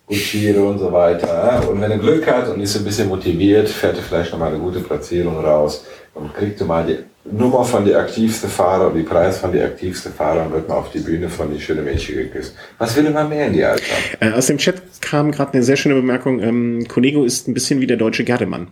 [0.07, 1.69] Gutschire und so weiter.
[1.69, 4.49] Und wenn er Glück hat und ist ein bisschen motiviert, fährt er vielleicht noch mal
[4.49, 9.39] eine gute Platzierung raus und kriegt mal die Nummer von der aktivsten Fahrer, die Preis
[9.39, 12.55] von der aktivsten Fahrer und wird mal auf die Bühne von den schönen Mädchen geküsst.
[12.79, 13.85] Was will man mehr in die Alter?
[14.21, 16.41] Äh, aus dem Chat kam gerade eine sehr schöne Bemerkung.
[16.41, 18.69] Ähm, Conego ist ein bisschen wie der deutsche Gerdemann.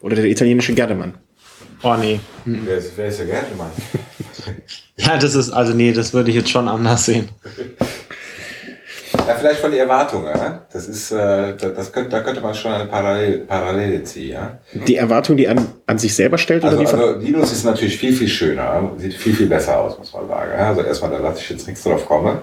[0.00, 1.14] Oder der italienische Gerdemann.
[1.82, 2.18] Oh nee.
[2.44, 2.62] Hm.
[2.64, 3.70] Wer, ist, wer ist der Gerdemann?
[4.96, 7.28] ja, das ist, also nee, das würde ich jetzt schon anders sehen.
[9.26, 10.32] Ja, vielleicht von den Erwartungen.
[10.72, 14.32] Das ist, äh, das könnte, da könnte man schon eine Parallele, Parallele ziehen.
[14.32, 14.58] Ja?
[14.86, 16.64] Die Erwartung, die an, an sich selber stellt?
[16.64, 18.90] Also, oder die also Linus ist natürlich viel, viel schöner.
[18.98, 20.52] Sieht viel, viel besser aus, muss man sagen.
[20.58, 22.38] Also erstmal, da lasse ich jetzt nichts drauf kommen.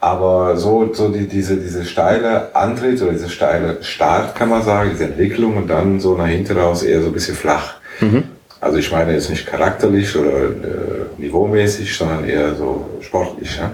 [0.00, 4.90] Aber so, so die, diese, diese steile Antritt oder diese steile Start, kann man sagen,
[4.92, 7.74] diese Entwicklung und dann so nach hinten raus eher so ein bisschen flach.
[8.00, 8.24] Mhm.
[8.60, 13.58] Also ich meine jetzt nicht charakterlich oder äh, niveaumäßig, sondern eher so sportlich.
[13.58, 13.72] Ja?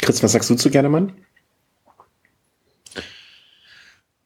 [0.00, 1.12] Chris, was sagst du zu Gerdemann?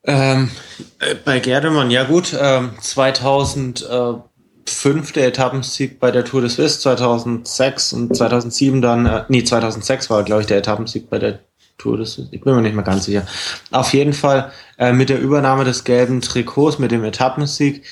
[0.04, 0.50] Ähm,
[0.98, 7.92] äh, bei Gerdemann, ja gut, ähm, 2005 der Etappensieg bei der Tour des West, 2006
[7.92, 11.38] und 2007 dann, äh, nee, 2006 war, glaube ich, der Etappensieg bei der
[11.78, 12.28] Tour des West.
[12.32, 13.24] Ich bin mir nicht mehr ganz sicher.
[13.70, 17.84] Auf jeden Fall äh, mit der Übernahme des gelben Trikots, mit dem Etappensieg,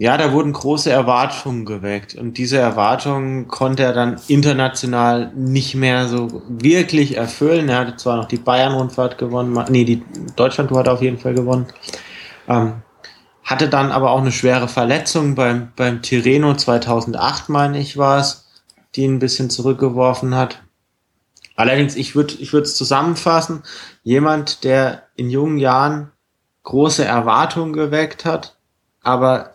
[0.00, 6.06] ja, da wurden große Erwartungen geweckt und diese Erwartungen konnte er dann international nicht mehr
[6.06, 7.68] so wirklich erfüllen.
[7.68, 10.04] Er hatte zwar noch die Bayern-Rundfahrt gewonnen, nee, die
[10.36, 11.66] Deutschland-Tour hat er auf jeden Fall gewonnen.
[12.46, 12.74] Ähm,
[13.42, 18.46] hatte dann aber auch eine schwere Verletzung beim, beim Tirreno 2008, meine ich, war es,
[18.94, 20.62] die ihn ein bisschen zurückgeworfen hat.
[21.56, 23.64] Allerdings, ich würde ich würde es zusammenfassen,
[24.04, 26.12] jemand, der in jungen Jahren
[26.62, 28.56] große Erwartungen geweckt hat,
[29.02, 29.54] aber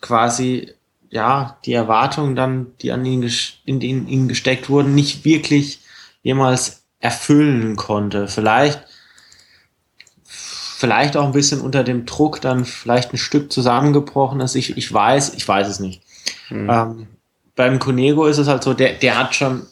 [0.00, 0.72] quasi
[1.10, 3.28] ja die Erwartungen dann, die an ihn,
[3.64, 5.80] in ihn, ihn gesteckt wurden, nicht wirklich
[6.22, 8.28] jemals erfüllen konnte.
[8.28, 8.86] Vielleicht
[10.80, 14.54] vielleicht auch ein bisschen unter dem Druck dann vielleicht ein Stück zusammengebrochen ist.
[14.54, 16.02] Ich, ich weiß, ich weiß es nicht.
[16.48, 16.70] Mhm.
[16.70, 17.06] Ähm,
[17.54, 19.66] beim Conego ist es halt so, der, der hat schon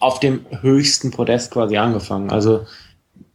[0.00, 2.30] auf dem höchsten Podest quasi angefangen.
[2.30, 2.66] Also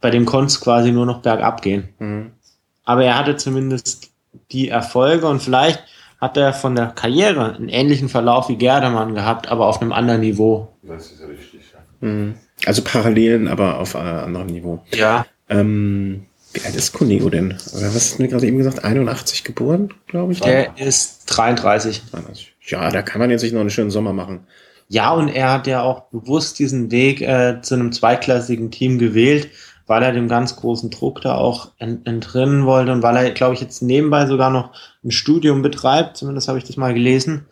[0.02, 1.88] bei dem konnte es quasi nur noch bergab gehen.
[1.98, 2.32] Mhm.
[2.84, 4.09] Aber er hatte zumindest
[4.52, 5.82] die Erfolge und vielleicht
[6.20, 10.20] hat er von der Karriere einen ähnlichen Verlauf wie Gerdemann gehabt, aber auf einem anderen
[10.20, 10.68] Niveau.
[10.82, 12.06] Das ist richtig, ja.
[12.06, 12.34] Mhm.
[12.66, 14.84] Also Parallelen, aber auf einem äh, anderen Niveau.
[14.92, 15.24] Ja.
[15.48, 17.52] Ähm, wie alt ist Cuneo denn?
[17.52, 18.84] Was hast du mir gerade eben gesagt?
[18.84, 20.40] 81 geboren, glaube ich?
[20.40, 22.02] Der ist 33.
[22.66, 24.46] Ja, da kann man jetzt sich noch einen schönen Sommer machen.
[24.88, 29.48] Ja, und er hat ja auch bewusst diesen Weg äh, zu einem zweiklassigen Team gewählt,
[29.90, 33.54] weil er dem ganz großen Druck da auch ent entrinnen wollte und weil er, glaube
[33.54, 34.70] ich, jetzt nebenbei sogar noch
[35.02, 37.46] ein Studium betreibt, zumindest habe ich das mal gelesen.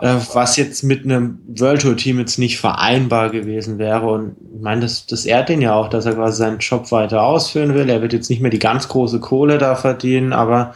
[0.00, 4.06] äh, was jetzt mit einem World Tour Team jetzt nicht vereinbar gewesen wäre.
[4.06, 7.22] Und ich meine, das, das ehrt ihn ja auch, dass er quasi seinen Job weiter
[7.22, 7.88] ausführen will.
[7.88, 10.74] Er wird jetzt nicht mehr die ganz große Kohle da verdienen, aber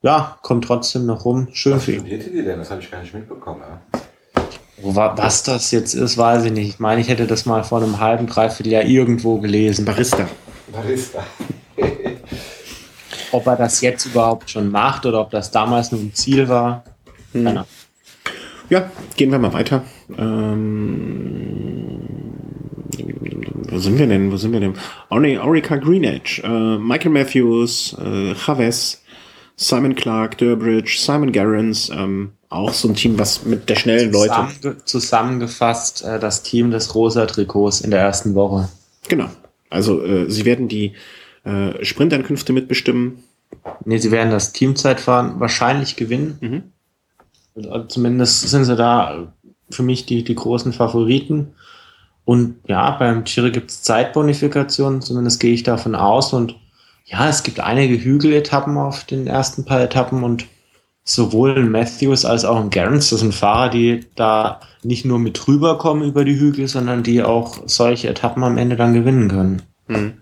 [0.00, 1.48] ja, kommt trotzdem noch rum.
[1.52, 2.04] Schön was für ihn.
[2.04, 2.58] Die denn?
[2.58, 3.60] Das habe ich gar nicht mitbekommen.
[3.60, 4.00] Ja?
[4.82, 6.68] Was das jetzt ist, weiß ich nicht.
[6.68, 9.84] Ich meine, ich hätte das mal vor einem halben, dreiviertel Jahr irgendwo gelesen.
[9.84, 10.28] Barista.
[10.72, 11.24] Barista.
[13.32, 16.84] ob er das jetzt überhaupt schon macht oder ob das damals nur ein Ziel war.
[17.32, 17.64] Hm.
[18.70, 19.84] Ja, gehen wir mal weiter.
[20.16, 22.00] Ähm,
[23.70, 24.30] wo sind wir denn?
[24.32, 24.74] Wo sind wir denn?
[25.10, 29.02] Oh nee, Orica Greenedge, äh, Michael Matthews, äh, Chavez,
[29.56, 34.76] Simon Clark, Durbridge, Simon Garrons, ähm, auch so ein Team, was mit der schnellen Leute.
[34.84, 38.68] Zusammengefasst äh, das Team des rosa Trikots in der ersten Woche.
[39.08, 39.28] Genau.
[39.70, 40.94] Also äh, sie werden die
[41.44, 43.22] äh, Sprintankünfte mitbestimmen.
[43.84, 46.38] Nee, sie werden das Teamzeitfahren wahrscheinlich gewinnen.
[46.40, 46.62] Mhm.
[47.56, 49.32] Also zumindest sind sie da
[49.70, 51.52] für mich die, die großen Favoriten.
[52.24, 56.32] Und ja, beim Chile gibt es Zeitbonifikationen, zumindest gehe ich davon aus.
[56.32, 56.56] Und
[57.04, 60.46] ja, es gibt einige Hügeletappen auf den ersten paar Etappen und
[61.08, 66.06] sowohl Matthews als auch ein Gerrans, das sind Fahrer, die da nicht nur mit rüberkommen
[66.06, 69.62] über die Hügel, sondern die auch solche Etappen am Ende dann gewinnen können.
[69.86, 70.12] Mhm.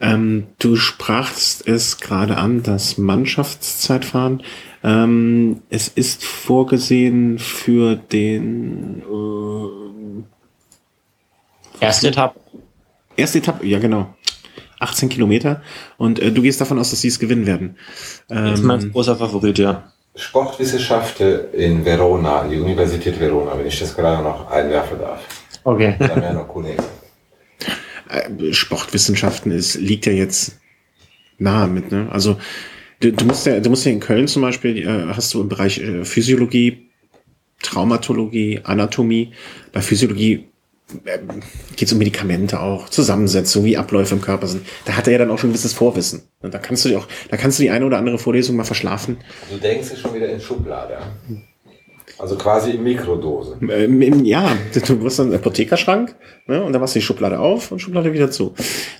[0.00, 4.42] Ähm, du sprachst es gerade an, das Mannschaftszeitfahren.
[4.82, 9.02] Ähm, es ist vorgesehen für den
[11.80, 12.40] äh, erste Etappe.
[13.14, 14.14] Erste Etappe, ja genau.
[14.80, 15.62] 18 Kilometer.
[15.96, 17.76] Und äh, du gehst davon aus, dass sie es gewinnen werden.
[18.28, 19.92] Ähm, das ist mein großer Favorit, ja.
[20.16, 25.22] Sportwissenschaften in Verona, die Universität Verona, wenn ich das gerade noch einwerfen darf.
[25.62, 25.94] Okay.
[25.98, 26.82] Da wäre noch Kollegen.
[28.08, 30.58] Äh, Sportwissenschaften ist, liegt ja jetzt
[31.38, 32.08] nahe mit, ne?
[32.10, 32.38] Also
[33.00, 35.48] du, du musst ja, du musst ja in Köln zum Beispiel, äh, hast du im
[35.48, 36.90] Bereich äh, Physiologie,
[37.62, 39.32] Traumatologie, Anatomie.
[39.72, 40.49] Bei Physiologie äh,
[41.76, 44.66] geht es um Medikamente auch, Zusammensetzung, wie Abläufe im Körper sind.
[44.84, 46.22] Da hat er ja dann auch schon ein gewisses Vorwissen.
[46.40, 48.64] Und da kannst du dir auch, da kannst du die eine oder andere Vorlesung mal
[48.64, 49.18] verschlafen.
[49.50, 50.98] Du denkst schon wieder in Schublade.
[52.20, 53.56] Also quasi in Mikrodose.
[53.62, 54.52] Ähm, ja,
[54.86, 56.14] du wirst dann einen Apothekerschrank
[56.46, 58.52] ne, und dann machst du die Schublade auf und Schublade wieder zu.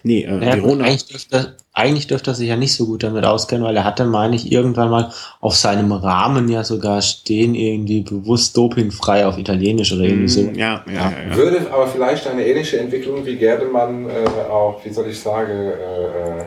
[0.02, 0.84] Nee, äh, ja, Verona.
[0.84, 4.06] Eigentlich dürfte, eigentlich dürfte er sich ja nicht so gut damit auskennen, weil er hatte,
[4.06, 9.92] meine ich, irgendwann mal auf seinem Rahmen ja sogar stehen, irgendwie bewusst dopingfrei auf Italienisch
[9.92, 10.42] oder irgendwie so.
[10.42, 11.36] Mm, ja, ja, ja, ja.
[11.36, 16.40] Würde aber vielleicht eine ähnliche Entwicklung wie Gerdemann äh, auch, wie soll ich sagen, äh,
[16.40, 16.44] äh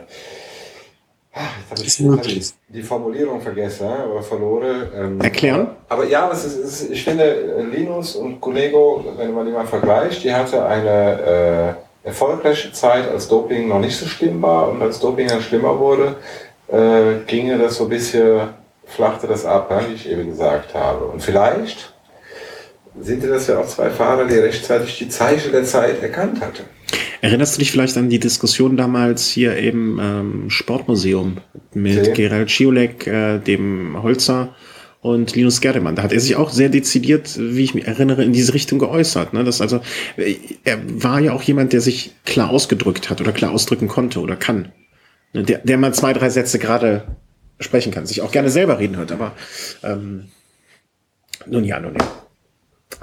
[1.36, 4.88] Jetzt habe ich, hab ich die Formulierung vergessen oder verloren.
[4.96, 5.70] Ähm, Erklären?
[5.90, 9.66] Aber, ja, es ist, es ist, ich finde, Linus und Colego, wenn man die mal
[9.66, 14.82] vergleicht, die hatte eine äh, erfolgreiche Zeit, als Doping noch nicht so schlimm war und
[14.84, 16.18] als Doping dann schlimmer wurde,
[16.68, 18.50] äh, ginge das so ein bisschen,
[18.86, 21.06] flachte das ab, ja, wie ich eben gesagt habe.
[21.06, 21.94] Und vielleicht
[23.00, 26.64] sind das ja auch zwei Fahrer, die rechtzeitig die Zeichen der Zeit erkannt hatten.
[27.24, 31.38] Erinnerst du dich vielleicht an die Diskussion damals hier im ähm, Sportmuseum
[31.74, 32.14] mit okay.
[32.16, 34.54] Gerald Schiolek, äh, dem Holzer
[35.00, 35.96] und Linus Gerdemann?
[35.96, 39.32] Da hat er sich auch sehr dezidiert, wie ich mich erinnere, in diese Richtung geäußert.
[39.32, 39.46] Ne?
[39.46, 39.80] Das also,
[40.18, 40.36] äh,
[40.66, 44.36] er war ja auch jemand, der sich klar ausgedrückt hat oder klar ausdrücken konnte oder
[44.36, 44.74] kann.
[45.32, 45.44] Ne?
[45.44, 47.08] Der, der mal zwei, drei Sätze gerade
[47.58, 49.32] sprechen kann, sich auch gerne selber reden hört, aber
[49.82, 50.26] ähm,
[51.46, 52.23] nun ja, nun ja.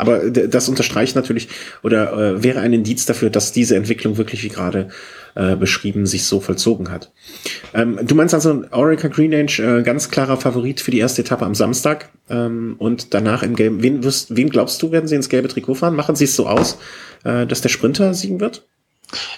[0.01, 1.49] Aber das unterstreicht natürlich
[1.83, 4.89] oder äh, wäre ein Indiz dafür, dass diese Entwicklung wirklich wie gerade
[5.35, 7.13] äh, beschrieben sich so vollzogen hat.
[7.73, 11.45] Ähm, du meinst also Orica Green Age äh, ganz klarer Favorit für die erste Etappe
[11.45, 13.83] am Samstag ähm, und danach im gelben.
[13.83, 15.95] Wen, wirst, wen glaubst du, werden sie ins gelbe Trikot fahren?
[15.95, 16.79] Machen sie es so aus,
[17.25, 18.67] äh, dass der Sprinter siegen wird?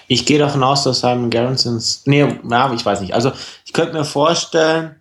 [0.07, 2.03] Ich gehe davon aus, dass Simon Garrisons.
[2.05, 3.13] Nee, ja, ich weiß nicht.
[3.13, 3.31] Also
[3.65, 4.95] ich könnte mir vorstellen,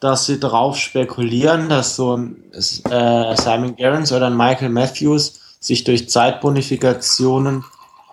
[0.00, 5.84] dass sie darauf spekulieren, dass so ein äh, Simon Gerrans oder ein Michael Matthews sich
[5.84, 7.64] durch Zeitbonifikationen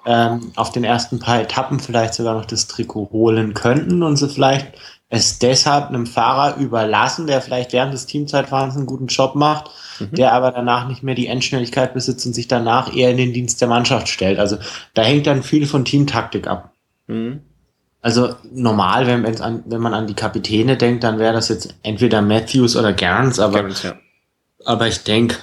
[0.05, 4.29] ähm, auf den ersten paar Etappen vielleicht sogar noch das Trikot holen könnten und sie
[4.29, 4.73] vielleicht
[5.09, 10.15] es deshalb einem Fahrer überlassen, der vielleicht während des Teamzeitfahrens einen guten Job macht, mhm.
[10.15, 13.61] der aber danach nicht mehr die Endschnelligkeit besitzt und sich danach eher in den Dienst
[13.61, 14.39] der Mannschaft stellt.
[14.39, 14.57] Also
[14.93, 16.71] da hängt dann viel von Teamtaktik ab.
[17.07, 17.41] Mhm.
[18.05, 22.21] Also normal, wenn, an, wenn man an die Kapitäne denkt, dann wäre das jetzt entweder
[22.21, 23.95] Matthews oder Gerns, aber, Gerns, ja.
[24.63, 25.37] aber ich denke,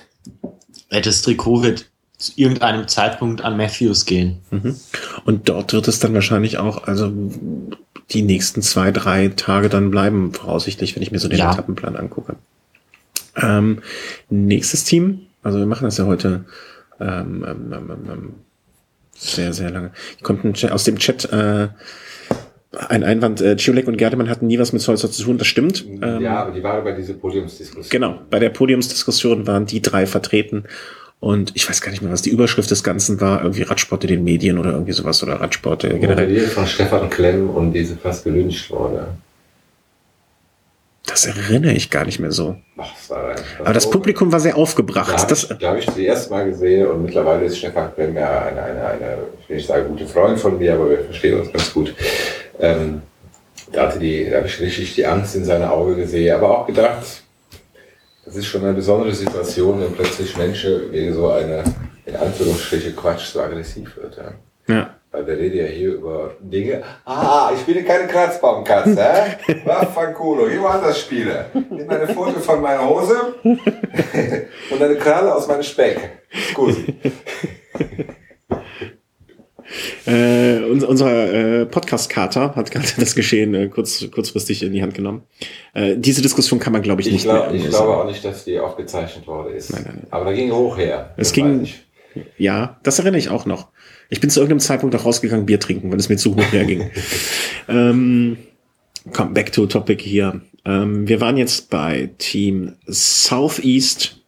[0.88, 1.86] das Trikot wird
[2.18, 4.42] zu irgendeinem Zeitpunkt an Matthews gehen.
[4.52, 4.76] Mhm.
[5.24, 7.12] Und dort wird es dann wahrscheinlich auch, also
[8.10, 11.50] die nächsten zwei, drei Tage dann bleiben, voraussichtlich, wenn ich mir so den ja.
[11.50, 12.36] Etappenplan angucke.
[13.34, 13.82] Ähm,
[14.30, 16.44] nächstes Team, also wir machen das ja heute
[17.00, 18.34] ähm, ähm, ähm, ähm
[19.14, 19.90] sehr, sehr lange.
[20.22, 21.68] Kommt aus dem Chat äh,
[22.88, 25.84] Ein Einwand, äh, Ciolek und Gerdemann hatten nie was mit Solzer zu tun, das stimmt.
[26.02, 27.90] Ähm, ja, aber die waren bei dieser Podiumsdiskussion.
[27.90, 30.64] Genau, bei der Podiumsdiskussion waren die drei vertreten.
[31.20, 33.42] Und ich weiß gar nicht mehr, was die Überschrift des Ganzen war.
[33.42, 36.40] Irgendwie Radsport in den Medien oder irgendwie sowas oder Radsport äh, generell.
[36.48, 39.06] Von Stefan Klemm und diese fast gelünscht wurde.
[41.06, 42.56] Das erinnere ich gar nicht mehr so.
[42.76, 45.12] Ach, das war Aber das Publikum war sehr aufgebracht.
[45.12, 48.42] Da habe ich, hab ich das erste Mal gesehen und mittlerweile ist Stefan Klemm ja
[48.44, 51.52] eine, eine, eine, ich will nicht sagen, gute Freund von mir, aber wir verstehen uns
[51.52, 51.94] ganz gut.
[52.62, 53.02] Ähm,
[53.72, 56.66] da hatte die, da habe ich richtig die Angst in seine Augen gesehen, aber auch
[56.66, 57.22] gedacht,
[58.24, 61.64] das ist schon eine besondere Situation, wenn plötzlich Menschen wegen so eine,
[62.06, 64.16] in Anführungsstriche, Quatsch so aggressiv wird.
[64.16, 64.74] Ja.
[64.74, 64.90] ja.
[65.10, 66.82] Weil wir reden ja hier über Dinge.
[67.04, 69.60] Ah, ich spiele keine Kratzbaumkatze, hä?
[69.64, 71.46] Vaffanculo, hier woanders spiele.
[71.68, 75.98] Nimm eine Foto von meiner Hose und eine Kralle aus meinem Speck.
[76.50, 76.94] Scusi.
[80.06, 85.22] Äh, unser äh, Podcast-Kater hat gerade das Geschehen äh, kurz, kurzfristig in die Hand genommen.
[85.74, 87.54] Äh, diese Diskussion kann man, glaube ich, nicht ich glaub, mehr.
[87.54, 89.72] Ich glaube auch nicht, dass die aufgezeichnet worden ist.
[89.72, 90.06] Nein, nein, nein.
[90.10, 91.14] Aber da ging hoch her.
[91.16, 91.68] Es ging.
[92.36, 93.68] Ja, das erinnere ich auch noch.
[94.10, 96.90] Ich bin zu irgendeinem Zeitpunkt auch rausgegangen, Bier trinken, weil es mir zu hoch herging.
[97.68, 98.36] ähm,
[99.12, 100.42] komm, back to topic hier.
[100.66, 104.21] Ähm, wir waren jetzt bei Team Southeast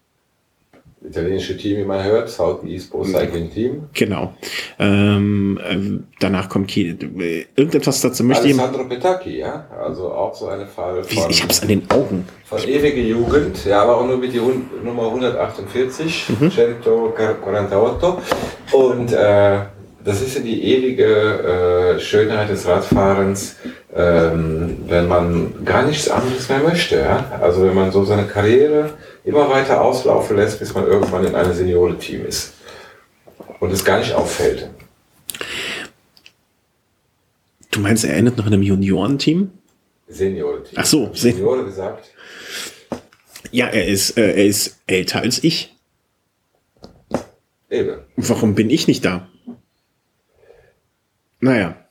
[1.05, 3.83] italienische Team, wie man hört, Southeast Pro Cycling Team.
[3.93, 4.35] Genau.
[4.79, 6.97] Ähm, äh, danach kommt Kiel.
[7.57, 8.59] Irgendetwas dazu möchte ich.
[8.59, 11.31] Alessandro Petacchi, ja, also auch so eine Fall von.
[11.31, 12.27] Ich hab's an den Augen.
[12.45, 14.41] Von ewige Jugend, ja, aber auch nur mit die
[14.83, 16.51] Nummer 148, mhm.
[16.51, 18.09] 148.
[18.73, 19.59] Und äh,
[20.05, 23.57] das ist ja die ewige äh, Schönheit des Radfahrens,
[23.95, 26.97] ähm, wenn man gar nichts anderes mehr möchte.
[26.97, 27.39] Ja?
[27.41, 28.91] Also wenn man so seine Karriere
[29.25, 32.55] immer weiter auslaufen lässt, bis man irgendwann in einem Seniorenteam ist
[33.61, 34.69] und es gar nicht auffällt.
[37.71, 39.51] Du meinst, er endet noch in einem Juniorenteam?
[40.09, 40.75] Seniorenteam.
[40.77, 42.11] Ach so, Seniore gesagt.
[43.51, 45.75] Ja, er ist, äh, er ist älter als ich.
[47.71, 47.99] Eben.
[48.17, 49.29] Warum bin ich nicht da?
[51.41, 51.84] Naja.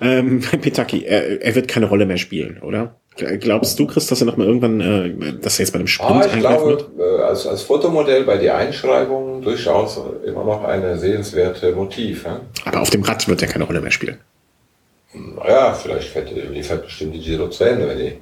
[0.00, 2.96] Ähm, Petaki, er, er wird keine Rolle mehr spielen, oder?
[3.16, 6.22] Glaubst du, Chris, dass er noch mal irgendwann, äh, dass er jetzt bei dem Sprint
[6.22, 6.88] ah, ich glaube, wird?
[6.98, 12.24] Äh, als, als Fotomodell bei der Einschreibung durchaus immer noch eine sehenswerte Motiv.
[12.24, 12.40] Ja?
[12.64, 14.18] Aber auf dem Rad wird er keine Rolle mehr spielen.
[15.12, 18.18] Naja, vielleicht fährt, die fährt bestimmt die Giro zu Ende, wenn die,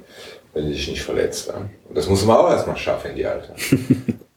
[0.53, 1.47] wenn die sich nicht verletzt.
[1.47, 1.69] Ja?
[1.87, 3.53] Und das muss man auch erstmal schaffen in die Alter.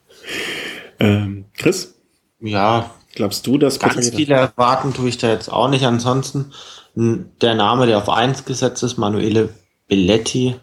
[1.00, 1.94] ähm, Chris?
[2.40, 2.90] Ja.
[3.14, 5.84] Glaubst du, dass Ganz viele erwarten tue ich da jetzt auch nicht.
[5.84, 6.52] Ansonsten
[6.94, 9.48] der Name, der auf eins gesetzt ist, Manuele
[9.88, 10.56] Belletti,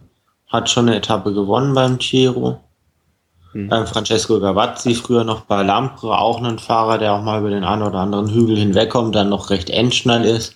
[0.48, 2.60] hat schon eine Etappe gewonnen beim Giro.
[3.52, 3.68] Hm.
[3.68, 7.64] Beim Francesco Gavazzi, früher noch bei Lampre, auch ein Fahrer, der auch mal über den
[7.64, 10.56] einen oder anderen Hügel hinwegkommt, dann noch recht endschnell ist.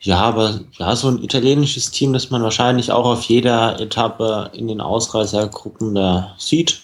[0.00, 4.66] Ja, aber ja, so ein italienisches Team, das man wahrscheinlich auch auf jeder Etappe in
[4.66, 6.82] den Ausreißergruppen da sieht.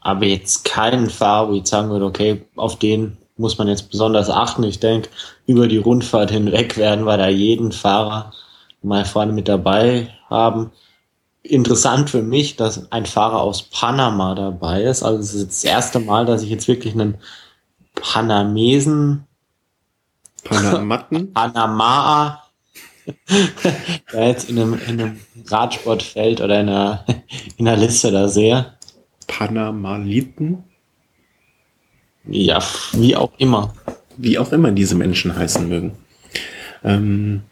[0.00, 4.30] Aber jetzt keinen Fahrer, wo ich sagen würde, okay, auf den muss man jetzt besonders
[4.30, 4.62] achten.
[4.64, 5.08] Ich denke,
[5.46, 8.32] über die Rundfahrt hinweg werden wir da jeden Fahrer
[8.82, 10.70] mal vorne mit dabei haben.
[11.42, 15.02] Interessant für mich, dass ein Fahrer aus Panama dabei ist.
[15.02, 17.18] Also es ist das erste Mal, dass ich jetzt wirklich einen
[17.94, 19.24] Panamesen
[20.44, 21.32] Panamatten?
[21.34, 22.42] Panama
[24.12, 27.04] der jetzt in einem, in einem Radsportfeld oder in einer,
[27.56, 28.74] in einer Liste da sehe.
[29.26, 30.64] Panamaliten?
[32.24, 33.74] Ja, wie auch immer.
[34.16, 35.96] Wie auch immer diese Menschen heißen mögen.
[36.84, 37.42] Ähm,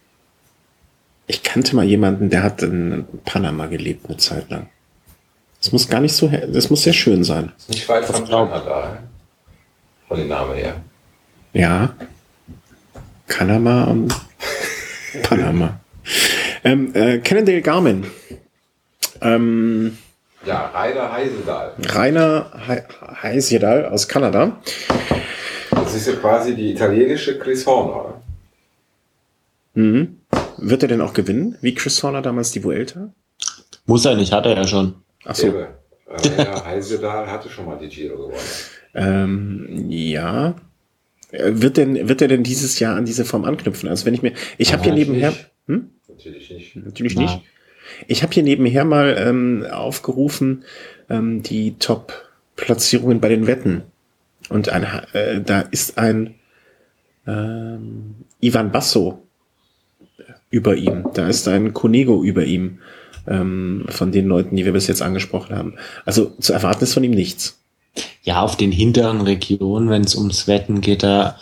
[1.27, 4.69] ich kannte mal jemanden, der hat in Panama gelebt eine Zeit lang.
[5.61, 7.53] Das muss gar nicht so, das muss sehr schön sein.
[7.69, 8.99] Nicht weit von Kanada,
[10.07, 10.77] von den Namen her.
[11.53, 11.95] Ja.
[13.27, 14.15] Kanama und
[15.23, 15.81] Panama.
[16.65, 18.07] ähm, äh, Cannondale Garmin.
[19.20, 19.99] Ähm,
[20.49, 21.73] ja, Rainer Heisedal.
[21.79, 22.81] Rainer He
[23.23, 24.61] Heisedal aus Kanada.
[25.70, 28.23] Das ist ja quasi die italienische Chris Horner.
[29.75, 30.20] Mhm.
[30.57, 33.12] Wird er denn auch gewinnen, wie Chris Horner damals die Vuelta?
[33.87, 34.95] Muss er nicht, hat er ja schon.
[35.25, 35.53] Ach so.
[36.07, 38.39] Rainer Heisedal hatte schon mal die Giro gewonnen.
[38.95, 40.55] Ähm, ja.
[41.31, 43.89] Wird denn, wird er denn dieses Jahr an diese Form anknüpfen?
[43.89, 45.35] Also wenn ich mir, ich habe hier nebenher,
[45.66, 45.91] hm?
[46.09, 46.77] Natürlich nicht.
[46.77, 47.23] Natürlich Na.
[47.23, 47.43] nicht.
[48.06, 50.65] Ich habe hier nebenher mal ähm, aufgerufen
[51.09, 53.82] ähm, die Top-Platzierungen bei den Wetten.
[54.48, 56.35] Und ein, äh, da ist ein
[57.27, 59.23] ähm, Ivan Basso
[60.51, 61.06] über ihm.
[61.15, 62.78] Da ist ein Conego über ihm
[63.27, 65.74] ähm, von den Leuten, die wir bis jetzt angesprochen haben.
[66.05, 67.60] Also zu erwarten ist von ihm nichts.
[68.23, 71.36] Ja, auf den hinteren Regionen, wenn es ums Wetten geht, da,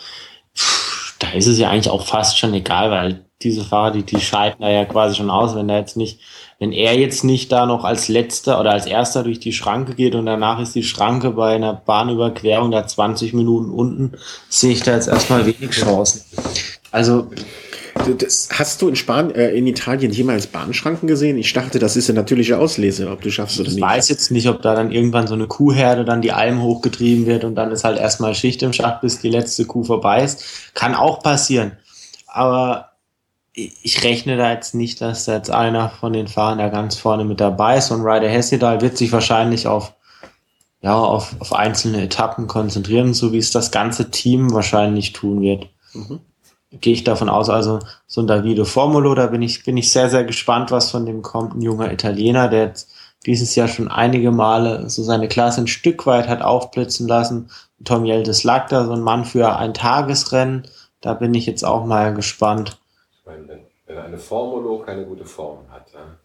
[1.19, 4.61] da ist es ja eigentlich auch fast schon egal, weil diese Fahrer, die, die scheiden
[4.61, 6.19] da ja quasi schon aus, wenn er jetzt nicht,
[6.59, 10.15] wenn er jetzt nicht da noch als letzter oder als erster durch die Schranke geht
[10.15, 14.13] und danach ist die Schranke bei einer Bahnüberquerung da 20 Minuten unten,
[14.49, 16.21] sehe ich da jetzt erstmal wenig Chancen.
[16.91, 17.29] Also
[18.17, 21.37] das, hast du in Spanien, äh, in Italien jemals Bahnschranken gesehen?
[21.37, 23.83] Ich dachte, das ist eine natürliche Auslese, ob du schaffst oder ich nicht.
[23.83, 27.25] Ich weiß jetzt nicht, ob da dann irgendwann so eine Kuhherde dann die Alm hochgetrieben
[27.25, 30.43] wird und dann ist halt erstmal Schicht im Schacht, bis die letzte Kuh vorbei ist.
[30.73, 31.73] Kann auch passieren.
[32.27, 32.91] Aber
[33.57, 37.25] ich rechne da jetzt nicht, dass da jetzt einer von den Fahrern da ganz vorne
[37.25, 39.93] mit dabei ist und Ryder Hessedal wird sich wahrscheinlich auf
[40.81, 45.67] ja, auf, auf einzelne Etappen konzentrieren, so wie es das ganze Team wahrscheinlich tun wird.
[45.93, 46.19] Mhm
[46.71, 50.09] gehe ich davon aus, also so ein Davide Formulo, da bin ich, bin ich sehr,
[50.09, 51.55] sehr gespannt, was von dem kommt.
[51.55, 52.91] Ein junger Italiener, der jetzt
[53.25, 57.49] dieses Jahr schon einige Male so seine Klasse ein Stück weit hat aufblitzen lassen.
[57.83, 60.67] Tom Jeldes lag da, so ein Mann für ein Tagesrennen.
[61.01, 62.77] Da bin ich jetzt auch mal gespannt.
[63.27, 63.49] Wenn,
[63.85, 66.17] wenn eine Formulo keine gute Form hat, ja?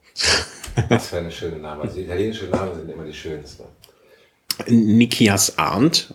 [0.89, 1.83] was für eine schöne Name.
[1.83, 3.65] Also die italienischen Namen sind immer die schönsten.
[4.69, 6.15] Nikias Arndt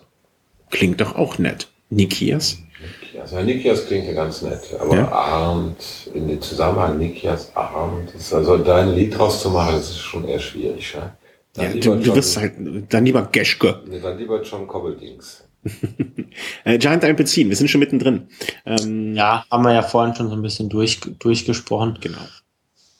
[0.70, 1.68] klingt doch auch nett.
[1.90, 2.58] Nikias?
[2.80, 3.32] Nikias.
[3.32, 5.10] Ja, Nikias klingt ja ganz nett, aber ja.
[5.10, 5.76] Abend,
[6.14, 9.98] in dem Zusammenhang Nikias Abend, ist also da ein Lied draus zu machen, das ist
[9.98, 10.94] schon eher schwierig.
[10.94, 11.16] Ja,
[11.62, 12.54] ja du, du wirst halt,
[12.88, 13.82] dann lieber Geschke.
[13.86, 15.44] Nee, dann lieber John Cobbeldings.
[16.64, 18.28] Äh, Giant ein beziehen, wir sind schon mittendrin.
[18.64, 21.98] Ähm, ja, haben wir ja vorhin schon so ein bisschen durch, durchgesprochen.
[22.00, 22.18] Genau.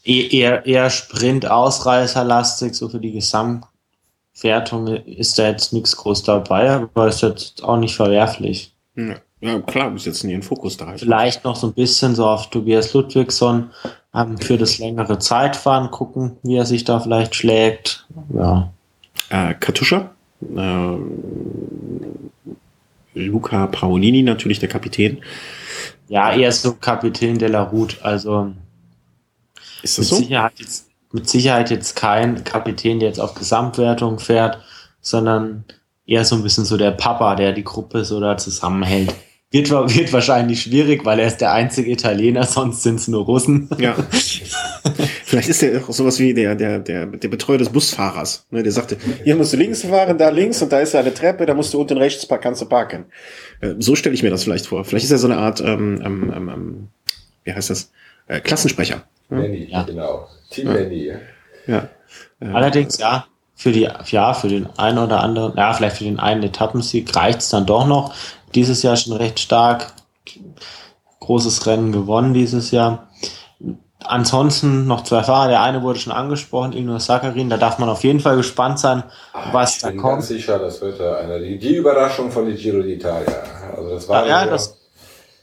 [0.05, 7.09] E eher, eher Sprint-Ausreißerlastig, so für die Gesamtwertung ist da jetzt nichts groß dabei, aber
[7.09, 8.73] ist jetzt auch nicht verwerflich.
[8.97, 9.17] Ja.
[9.41, 10.95] Ja, klar, wir setzen ihren Fokus da.
[10.97, 13.71] Vielleicht noch so ein bisschen so auf Tobias Ludwigsson
[14.13, 18.07] ähm, für das längere Zeitfahren gucken, wie er sich da vielleicht schlägt.
[18.35, 18.73] Ja.
[19.31, 20.11] Äh, Katuscha,
[20.41, 20.99] äh,
[23.15, 25.19] Luca Paolini natürlich der Kapitän.
[26.09, 28.53] Ja, er ist so Kapitän de la Route, also
[29.83, 30.17] ist das mit so?
[30.17, 34.59] Sicherheit jetzt, mit Sicherheit jetzt kein Kapitän, der jetzt auf Gesamtwertung fährt,
[35.01, 35.65] sondern
[36.07, 39.15] eher so ein bisschen so der Papa, der die Gruppe so da zusammenhält.
[39.51, 43.71] Wird, wird wahrscheinlich schwierig, weil er ist der einzige Italiener, sonst sind es nur Russen.
[43.79, 43.95] Ja.
[45.25, 48.47] Vielleicht ist er auch sowas wie der, der, der, der Betreuer des Busfahrers.
[48.51, 51.47] Ne, der sagte, hier musst du links fahren, da links und da ist eine Treppe,
[51.47, 53.07] da musst du unten rechts kannst du parken.
[53.61, 54.85] Äh, so stelle ich mir das vielleicht vor.
[54.85, 56.89] Vielleicht ist er so eine Art, ähm, ähm, ähm, ähm
[57.45, 57.91] wie heißt das?
[58.27, 59.05] Äh, Klassensprecher.
[59.31, 59.83] Nanny, ja.
[59.83, 60.29] genau.
[60.51, 60.75] Team ja.
[60.75, 61.13] Nanny.
[61.67, 61.89] Ja.
[62.41, 66.43] Allerdings, ja, für die, ja, für den einen oder anderen, ja, vielleicht für den einen
[66.43, 68.15] Etappensieg reicht es dann doch noch
[68.55, 69.93] dieses Jahr schon recht stark.
[71.21, 73.09] Großes Rennen gewonnen dieses Jahr.
[74.05, 75.49] Ansonsten noch zwei Fahrer.
[75.49, 77.51] Der eine wurde schon angesprochen, Ilnur Sakarin.
[77.51, 79.03] Da darf man auf jeden Fall gespannt sein,
[79.53, 80.15] was ich da bin kommt.
[80.15, 83.43] ganz sicher, das wird eine, die, die Überraschung von die Giro d'Italia.
[83.77, 84.79] Also das war ja, ja das,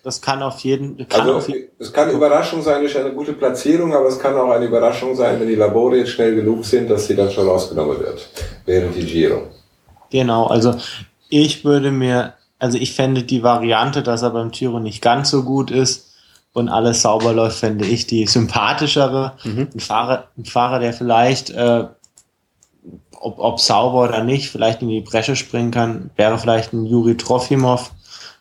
[0.03, 3.33] das kann auf jeden kann also auf jeden, es kann Überraschung sein durch eine gute
[3.33, 6.89] Platzierung, aber es kann auch eine Überraschung sein, wenn die Labore jetzt schnell genug sind,
[6.89, 8.29] dass sie dann schon rausgenommen wird
[8.65, 9.47] während die Giro.
[10.11, 10.75] Genau, also
[11.29, 15.43] ich würde mir also ich fände die Variante, dass er beim Giro nicht ganz so
[15.43, 16.13] gut ist
[16.53, 19.33] und alles sauber läuft, fände ich die sympathischere.
[19.43, 19.67] Mhm.
[19.73, 21.85] Ein, Fahrer, ein Fahrer, der vielleicht, äh,
[23.19, 27.17] ob, ob sauber oder nicht, vielleicht in die Bresche springen kann, wäre vielleicht ein Juri
[27.17, 27.91] Trofimov.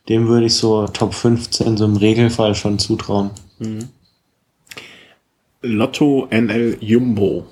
[0.08, 3.30] Dem würde ich so Top 15 so im Regelfall schon zutrauen.
[3.58, 3.88] Mhm.
[5.62, 7.46] Lotto NL Jumbo.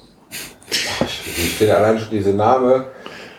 [0.71, 2.87] Ich finde allein schon diese Name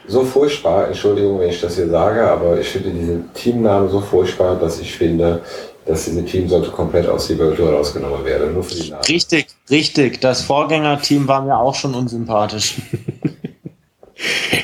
[0.07, 4.57] so furchtbar, Entschuldigung, wenn ich das hier sage, aber ich finde diesen Teamnamen so furchtbar,
[4.59, 5.41] dass ich finde,
[5.85, 9.03] dass diese Team sollte komplett aus der Tour rausgenommen werden, nur für die Namen.
[9.05, 10.21] Richtig, richtig.
[10.21, 12.75] Das Vorgängerteam war mir auch schon unsympathisch.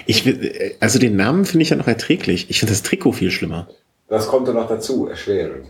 [0.05, 2.49] ich will, also den Namen finde ich ja noch erträglich.
[2.49, 3.67] Ich finde das Trikot viel schlimmer.
[4.07, 5.65] Das kommt dann noch dazu, erschwerend.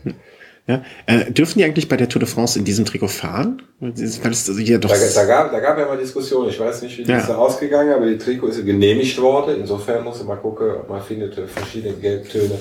[0.70, 0.84] Ja.
[1.08, 3.60] Äh, dürfen die eigentlich bei der Tour de France in diesem Trikot fahren?
[3.80, 6.50] Weil es also hier doch da, da, gab, da gab ja mal Diskussionen.
[6.50, 7.18] Ich weiß nicht, wie die ja.
[7.18, 9.56] ist da ausgegangen, aber die Trikot ist genehmigt worden.
[9.62, 12.52] Insofern muss man mal gucken, ob man findet verschiedene Gelbtöne.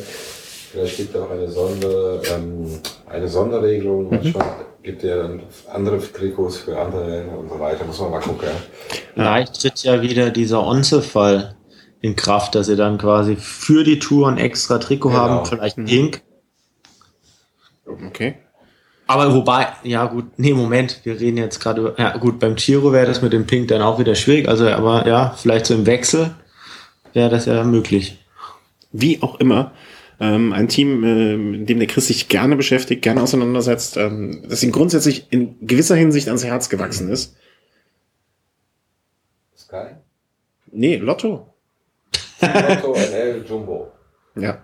[0.72, 2.80] Vielleicht gibt es auch eine, Sonder, ähm,
[3.10, 4.04] eine Sonderregelung.
[4.04, 4.10] Mhm.
[4.10, 4.46] Manchmal
[4.82, 7.84] gibt es ja dann andere Trikots für andere Länder und so weiter.
[7.84, 8.48] Muss man mal gucken.
[9.12, 11.56] Vielleicht tritt ja wieder dieser Onze-Fall
[12.00, 15.20] in Kraft, dass sie dann quasi für die Tour ein extra Trikot genau.
[15.20, 16.22] haben, vielleicht pink
[17.88, 18.34] Okay.
[19.06, 22.92] Aber wobei, ja gut, nee, Moment, wir reden jetzt gerade über, ja gut, beim Giro
[22.92, 25.86] wäre das mit dem Pink dann auch wieder schwierig, also aber ja, vielleicht so im
[25.86, 26.34] Wechsel
[27.14, 28.22] wäre das ja möglich.
[28.92, 29.72] Wie auch immer,
[30.20, 34.62] ähm, ein Team, äh, mit dem der Chris sich gerne beschäftigt, gerne auseinandersetzt, ähm, das
[34.62, 37.34] ihm grundsätzlich in gewisser Hinsicht ans Herz gewachsen ist.
[39.56, 39.96] Sky?
[40.70, 41.54] Nee, Lotto.
[42.40, 43.92] Lotto NL Jumbo.
[44.36, 44.62] Ja.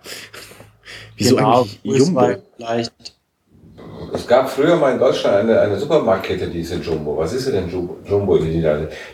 [1.17, 2.29] Wieso genau, eigentlich Jumbo?
[2.57, 2.93] Vielleicht
[4.13, 7.17] Es gab früher mal in Deutschland eine, eine Supermarktkette, die ist in Jumbo.
[7.17, 8.63] Was ist denn Jumbo, Jumbo in?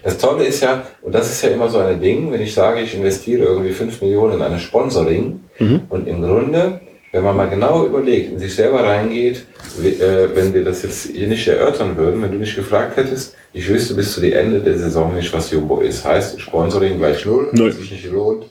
[0.02, 2.80] Das Tolle ist ja, und das ist ja immer so ein Ding, wenn ich sage,
[2.80, 5.82] ich investiere irgendwie 5 Millionen in eine Sponsoring mhm.
[5.88, 6.80] und im Grunde,
[7.12, 9.46] wenn man mal genau überlegt, in sich selber reingeht,
[9.82, 13.68] äh, wenn wir das jetzt hier nicht erörtern würden, wenn du nicht gefragt hättest, ich
[13.68, 16.04] wüsste bis zu die Ende der Saison nicht, was Jumbo ist.
[16.04, 17.72] Heißt, Sponsoring gleich null, null.
[17.72, 18.46] sich nicht lohnt.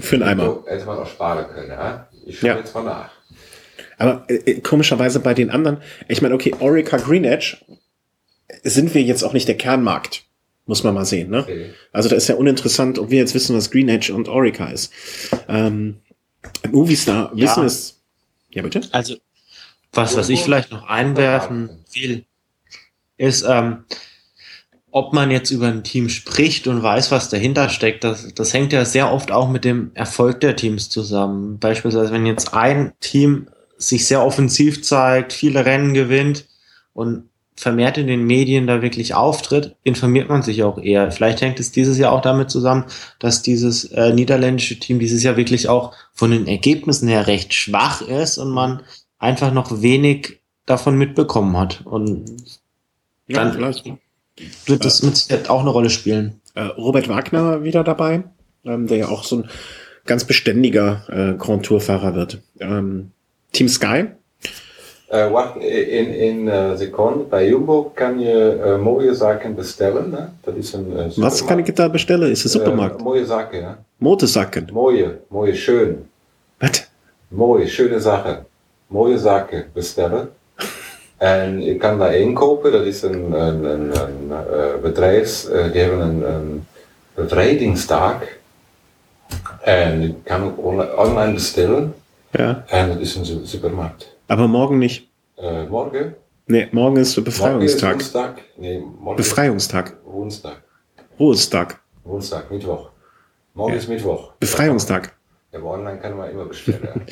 [0.00, 0.44] Für einen Eimer.
[0.44, 2.06] So, hätte man auch sparen können, ja?
[2.26, 2.56] Ich schaue ja.
[2.58, 3.10] jetzt mal nach.
[3.98, 5.78] Aber äh, äh, komischerweise bei den anderen,
[6.08, 7.58] ich meine, okay, Orica Green Edge
[8.64, 10.24] sind wir jetzt auch nicht der Kernmarkt.
[10.66, 11.40] Muss man mal sehen, ne?
[11.40, 11.70] Okay.
[11.92, 14.92] Also da ist ja uninteressant, ob wir jetzt wissen, was Green Edge und Orica ist.
[15.48, 15.98] Ähm,
[16.70, 17.44] Movistar ja.
[17.44, 18.00] wissen es.
[18.50, 18.82] Ja, bitte?
[18.92, 19.16] Also,
[19.92, 22.24] was, was ich vielleicht noch einwerfen will,
[23.16, 23.84] ist, ähm,
[24.92, 28.74] ob man jetzt über ein Team spricht und weiß, was dahinter steckt, das, das hängt
[28.74, 31.58] ja sehr oft auch mit dem Erfolg der Teams zusammen.
[31.58, 33.48] Beispielsweise, wenn jetzt ein Team
[33.78, 36.46] sich sehr offensiv zeigt, viele Rennen gewinnt
[36.92, 37.24] und
[37.56, 41.10] vermehrt in den Medien da wirklich auftritt, informiert man sich auch eher.
[41.10, 42.84] Vielleicht hängt es dieses Jahr auch damit zusammen,
[43.18, 48.02] dass dieses äh, niederländische Team dieses Jahr wirklich auch von den Ergebnissen her recht schwach
[48.02, 48.82] ist und man
[49.18, 51.80] einfach noch wenig davon mitbekommen hat.
[51.86, 52.26] Und
[53.26, 53.86] ja, dann vielleicht
[54.66, 56.40] wird das mit Sicherheit auch eine Rolle spielen.
[56.54, 58.24] Äh, Robert Wagner wieder dabei,
[58.64, 59.50] ähm, der ja auch so ein
[60.06, 62.38] ganz beständiger äh, Grand Tour-Fahrer wird.
[62.60, 63.12] Ähm,
[63.52, 64.08] Team Sky?
[65.14, 70.10] Uh, wacht, in, in uh, Sekunde, bei Jumbo kann je uh, mooie zaken bestellen.
[70.10, 70.28] Ne?
[70.40, 72.30] Dat is een uh, Was kann ich da bestellen?
[72.32, 72.98] Ist ein Supermarkt?
[72.98, 73.78] Uh, mooie Sachen, ja.
[74.72, 76.08] Mooie, mooie, schön.
[76.60, 76.88] Was?
[77.28, 78.46] Mooie, schöne Sachen.
[78.88, 80.28] Mooie Sachen bestellen.
[81.22, 85.80] En je kan daar inkopen, dat is een, een, een, een uh, bedrijf, uh, die
[85.80, 86.66] hebben een, een
[87.14, 88.38] bevrijdingstaak.
[89.60, 90.58] En je kan ook
[90.98, 91.94] online bestellen.
[92.30, 92.64] Ja.
[92.66, 94.16] En dat is een supermarkt.
[94.26, 95.08] Aber morgen nicht.
[95.36, 96.14] Äh, morgen?
[96.46, 97.90] Nee, morgen ist Befreiungstag.
[97.90, 98.34] Morgen ist Woensdag.
[98.56, 99.94] Nee, morgen Befreiungstag.
[100.04, 100.56] Woensdag.
[101.16, 101.80] Woensdag.
[102.02, 102.90] Woensdag, Mittwoch.
[103.52, 103.78] Morgen ja.
[103.78, 104.32] ist Mittwoch.
[104.38, 105.12] Befreiungstag.
[105.52, 107.02] Ja, aber online kann man immer bestellen.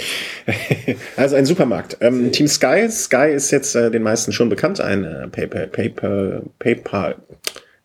[1.16, 1.98] also ein Supermarkt.
[2.00, 2.88] Ähm, Team Sky.
[2.90, 7.16] Sky ist jetzt äh, den meisten schon bekannt, ein äh, Paper, Paper, Paper,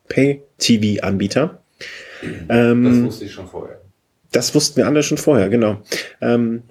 [0.07, 1.61] Pay-TV-Anbieter.
[2.49, 3.81] Ähm, das wusste ich schon vorher.
[4.31, 5.81] Das wussten wir alle schon vorher, genau.
[6.21, 6.63] Ähm,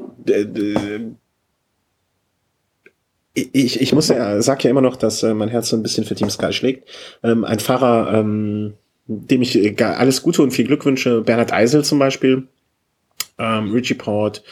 [3.34, 6.04] ich, ich muss ja, sag ja immer noch, dass äh, mein Herz so ein bisschen
[6.04, 6.88] für Team Sky schlägt.
[7.22, 8.74] Ähm, ein Fahrer, ähm,
[9.06, 12.48] dem ich äh, alles Gute und viel Glück wünsche, Bernhard Eisel zum Beispiel,
[13.38, 14.42] ähm, Richie Port,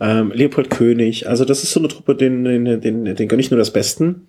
[0.00, 1.28] ähm, Leopold König.
[1.28, 4.28] Also das ist so eine Truppe, den, den, den, den gönne ich nur das Besten.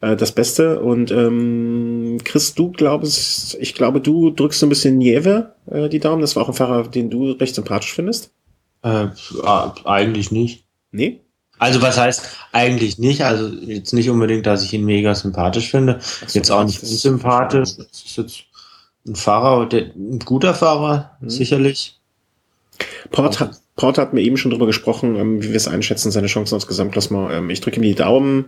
[0.00, 0.80] Äh, das Beste.
[0.80, 6.00] Und ähm, Chris, du glaubst, ich glaube, du drückst so ein bisschen Nieve äh, die
[6.00, 6.20] Daumen.
[6.20, 8.32] Das war auch ein Fahrer, den du recht sympathisch findest.
[8.82, 9.08] Äh,
[9.84, 10.64] eigentlich nicht.
[10.92, 11.20] Nee?
[11.58, 13.24] Also was heißt eigentlich nicht?
[13.24, 15.98] Also jetzt nicht unbedingt, dass ich ihn mega sympathisch finde.
[16.00, 17.76] So, jetzt auch nicht unsympathisch.
[17.76, 18.44] Das ist jetzt
[19.06, 21.30] ein Fahrer, der, ein guter Fahrer, mhm.
[21.30, 21.95] sicherlich.
[23.10, 26.26] Port hat, Port hat mir eben schon drüber gesprochen, ähm, wie wir es einschätzen, seine
[26.26, 27.32] Chancen aufs Gesamtklassement.
[27.32, 28.46] Ähm, ich drücke ihm die Daumen,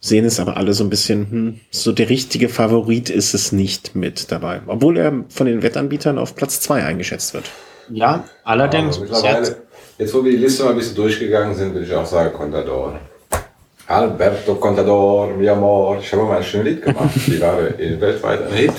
[0.00, 3.94] sehen es aber alle so ein bisschen, hm, so der richtige Favorit ist es nicht
[3.94, 4.60] mit dabei.
[4.66, 7.50] Obwohl er von den Wettanbietern auf Platz zwei eingeschätzt wird.
[7.90, 8.96] Ja, allerdings.
[8.96, 9.56] Ja, mittlerweile,
[9.98, 12.98] jetzt wo wir die Liste mal ein bisschen durchgegangen sind, würde ich auch sagen Contador.
[13.86, 15.98] Alberto Contador, mi amor.
[16.00, 17.10] Ich habe mal ein schönes Lied gemacht.
[17.26, 18.72] Die war weltweit ein Hit.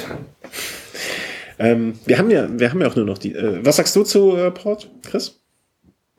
[1.60, 3.34] Ähm, wir haben ja, wir haben ja auch nur noch die.
[3.34, 5.40] Äh, was sagst du zu äh, Port, Chris?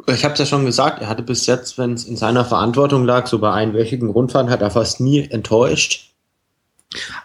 [0.08, 3.04] Ich habe es ja schon gesagt, er hatte bis jetzt, wenn es in seiner Verantwortung
[3.04, 6.14] lag, so bei einwöchigen Rundfahrten, hat er fast nie enttäuscht.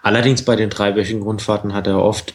[0.01, 2.33] Allerdings bei den dreiwöchigen Rundfahrten hat er oft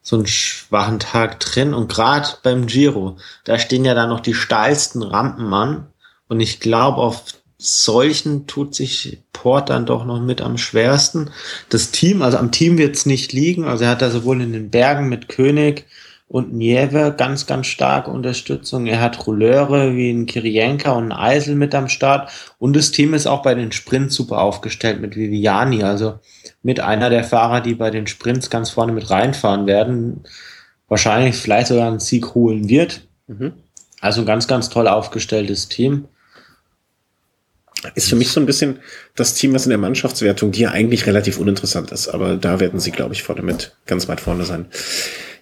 [0.00, 1.74] so einen schwachen Tag drin.
[1.74, 5.86] Und gerade beim Giro, da stehen ja dann noch die steilsten Rampen an.
[6.28, 7.24] Und ich glaube, auf
[7.64, 11.30] solchen tut sich Port dann doch noch mit am schwersten.
[11.68, 13.64] Das Team, also am Team wird es nicht liegen.
[13.64, 15.86] Also er hat da sowohl in den Bergen mit König
[16.28, 18.86] und Nieve ganz, ganz starke Unterstützung.
[18.86, 22.30] Er hat Rouleure wie ein Kirienka und ein Eisel mit am Start.
[22.58, 25.82] Und das Team ist auch bei den Sprints super aufgestellt mit Viviani.
[25.84, 26.18] Also
[26.62, 30.24] mit einer der Fahrer, die bei den Sprints ganz vorne mit reinfahren werden.
[30.88, 33.06] Wahrscheinlich vielleicht sogar einen Sieg holen wird.
[33.26, 33.52] Mhm.
[34.00, 36.08] Also ein ganz, ganz toll aufgestelltes Team.
[37.94, 38.78] Ist für mich so ein bisschen
[39.14, 42.80] das Team, was in der Mannschaftswertung, die ja eigentlich relativ uninteressant ist, aber da werden
[42.80, 44.66] sie, glaube ich, vorne mit ganz weit vorne sein.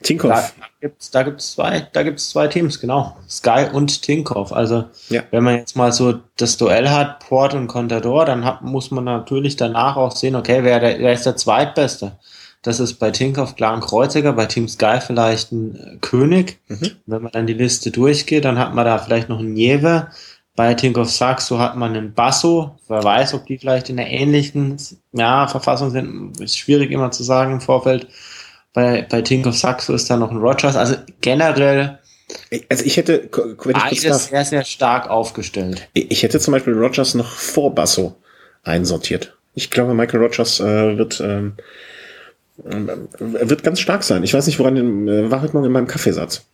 [0.02, 0.54] Tinkoff.
[0.58, 3.16] Da gibt's, da gibt's zwei, da gibt's zwei Teams, genau.
[3.28, 4.52] Sky und Tinkoff.
[4.52, 5.22] Also, ja.
[5.30, 9.04] wenn man jetzt mal so das Duell hat, Port und Contador, dann hat, muss man
[9.04, 12.18] natürlich danach auch sehen, okay, wer, der, wer ist der Zweitbeste?
[12.62, 16.60] Das ist bei Tinkoff klar ein Kreuziger, bei Team Sky vielleicht ein König.
[16.68, 16.92] Mhm.
[17.06, 20.08] Wenn man dann die Liste durchgeht, dann hat man da vielleicht noch einen Nieve,
[20.54, 22.76] Bei Tinkoff Saxo hat man einen Basso.
[22.88, 24.76] Wer weiß, ob die vielleicht in der ähnlichen
[25.12, 26.38] ja, Verfassung sind.
[26.40, 28.06] Ist schwierig immer zu sagen im Vorfeld.
[28.74, 30.76] Bei, bei Tinkoff Saxo ist da noch ein Rogers.
[30.76, 31.98] Also generell
[32.68, 33.28] also ich hätte,
[33.64, 35.88] wenn ich darf, sehr, sehr stark aufgestellt.
[35.92, 38.16] Ich hätte zum Beispiel Rogers noch vor Basso
[38.62, 39.36] einsortiert.
[39.54, 41.54] Ich glaube, Michael Rogers äh, wird, ähm,
[42.64, 44.22] äh, wird ganz stark sein.
[44.22, 46.44] Ich weiß nicht, woran äh, war heute Morgen in meinem Kaffeesatz.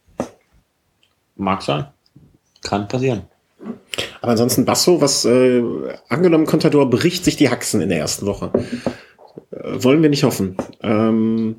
[1.36, 1.86] Mag sein.
[2.62, 3.22] Kann passieren.
[4.20, 5.62] Aber ansonsten Basso, was äh,
[6.08, 8.50] angenommen Contador bricht sich die Haxen in der ersten Woche.
[9.50, 10.56] Äh, wollen wir nicht hoffen.
[10.82, 11.56] Ähm,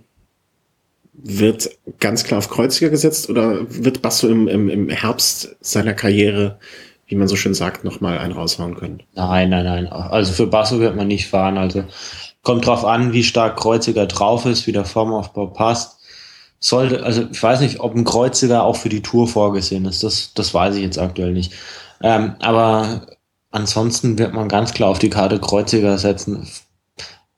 [1.14, 1.69] wird
[1.99, 6.60] ganz klar auf Kreuziger gesetzt oder wird Basso im, im, im Herbst seiner Karriere,
[7.07, 9.03] wie man so schön sagt, nochmal einen raushauen können?
[9.15, 9.88] Nein, nein, nein.
[9.88, 11.57] Also für Basso wird man nicht fahren.
[11.57, 11.84] Also
[12.41, 15.99] kommt drauf an, wie stark Kreuziger drauf ist, wie der Formaufbau passt.
[16.61, 20.03] Sollte, also ich weiß nicht, ob ein Kreuziger auch für die Tour vorgesehen ist.
[20.03, 21.53] Das, das weiß ich jetzt aktuell nicht.
[22.01, 23.07] Ähm, aber
[23.51, 26.47] ansonsten wird man ganz klar auf die Karte Kreuziger setzen.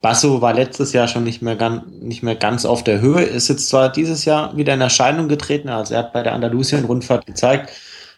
[0.01, 3.49] Basso war letztes Jahr schon nicht mehr, ganz, nicht mehr ganz auf der Höhe, ist
[3.49, 7.71] jetzt zwar dieses Jahr wieder in Erscheinung getreten, also er hat bei der Andalusien-Rundfahrt gezeigt,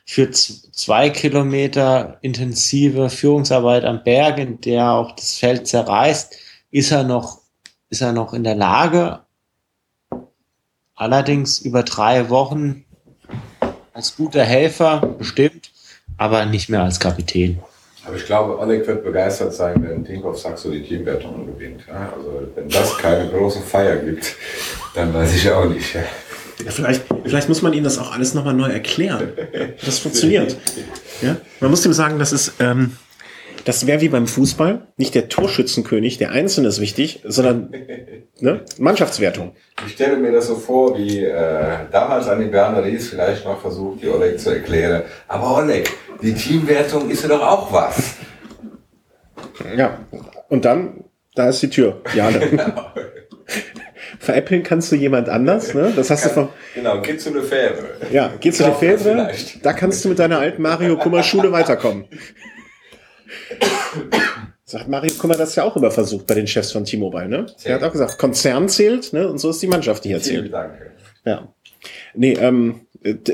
[0.05, 6.35] für zwei Kilometer intensive Führungsarbeit am Berg, in der auch das Feld zerreißt,
[6.71, 7.39] ist er noch,
[7.89, 9.19] ist er noch in der Lage.
[10.95, 12.85] Allerdings über drei Wochen
[13.93, 15.71] als guter Helfer bestimmt,
[16.17, 17.59] aber nicht mehr als Kapitän.
[18.05, 21.81] Aber ich glaube, Oleg wird begeistert sein, wenn Tinkoff Saxo die Teamwertung gewinnt.
[21.87, 24.35] Ja, also wenn das keine große Feier gibt,
[24.93, 25.95] dann weiß ich auch nicht.
[25.95, 26.01] Ja.
[26.63, 29.33] Ja, vielleicht, vielleicht muss man ihm das auch alles nochmal neu erklären.
[29.83, 30.55] Das funktioniert.
[31.21, 31.37] Ja?
[31.59, 32.95] Man muss ihm sagen, das ist, ähm,
[33.65, 34.87] das wäre wie beim Fußball.
[34.97, 37.73] Nicht der Torschützenkönig, der Einzelne ist wichtig, sondern
[38.39, 38.61] ne?
[38.77, 39.55] Mannschaftswertung.
[39.85, 43.61] Ich stelle mir das so vor, wie äh, damals an die Berner Ries vielleicht noch
[43.61, 45.03] versucht, die Oleg zu erklären.
[45.27, 45.89] Aber Oleg,
[46.21, 48.15] die Teamwertung ist ja doch auch was.
[49.75, 49.99] Ja,
[50.49, 52.01] und dann, da ist die Tür.
[52.15, 52.91] Ja, genau.
[54.19, 55.91] Veräppeln kannst du jemand anders, ne?
[55.95, 56.49] Das hast du von.
[56.75, 57.87] Genau, geh zu Lefebvre.
[58.11, 59.31] Ja, geh zu Lefebvre.
[59.61, 62.05] Da kannst du mit deiner alten Mario Kummer Schule weiterkommen.
[64.65, 67.45] Sagt Mario Kummer das ja auch immer versucht bei den Chefs von T-Mobile, ne?
[67.63, 69.27] Er hat auch gesagt, Konzern zählt, ne?
[69.27, 70.39] Und so ist die Mannschaft, die hier zählt.
[70.39, 70.73] Vielen Dank.
[71.25, 71.53] Ja.
[72.15, 72.87] Nee, ähm,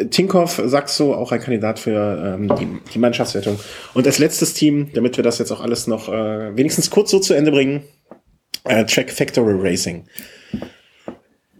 [0.09, 3.59] Tinkoff, Saxo, auch ein Kandidat für ähm, die, die Mannschaftswertung.
[3.93, 7.19] Und als letztes Team, damit wir das jetzt auch alles noch äh, wenigstens kurz so
[7.19, 7.83] zu Ende bringen,
[8.63, 10.07] äh, Track Factory Racing.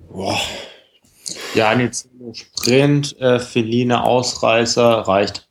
[0.09, 0.39] Boah.
[1.53, 5.48] Ja, jetzt Sprint, äh, Feline Ausreißer reicht.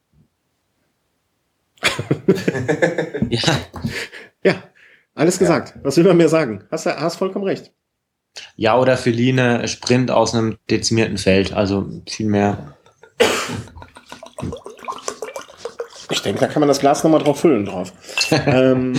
[3.29, 3.43] ja.
[4.43, 4.63] ja,
[5.15, 5.75] alles gesagt.
[5.77, 5.85] Ja.
[5.85, 6.65] Was will man mehr sagen?
[6.71, 7.73] Hast du hast vollkommen recht.
[8.57, 12.77] Ja, oder Feline Sprint aus einem dezimierten Feld, also viel mehr.
[16.11, 17.93] Ich denke, da kann man das Glas nochmal drauf füllen drauf.
[18.47, 18.95] ähm,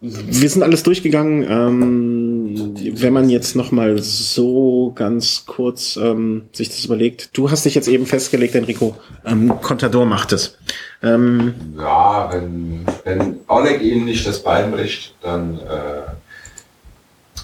[0.00, 1.42] wir sind alles durchgegangen.
[1.48, 7.64] Ähm, wenn man jetzt noch mal so ganz kurz ähm, sich das überlegt, du hast
[7.64, 10.58] dich jetzt eben festgelegt, Enrico, ähm, Contador macht es.
[11.02, 16.02] Ähm, ja, wenn, wenn Oleg ihm nicht das Bein bricht, dann, äh,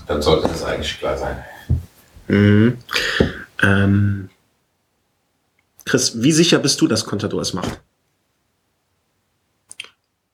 [0.07, 1.37] dann sollte das eigentlich klar sein.
[2.29, 2.77] Mhm.
[3.63, 4.29] Ähm,
[5.85, 7.81] Chris, wie sicher bist du, dass Contador es macht?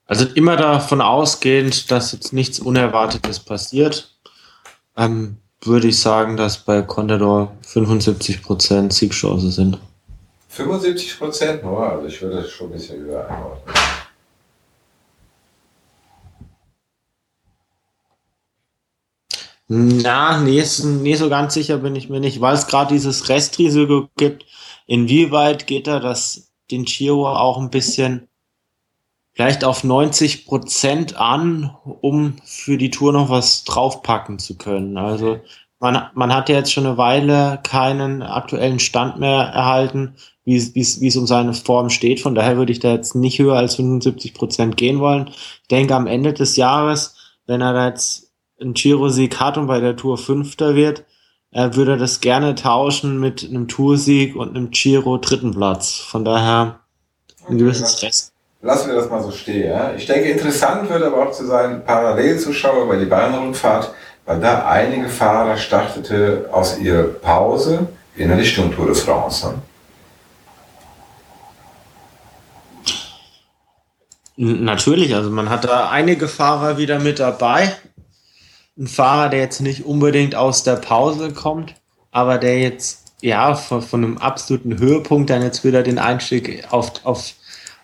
[0.08, 4.16] Also immer davon ausgehend, dass jetzt nichts Unerwartetes passiert,
[4.96, 9.78] ähm, würde ich sagen, dass bei Contador 75% Siegchance sind.
[10.48, 13.74] 75 Prozent nur, also ich würde das schon ein bisschen höher einordnen.
[19.70, 24.08] Na, nee, nee, so ganz sicher bin ich mir nicht, weil es gerade dieses Restrisiko
[24.16, 24.46] gibt.
[24.86, 28.27] Inwieweit geht da das den Giro auch ein bisschen
[29.38, 31.70] vielleicht auf 90 Prozent an,
[32.00, 34.96] um für die Tour noch was draufpacken zu können.
[34.96, 35.38] Also
[35.78, 41.16] man, man hat ja jetzt schon eine Weile keinen aktuellen Stand mehr erhalten, wie es
[41.16, 42.18] um seine Form steht.
[42.18, 45.28] Von daher würde ich da jetzt nicht höher als 75 Prozent gehen wollen.
[45.28, 47.14] Ich denke, am Ende des Jahres,
[47.46, 51.04] wenn er da jetzt einen Giro-Sieg hat und bei der Tour Fünfter wird,
[51.52, 55.94] er würde das gerne tauschen mit einem Toursieg und einem Giro dritten Platz.
[55.94, 56.80] Von daher
[57.48, 58.32] ein gewisses Rest
[58.62, 59.70] lassen wir das mal so stehen.
[59.70, 59.92] Ja?
[59.96, 63.92] Ich denke, interessant wird aber auch zu sein, parallel zu schauen bei die Bayern-Rundfahrt,
[64.26, 69.48] weil da einige Fahrer startete aus ihrer Pause in Richtung Tour de France.
[69.48, 69.54] Ne?
[74.40, 77.74] Natürlich, also man hat da einige Fahrer wieder mit dabei.
[78.78, 81.74] Ein Fahrer, der jetzt nicht unbedingt aus der Pause kommt,
[82.12, 87.04] aber der jetzt ja, von, von, einem absoluten Höhepunkt dann jetzt wieder den Einstieg auf,
[87.04, 87.32] auf,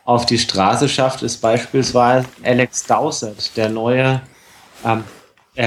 [0.05, 4.21] auf die Straße schafft, ist beispielsweise Alex Dowsett, der neue
[4.85, 5.05] ähm,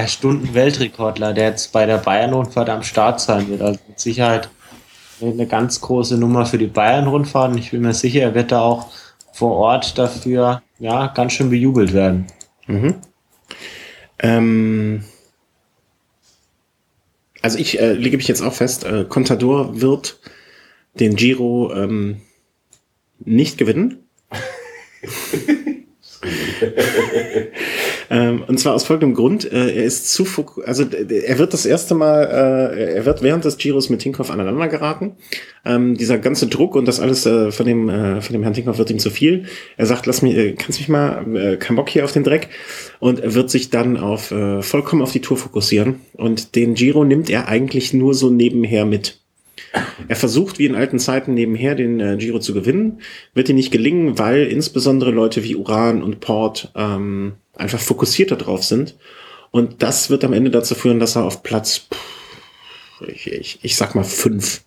[0.05, 3.61] Stunden-Weltrekordler, der jetzt bei der Bayern-Rundfahrt am Start sein wird.
[3.61, 4.49] Also mit Sicherheit
[5.22, 7.51] eine ganz große Nummer für die Bayern-Rundfahrt.
[7.51, 8.91] Und ich bin mir sicher, er wird da auch
[9.34, 12.27] vor Ort dafür ja ganz schön bejubelt werden.
[12.68, 12.95] Mhm.
[14.19, 15.03] Ähm
[17.41, 20.19] also ich äh, lege mich jetzt auch fest, äh, Contador wird
[20.99, 22.22] den Giro ähm,
[23.19, 24.06] nicht gewinnen.
[28.10, 29.52] ähm, und zwar aus folgendem Grund.
[29.52, 30.26] Äh, er ist zu
[30.65, 34.68] also er wird das erste Mal, äh, er wird während des Giros mit Tinkoff aneinander
[34.68, 35.18] geraten.
[35.65, 38.90] Ähm, dieser ganze Druck und das alles äh, von dem von dem Herrn Tinkoff wird
[38.90, 39.45] ihm zu viel.
[39.78, 42.49] Er sagt, lass mich, kannst mich mal, kein Bock hier auf den Dreck.
[42.99, 46.02] Und er wird sich dann auf vollkommen auf die Tour fokussieren.
[46.14, 49.19] Und den Giro nimmt er eigentlich nur so nebenher mit.
[50.07, 53.01] Er versucht wie in alten Zeiten nebenher den äh, Giro zu gewinnen,
[53.33, 58.63] wird ihm nicht gelingen, weil insbesondere Leute wie Uran und Port ähm, einfach fokussierter drauf
[58.63, 58.95] sind.
[59.51, 63.75] Und das wird am Ende dazu führen, dass er auf Platz, pff, ich, ich, ich
[63.75, 64.61] sag mal fünf,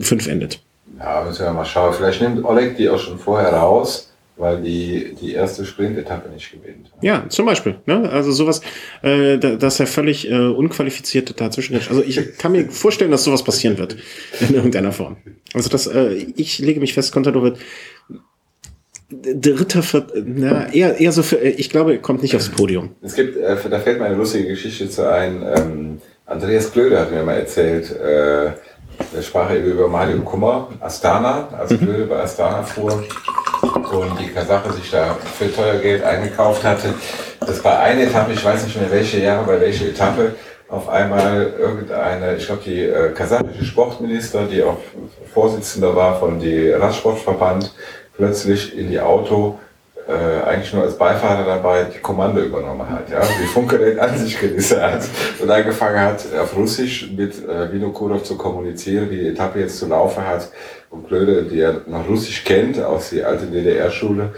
[0.00, 0.60] fünf endet.
[0.98, 1.94] Ja, müssen wir mal schauen.
[1.94, 6.90] Vielleicht nimmt Oleg die auch schon vorher raus weil die die erste Sprint-Etappe nicht gewinnt.
[7.02, 7.76] Ja, zum Beispiel.
[7.86, 8.08] Ne?
[8.10, 8.62] Also sowas,
[9.02, 11.90] äh, dass er völlig äh, unqualifiziert dazwischen ist.
[11.90, 13.96] Also ich kann mir vorstellen, dass sowas passieren wird
[14.40, 15.16] in irgendeiner Form.
[15.52, 17.58] Also das, äh, ich lege mich fest, Contador wird
[19.10, 19.82] dritter,
[20.24, 22.90] na, eher, eher so für, ich glaube, er kommt nicht aufs Podium.
[23.02, 25.42] Es gibt, äh, da fällt mir eine lustige Geschichte zu ein.
[25.56, 28.50] Ähm, Andreas Klöde hat mir mal erzählt, äh,
[29.14, 32.08] der sprach eben über Mario Kummer, Astana, als Klöde mhm.
[32.08, 33.02] bei Astana fuhr
[33.92, 36.94] und die Kasache sich da für teuer Geld eingekauft hatte,
[37.40, 40.34] dass bei einer Etappe, ich weiß nicht mehr welche Jahre, bei welcher Etappe,
[40.68, 44.78] auf einmal irgendeine, ich glaube die äh, kasachische Sportminister, die auch
[45.34, 47.74] Vorsitzender war von die Radsportverband,
[48.16, 49.58] plötzlich in die Auto
[50.08, 54.38] äh, eigentlich nur als Beifahrer dabei die Kommando übernommen hat, ja, die Funkgerät an sich
[54.38, 55.02] gerissen hat
[55.40, 59.86] und angefangen hat, auf Russisch mit äh, Vinokurov zu kommunizieren, wie die Etappe jetzt zu
[59.86, 60.50] laufen hat.
[60.90, 64.30] Und Blöde, die er noch Russisch kennt, aus der alten DDR-Schule,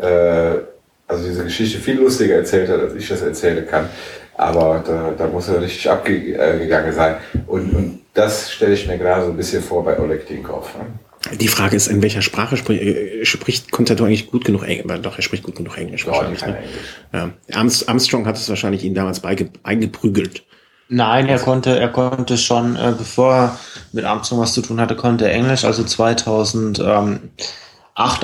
[0.00, 0.58] äh,
[1.06, 3.88] also diese Geschichte viel lustiger erzählt hat, als ich das erzählen kann.
[4.34, 7.16] Aber da, da muss er richtig abgegangen sein.
[7.46, 10.74] Und, und das stelle ich mir gerade so ein bisschen vor bei Oleg Tinkov.
[10.78, 10.86] Ne?
[11.34, 15.00] Die Frage ist, in welcher Sprache spricht, äh, spricht Contador eigentlich gut genug Englisch?
[15.02, 16.42] Doch, er spricht gut genug Englisch Doch, wahrscheinlich.
[16.42, 16.58] Ne?
[16.58, 17.34] Englisch.
[17.48, 17.86] Ja.
[17.86, 19.22] Armstrong hat es wahrscheinlich ihn damals
[19.62, 20.44] eingeprügelt.
[20.88, 23.58] Nein, er konnte, er konnte schon, äh, bevor er
[23.92, 25.64] mit Armstrong was zu tun hatte, konnte er Englisch.
[25.64, 27.20] Also 2008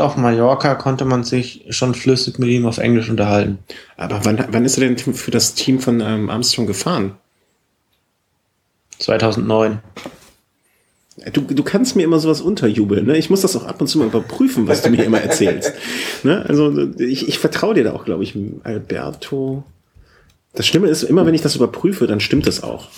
[0.00, 3.58] auf Mallorca konnte man sich schon flüssig mit ihm auf Englisch unterhalten.
[3.96, 7.16] Aber wann, wann ist er denn für das Team von ähm, Armstrong gefahren?
[8.98, 9.80] 2009.
[11.32, 13.06] Du, du kannst mir immer sowas unterjubeln.
[13.06, 13.16] Ne?
[13.16, 15.72] Ich muss das auch ab und zu mal überprüfen, was du mir immer erzählst.
[16.24, 16.44] Ne?
[16.48, 19.62] Also ich, ich vertraue dir da auch, glaube ich, Alberto.
[20.54, 22.88] Das Schlimme ist, immer wenn ich das überprüfe, dann stimmt das auch.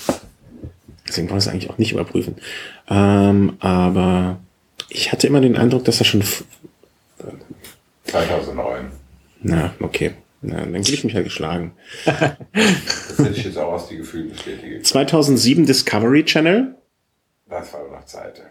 [1.06, 2.36] Deswegen wollte ich es eigentlich auch nicht überprüfen.
[2.88, 4.38] Ähm, aber
[4.88, 6.22] ich hatte immer den Eindruck, dass er schon
[8.04, 8.86] 2009.
[9.42, 10.12] Na, okay.
[10.42, 11.72] Na, dann gebe ich mich ja geschlagen.
[12.06, 14.86] das hätte ich jetzt auch aus die Gefühle bestätigt.
[14.86, 16.74] 2007 Discovery Channel.
[17.50, 18.42] Das war noch Zeit.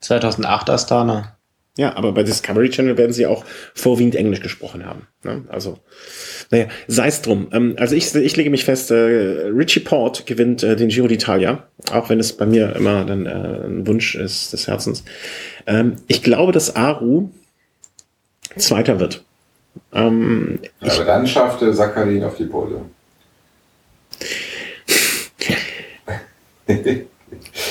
[0.00, 1.36] 2008 Astana.
[1.78, 5.06] Ja, aber bei Discovery Channel werden sie auch vorwiegend Englisch gesprochen haben.
[5.22, 5.44] Ne?
[5.48, 5.78] Also,
[6.50, 7.48] naja, sei es drum.
[7.52, 11.62] Ähm, also ich, ich lege mich fest, äh, Richie Port gewinnt äh, den Giro d'Italia,
[11.90, 15.02] auch wenn es bei mir immer dann äh, ein Wunsch ist des Herzens.
[15.66, 17.30] Ähm, ich glaube, dass Aru
[18.56, 19.24] Zweiter wird.
[19.94, 22.82] Ähm, aber dann schaffte Sakarin auf die Pole.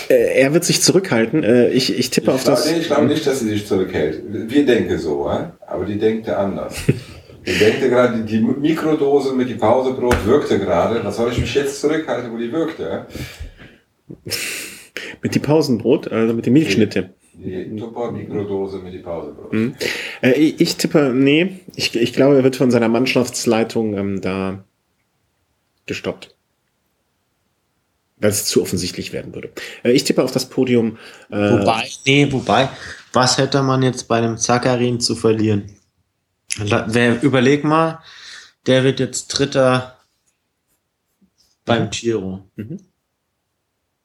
[0.09, 1.43] Er wird sich zurückhalten.
[1.43, 2.69] Äh, ich, ich tippe ich auf das.
[2.69, 4.21] Nee, ich glaube nicht, dass sie sich zurückhält.
[4.27, 6.75] Wir denken so, aber die denkt ja anders.
[7.45, 11.03] die denkt gerade, die Mikrodose mit die Pausebrot wirkte gerade.
[11.03, 13.05] Was soll ich mich jetzt zurückhalten, wo die wirkte?
[15.21, 17.13] mit die Pausenbrot, also mit dem Milchschnitte.
[17.33, 19.53] Die Tupper-Mikrodose mit die Pausebrot.
[19.53, 19.75] Mhm.
[20.21, 24.63] Äh, ich, ich, tippe, nee, ich, ich glaube, er wird von seiner Mannschaftsleitung ähm, da
[25.87, 26.35] gestoppt
[28.21, 29.51] weil es zu offensichtlich werden würde.
[29.83, 30.97] Äh, ich tippe auf das Podium.
[31.29, 32.69] Äh, wobei, nee, wobei,
[33.11, 35.75] was hätte man jetzt bei einem Zakarin zu verlieren?
[36.57, 37.99] Wer, überleg mal,
[38.67, 39.97] der wird jetzt Dritter
[41.65, 42.49] beim Giro.
[42.55, 42.79] Mhm.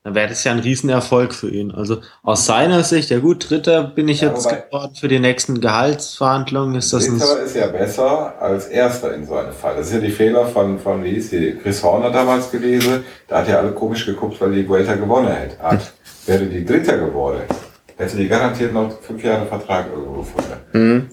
[0.06, 1.72] Dann wäre das ja ein Riesenerfolg für ihn.
[1.72, 5.60] Also aus seiner Sicht, ja gut, Dritter bin ich ja, jetzt geworden für die nächsten
[5.60, 6.76] Gehaltsverhandlungen.
[6.76, 9.74] Ist das Dritter ist ja besser als Erster in so einem Fall.
[9.74, 13.02] Das ist ja die Fehler von, von wie hieß die, Chris Horner damals gewesen.
[13.26, 15.28] Da hat ja alle komisch geguckt, weil die Vuelta gewonnen
[15.60, 15.72] hat.
[15.72, 15.80] Hm.
[16.26, 17.40] Wäre die Dritter geworden,
[17.96, 20.52] hätte die garantiert noch fünf Jahre Vertrag irgendwo gefunden.
[20.72, 21.08] Mhm.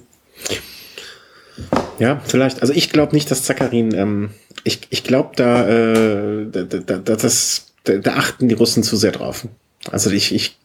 [1.98, 2.61] Ja, vielleicht.
[2.61, 4.30] Also ich glaube nicht, dass Zakarin, ähm,
[4.64, 8.95] ich, ich glaube, da, äh, da, da, da, das da, da achten die Russen zu
[8.95, 9.47] sehr drauf.
[9.91, 10.57] Also ich, ich,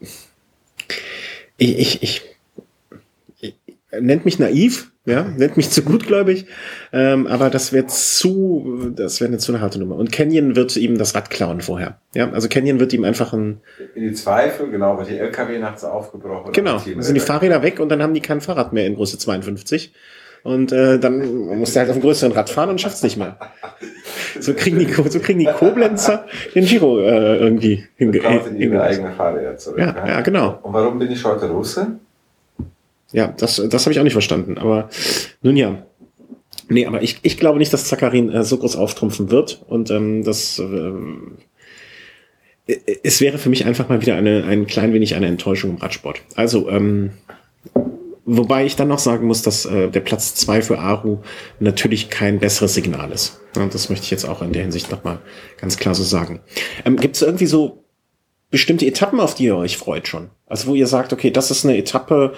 [1.57, 2.23] ich, ich, ich,
[3.41, 3.55] ich
[4.01, 6.47] nennt mich naiv, ja, nennt mich zu gutgläubig,
[6.93, 9.97] ähm, aber das wird zu, das wäre eine zu eine harte Nummer.
[9.97, 12.01] Und Canyon wird ihm das Rad klauen vorher.
[12.15, 13.61] Ja, also Canyon wird ihm einfach ein.
[13.95, 16.53] In die Zweifel, genau, weil die LKW nachts aufgebrochen.
[16.53, 19.93] Genau, sind die Fahrräder weg und dann haben die kein Fahrrad mehr in Größe 52.
[20.45, 23.17] Und äh, dann muss der halt auf einem größeren Rad fahren und schafft es nicht
[23.17, 23.39] mehr.
[24.41, 28.47] So kriegen die, so kriegen die Koblenzer den Giro äh, irgendwie hingebracht.
[28.47, 29.79] in ihre eigene Fahrräder zurück.
[29.79, 30.59] Ja, ja, genau.
[30.63, 31.99] Und warum bin ich heute Russe?
[33.13, 34.59] Ja, das, das habe ich auch nicht verstanden.
[34.59, 34.89] Aber
[35.43, 35.83] nun ja.
[36.69, 39.65] Nee, aber ich, ich glaube nicht, dass Zakarin äh, so groß auftrumpfen wird.
[39.69, 40.93] Und ähm, das äh,
[43.03, 46.21] es wäre für mich einfach mal wieder eine, ein klein wenig eine Enttäuschung im Radsport.
[46.35, 47.11] Also, ähm,
[48.31, 51.21] Wobei ich dann noch sagen muss, dass äh, der Platz zwei für Aru
[51.61, 53.41] natürlich kein besseres Signal ist.
[53.57, 55.21] Ja, das möchte ich jetzt auch in der Hinsicht nochmal
[55.59, 56.41] ganz klar so sagen.
[56.85, 57.85] Ähm, Gibt es irgendwie so
[58.51, 60.29] bestimmte Etappen, auf die ihr euch freut schon?
[60.47, 62.35] Also wo ihr sagt, okay, das ist eine Etappe,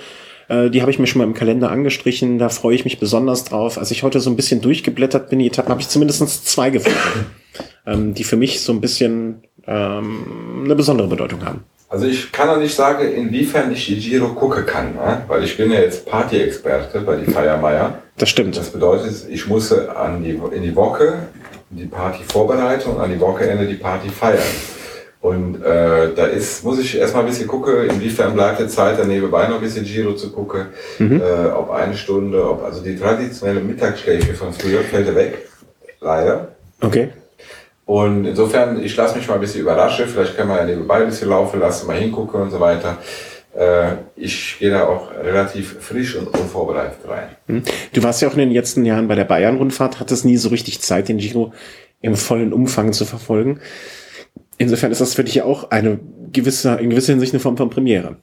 [0.48, 3.42] äh, die habe ich mir schon mal im Kalender angestrichen, da freue ich mich besonders
[3.42, 3.76] drauf.
[3.76, 7.26] Als ich heute so ein bisschen durchgeblättert bin, die Etappen, habe ich zumindest zwei gefunden,
[7.84, 11.64] ähm, die für mich so ein bisschen ähm, eine besondere Bedeutung haben.
[11.90, 15.22] Also ich kann auch nicht sagen, inwiefern ich die Giro gucken kann, ne?
[15.26, 17.98] weil ich bin ja jetzt Party-Experte bei die Feiermeier.
[18.16, 18.56] Das stimmt.
[18.56, 21.26] Das bedeutet, ich muss an die, in die Woche
[21.68, 24.38] die Party vorbereiten und an die Wochenende die Party feiern.
[25.20, 29.08] Und äh, da ist, muss ich erstmal ein bisschen gucken, inwiefern bleibt der Zeit, dann
[29.08, 30.66] nebenbei noch ein bisschen Giro zu gucken,
[30.98, 31.20] mhm.
[31.20, 35.48] äh, ob eine Stunde, ob also die traditionelle Mittagsschläfe von früher fällt weg.
[36.00, 36.54] Leider.
[36.80, 37.10] Okay.
[37.90, 40.06] Und insofern, ich lasse mich mal ein bisschen überraschen.
[40.06, 42.98] Vielleicht kann man ja nebenbei ein bisschen laufen lassen, mal hingucken und so weiter.
[43.52, 47.30] Äh, ich gehe da auch relativ frisch und unvorbereitet rein.
[47.46, 47.62] Hm.
[47.92, 50.80] Du warst ja auch in den letzten Jahren bei der Bayern-Rundfahrt, hattest nie so richtig
[50.80, 51.52] Zeit, den Giro
[52.00, 53.58] im vollen Umfang zu verfolgen.
[54.56, 55.98] Insofern ist das für dich ja auch eine
[56.32, 58.18] gewisse, in gewisser Hinsicht eine Form von Premiere.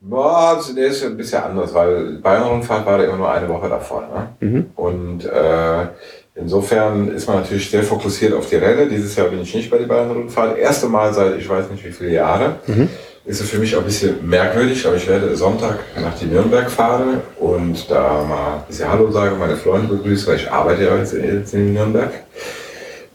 [0.00, 4.02] Boah, der ist ein bisschen anders, weil Bayern-Rundfahrt war da immer nur eine Woche davon.
[4.08, 4.28] Ne?
[4.40, 4.70] Mhm.
[4.74, 5.86] Und äh,
[6.34, 8.88] Insofern ist man natürlich sehr fokussiert auf die Rennen.
[8.88, 10.58] Dieses Jahr bin ich nicht bei der Bayern-Rundfahrt.
[10.58, 12.56] Erste Mal seit ich weiß nicht wie viele Jahre.
[12.66, 12.88] Mhm.
[13.24, 16.68] Ist es für mich auch ein bisschen merkwürdig, aber ich werde Sonntag nach die Nürnberg
[16.68, 20.96] fahren und da mal ein bisschen Hallo sagen, meine Freunde begrüßen, weil ich arbeite ja
[20.96, 22.10] jetzt in Nürnberg.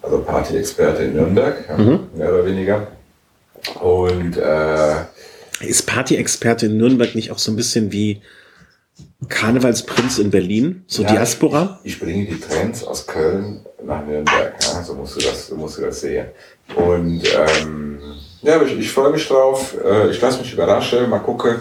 [0.02, 2.00] Also Party-Experte in Nürnberg, mhm.
[2.16, 2.88] mehr oder weniger.
[3.82, 4.96] Und äh,
[5.60, 8.22] ist Party-Experte in Nürnberg nicht auch so ein bisschen wie
[9.28, 11.80] Karnevalsprinz in Berlin, so ja, Diaspora?
[11.84, 15.56] Ich, ich, bringe die Trends aus Köln nach Nürnberg, ja, so musst du das, so
[15.56, 16.28] musst du das sehen.
[16.76, 17.24] Und
[17.64, 18.00] ähm,
[18.44, 21.56] ja, ich, ich freue mich drauf, äh, ich lasse mich überraschen, mal gucken.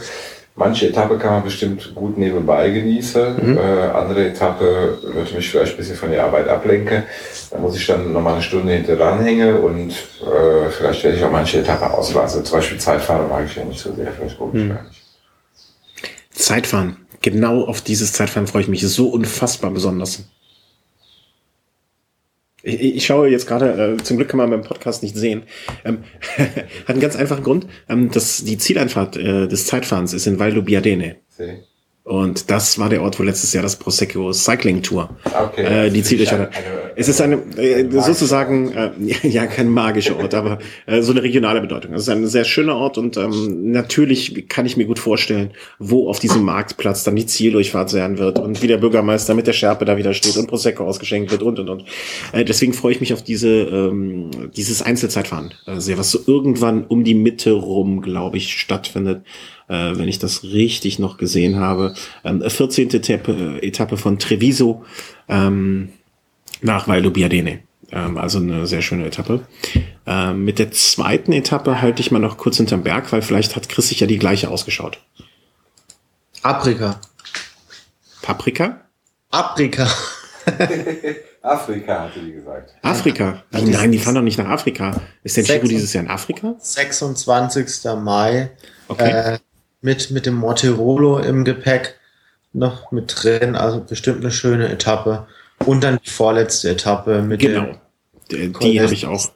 [0.59, 3.59] Manche Etappe kann man bestimmt gut nebenbei genießen, mhm.
[3.59, 7.03] äh, andere Etappe wird mich vielleicht ein bisschen von der Arbeit ablenken.
[7.51, 11.31] Da muss ich dann nochmal eine Stunde hinter hängen und äh, vielleicht werde ich auch
[11.31, 12.43] manche Etappe auslassen.
[12.45, 14.69] Zum Beispiel Zeitfahren mag ich ja nicht so sehr, vielleicht gucke ich mhm.
[14.71, 15.03] gar nicht.
[16.31, 20.29] Zeitfahren genau auf dieses Zeitfahren freue ich mich so unfassbar besonders.
[22.63, 25.43] Ich, ich schaue jetzt gerade, äh, zum Glück kann man beim Podcast nicht sehen,
[25.85, 26.05] ähm,
[26.39, 27.67] hat einen ganz einfachen Grund.
[27.89, 31.17] Ähm, dass die Zieleinfahrt äh, des Zeitfahrens ist in Val do Biadene.
[32.07, 36.05] Und das war der Ort, wo letztes Jahr das Prosecco Cycling Tour okay, äh, die
[36.05, 36.51] Ziele hatte.
[36.95, 38.93] Es ist eine äh, sozusagen äh,
[39.29, 41.95] ja kein magischer Ort, aber äh, so eine regionale Bedeutung.
[41.95, 45.51] Es ist ein sehr schöner Ort und ähm, natürlich kann ich mir gut vorstellen,
[45.81, 49.53] wo auf diesem Marktplatz dann die Zieldurchfahrt sein wird und wie der Bürgermeister mit der
[49.53, 51.85] Schärpe da wieder steht und Prosecco ausgeschenkt wird und und und.
[52.31, 56.85] Äh, deswegen freue ich mich auf diese ähm, dieses Einzelzeitfahren äh, sehr, was so irgendwann
[56.85, 59.23] um die Mitte rum, glaube ich, stattfindet
[59.69, 61.95] äh, wenn ich das richtig noch gesehen habe.
[62.25, 62.91] Ähm, 14.
[62.91, 64.85] Etappe, äh, Etappe von Treviso
[65.29, 65.91] ähm,
[66.63, 67.61] nach Valdobiadene.
[67.93, 69.47] Ähm, also eine sehr schöne Etappe.
[70.07, 73.69] Ähm, mit der zweiten Etappe halte ich mal noch kurz hinterm Berg, weil vielleicht hat
[73.69, 74.99] Chris sich ja die gleiche ausgeschaut.
[76.43, 77.01] Afrika.
[78.23, 78.81] Paprika?
[79.31, 79.89] Afrika.
[81.43, 82.75] Afrika, hatte die gesagt.
[82.83, 83.43] Afrika?
[83.53, 83.61] Ja.
[83.61, 85.01] Nein, die fahren doch nicht nach Afrika.
[85.23, 86.55] Ist der Giro dieses Jahr in Afrika?
[86.59, 87.85] 26.
[88.03, 88.51] Mai.
[88.89, 89.11] Okay.
[89.11, 89.39] Äh,
[89.81, 91.97] mit, mit dem Mortirolo im Gepäck
[92.53, 93.55] noch mit drin.
[93.55, 95.27] Also bestimmt eine schöne Etappe.
[95.65, 97.79] Und dann die vorletzte Etappe mit genau.
[98.31, 99.31] die habe ich auch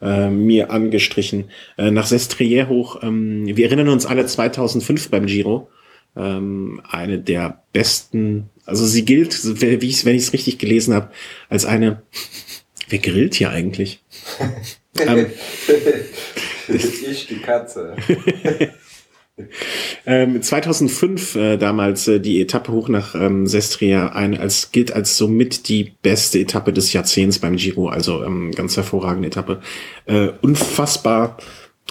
[0.00, 1.50] äh, mir angestrichen.
[1.76, 5.68] Äh, nach Sestriere hoch, ähm, wir erinnern uns alle 2005 beim Giro,
[6.16, 11.10] ähm, eine der besten, also sie gilt, wie ich, wenn ich es richtig gelesen habe,
[11.50, 12.02] als eine,
[12.88, 14.02] wer grillt hier eigentlich?
[14.98, 15.26] ähm,
[16.68, 17.96] ich, die Katze.
[20.06, 25.16] ähm, 2005 äh, damals äh, die Etappe hoch nach ähm, Sestria ein, als gilt als
[25.16, 29.60] somit die beste Etappe des Jahrzehnts beim Giro, also ähm, ganz hervorragende Etappe.
[30.06, 31.36] Äh, unfassbar.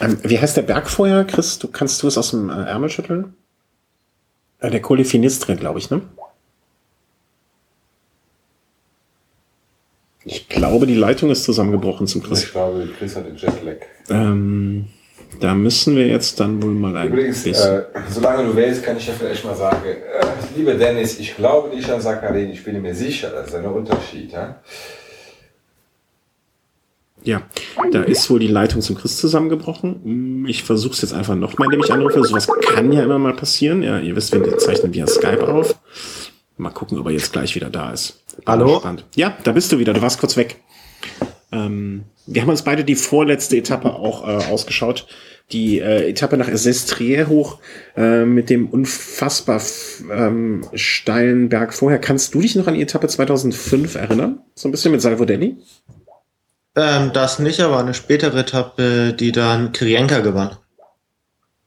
[0.02, 1.60] Ähm, wie heißt der Berg vorher, Chris?
[1.60, 3.36] Du kannst du es aus dem äh, Ärmel schütteln?
[4.60, 6.02] Äh, der Col Finistre, glaube ich, ne?
[10.28, 12.46] Ich glaube, die Leitung ist zusammengebrochen zum Chris.
[12.46, 13.78] Ich glaube, Chris hat den Jetlag.
[14.10, 14.88] Ähm,
[15.40, 17.80] da müssen wir jetzt dann wohl mal ein Übrigens, bisschen.
[17.80, 20.26] Äh, solange du wählst, kann ich ja vielleicht mal sagen, äh,
[20.58, 24.32] lieber Dennis, ich glaube nicht an Sakarin, ich bin mir sicher, das ist ein Unterschied.
[24.32, 24.60] Ja?
[27.24, 27.42] Ja,
[27.92, 30.02] da ist wohl die Leitung zum Christ zusammengebrochen.
[30.04, 32.24] Hm, ich versuche es jetzt einfach nochmal, indem ich anrufe.
[32.24, 33.82] Sowas kann ja immer mal passieren.
[33.82, 35.76] Ja, ihr wisst, wir zeichnen via Skype auf.
[36.58, 38.24] Mal gucken, ob er jetzt gleich wieder da ist.
[38.46, 38.82] Hallo?
[39.16, 39.94] Ja, da bist du wieder.
[39.94, 40.62] Du warst kurz weg.
[41.52, 45.08] Ähm, wir haben uns beide die vorletzte Etappe auch äh, ausgeschaut.
[45.52, 47.60] Die äh, Etappe nach Sestriere hoch
[47.96, 49.62] äh, mit dem unfassbar
[50.12, 52.00] ähm, steilen Berg vorher.
[52.00, 54.40] Kannst du dich noch an die Etappe 2005 erinnern?
[54.56, 55.58] So ein bisschen mit Salvodelli?
[56.76, 60.58] Ähm, das nicht, aber eine spätere Etappe, die dann Kirienka gewann.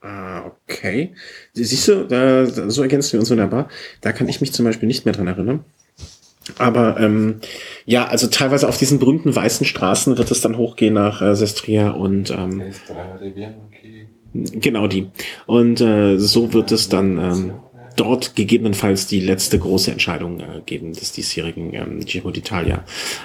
[0.01, 1.15] Ah, okay.
[1.55, 3.69] Siehst du, da, so ergänzen wir uns wunderbar.
[4.01, 5.65] Da kann ich mich zum Beispiel nicht mehr dran erinnern.
[6.57, 7.41] Aber ähm,
[7.85, 11.91] ja, also teilweise auf diesen berühmten weißen Straßen wird es dann hochgehen nach äh, Sestria
[11.91, 12.63] und ähm,
[14.33, 15.09] genau die.
[15.47, 17.53] Und äh, so wird es dann ähm,
[17.97, 22.81] dort gegebenenfalls die letzte große Entscheidung äh, geben des diesjährigen ähm, Giro d'Italia.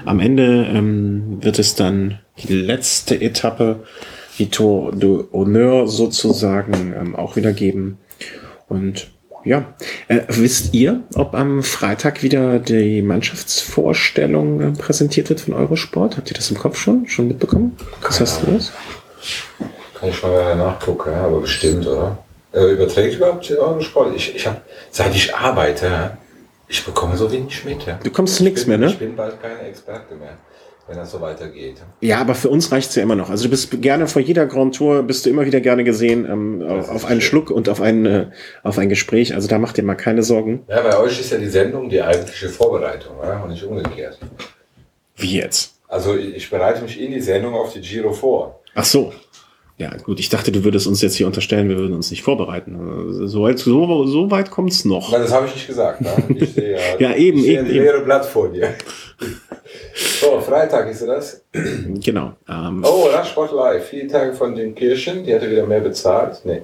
[0.05, 3.83] Am Ende ähm, wird es dann die letzte Etappe,
[4.39, 7.99] die Tour de Honneur sozusagen ähm, auch wieder geben.
[8.67, 9.12] Und
[9.43, 9.73] ja,
[10.07, 16.17] äh, wisst ihr, ob am Freitag wieder die Mannschaftsvorstellung äh, präsentiert wird von Eurosport?
[16.17, 17.77] Habt ihr das im Kopf schon, schon mitbekommen?
[18.01, 18.71] Was hast du das?
[19.99, 22.17] Kann ich mal nachgucken, aber bestimmt, oder?
[22.53, 24.15] Äh, überträgt überhaupt Eurosport?
[24.15, 24.61] Ich, ich habe,
[24.91, 26.17] seit ich arbeite,
[26.67, 27.85] ich bekomme so wenig mit.
[27.85, 27.99] Ja.
[28.03, 28.87] Du kommst zu nichts mehr, ne?
[28.87, 30.37] Ich bin bald kein Experte mehr
[30.87, 31.81] wenn das so weitergeht.
[32.01, 33.29] Ja, aber für uns reicht's ja immer noch.
[33.29, 36.61] Also du bist gerne vor jeder Grand Tour, bist du immer wieder gerne gesehen ähm,
[36.61, 37.29] auf einen schön.
[37.29, 38.27] Schluck und auf ein, äh,
[38.63, 39.33] auf ein Gespräch.
[39.33, 40.63] Also da macht ihr mal keine Sorgen.
[40.67, 43.41] Ja, bei euch ist ja die Sendung die eigentliche Vorbereitung ja?
[43.41, 44.19] und nicht umgekehrt.
[45.15, 45.75] Wie jetzt?
[45.87, 48.61] Also ich bereite mich in die Sendung auf die Giro vor.
[48.75, 49.13] Ach so.
[49.77, 53.27] Ja, gut, ich dachte, du würdest uns jetzt hier unterstellen, wir würden uns nicht vorbereiten.
[53.27, 55.11] So, weit, so, so weit kommt's noch.
[55.11, 56.01] Nein, das habe ich nicht gesagt.
[56.01, 56.09] Ne?
[56.35, 57.67] Ich sehe ja, ja eben, ich sehe eben.
[57.67, 58.75] Die leere Blatt vor dir.
[59.95, 61.43] So, Freitag ist das.
[61.51, 62.33] Genau.
[62.49, 63.89] Ähm, oh, Radsport Live.
[63.89, 65.23] Vier Tage von den Kirchen.
[65.23, 66.41] Die hatte wieder mehr bezahlt.
[66.43, 66.61] Nee.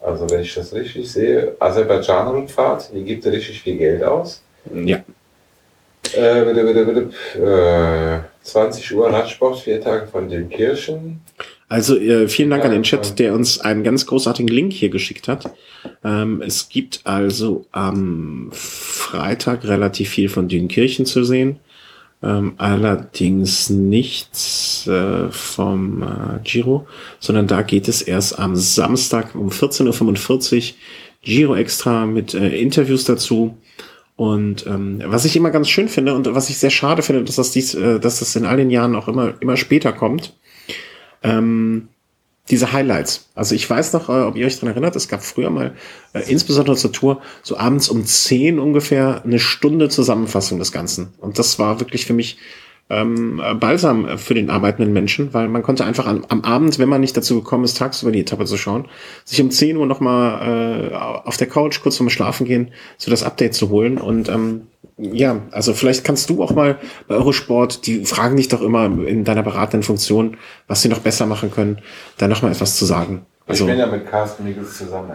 [0.00, 4.42] Also, wenn ich das richtig sehe, Aserbaidschan-Rundfahrt, die gibt richtig viel Geld aus.
[4.72, 5.02] Ja.
[6.12, 11.20] Äh, bitte, bitte, bitte, äh, 20 Uhr Radsport, vier Tage von den Kirchen.
[11.68, 15.28] Also äh, vielen Dank an den Chat, der uns einen ganz großartigen Link hier geschickt
[15.28, 15.52] hat.
[16.02, 21.60] Ähm, es gibt also am Freitag relativ viel von Dünkirchen zu sehen.
[22.22, 26.86] Ähm, allerdings nichts äh, vom äh, Giro,
[27.18, 30.76] sondern da geht es erst am Samstag um 14.45 Uhr
[31.22, 33.56] Giro extra mit äh, Interviews dazu.
[34.16, 37.36] Und ähm, was ich immer ganz schön finde und was ich sehr schade finde, dass
[37.36, 40.34] das dies, äh, dass das in all den Jahren auch immer immer später kommt,
[41.22, 41.88] ähm,
[42.50, 43.28] diese Highlights.
[43.34, 45.74] Also ich weiß noch, äh, ob ihr euch dran erinnert, es gab früher mal,
[46.12, 51.12] äh, insbesondere zur Tour, so abends um 10 ungefähr eine Stunde Zusammenfassung des Ganzen.
[51.18, 52.38] Und das war wirklich für mich
[52.90, 57.00] ähm, balsam für den arbeitenden Menschen, weil man konnte einfach am, am, Abend, wenn man
[57.00, 58.88] nicht dazu gekommen ist, tagsüber die Etappe zu schauen,
[59.24, 63.22] sich um 10 Uhr nochmal äh, auf der Couch kurz vorm Schlafen gehen, so das
[63.22, 63.98] Update zu holen.
[63.98, 64.66] Und ähm,
[64.98, 69.24] ja, also vielleicht kannst du auch mal bei Eurosport, die fragen dich doch immer in
[69.24, 70.36] deiner beratenden Funktion,
[70.66, 71.80] was sie noch besser machen können,
[72.18, 73.24] da noch mal etwas zu sagen.
[73.46, 75.10] Also, ich bin ja mit Carsten Miegels zusammen.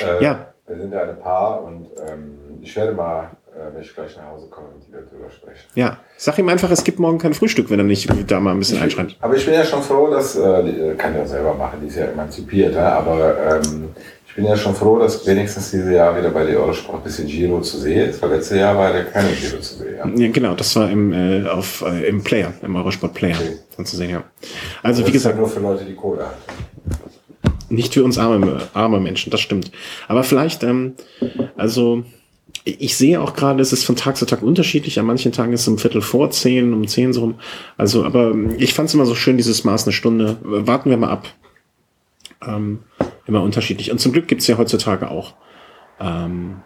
[0.00, 0.06] Ja.
[0.06, 0.46] Äh, ja.
[0.66, 3.30] Wir sind ja ein Paar und ähm, ich werde mal,
[3.72, 5.60] wenn ich gleich nach Hause komme, mit dir darüber sprechen.
[5.74, 8.58] Ja, sag ihm einfach, es gibt morgen kein Frühstück, wenn er nicht da mal ein
[8.58, 9.16] bisschen einschreibt.
[9.20, 11.88] Aber ich bin ja schon froh, dass, äh, die, äh, kann ja selber machen, die
[11.88, 13.90] ist ja emanzipiert, ja, aber ähm,
[14.32, 17.26] ich bin ja schon froh, dass wenigstens dieses Jahr wieder bei der Eurosport ein bisschen
[17.26, 19.96] Giro zu sehen ist, weil letztes Jahr war ja keine Giro zu sehen.
[19.98, 23.58] Ja, ja genau, das war im, äh, auf, äh, im Player, im Eurosport Player okay.
[23.76, 24.24] dann zu sehen, ja.
[24.82, 25.34] Also, wie gesagt.
[25.34, 26.32] Ist ja nur für Leute, die Kohle haben.
[27.68, 29.70] Nicht für uns arme, arme Menschen, das stimmt.
[30.08, 30.94] Aber vielleicht, ähm,
[31.56, 32.04] also
[32.64, 34.98] ich sehe auch gerade, es ist von Tag zu Tag unterschiedlich.
[34.98, 37.34] An manchen Tagen ist es um Viertel vor zehn, um zehn so rum.
[37.76, 40.38] Also, aber ich fand es immer so schön, dieses Maß eine Stunde.
[40.42, 41.28] Warten wir mal ab.
[42.46, 42.80] Ähm,
[43.26, 43.90] immer unterschiedlich.
[43.90, 45.34] Und zum Glück gibt es ja heutzutage auch
[46.00, 46.62] ähm,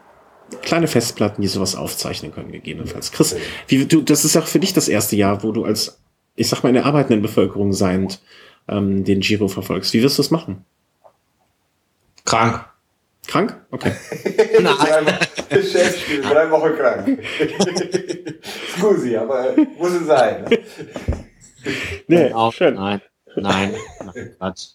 [0.62, 3.12] kleine Festplatten, die sowas aufzeichnen können, gegebenenfalls.
[3.12, 3.36] Chris,
[3.68, 6.00] wie, du, das ist auch für dich das erste Jahr, wo du als,
[6.34, 8.20] ich sag mal, in der arbeitenden Bevölkerung seiend
[8.68, 9.94] ähm, den Giro verfolgst.
[9.94, 10.64] Wie wirst du das machen?
[12.24, 12.66] Krank.
[13.26, 13.60] Krank?
[13.70, 13.92] Okay.
[14.62, 15.18] Nein.
[15.50, 17.18] Chefspiel, drei Wochen krank.
[18.76, 20.44] Scusi, aber muss es sein.
[22.06, 22.74] Nee, auch, schön.
[22.74, 23.00] Nein,
[23.36, 23.74] nein,
[24.04, 24.68] nein Quatsch.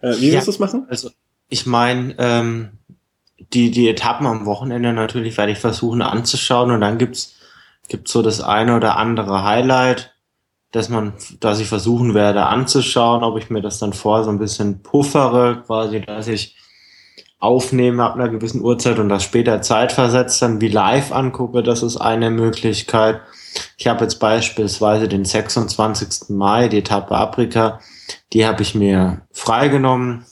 [0.00, 0.86] Äh, wie ja, wirst du es machen?
[0.88, 1.10] Also,
[1.48, 2.78] ich meine, ähm,
[3.52, 7.34] die, die Etappen am Wochenende natürlich werde ich versuchen anzuschauen und dann gibt's
[7.88, 10.14] gibt's so das eine oder andere Highlight,
[10.72, 14.38] dass man, dass ich versuchen werde anzuschauen, ob ich mir das dann vor so ein
[14.38, 16.56] bisschen puffere, quasi, dass ich
[17.44, 21.98] aufnehme ab einer gewissen Uhrzeit und das später zeitversetzt dann wie live angucke, das ist
[21.98, 23.20] eine Möglichkeit.
[23.76, 26.30] Ich habe jetzt beispielsweise den 26.
[26.30, 27.80] Mai, die Etappe Afrika,
[28.32, 30.24] die habe ich mir freigenommen.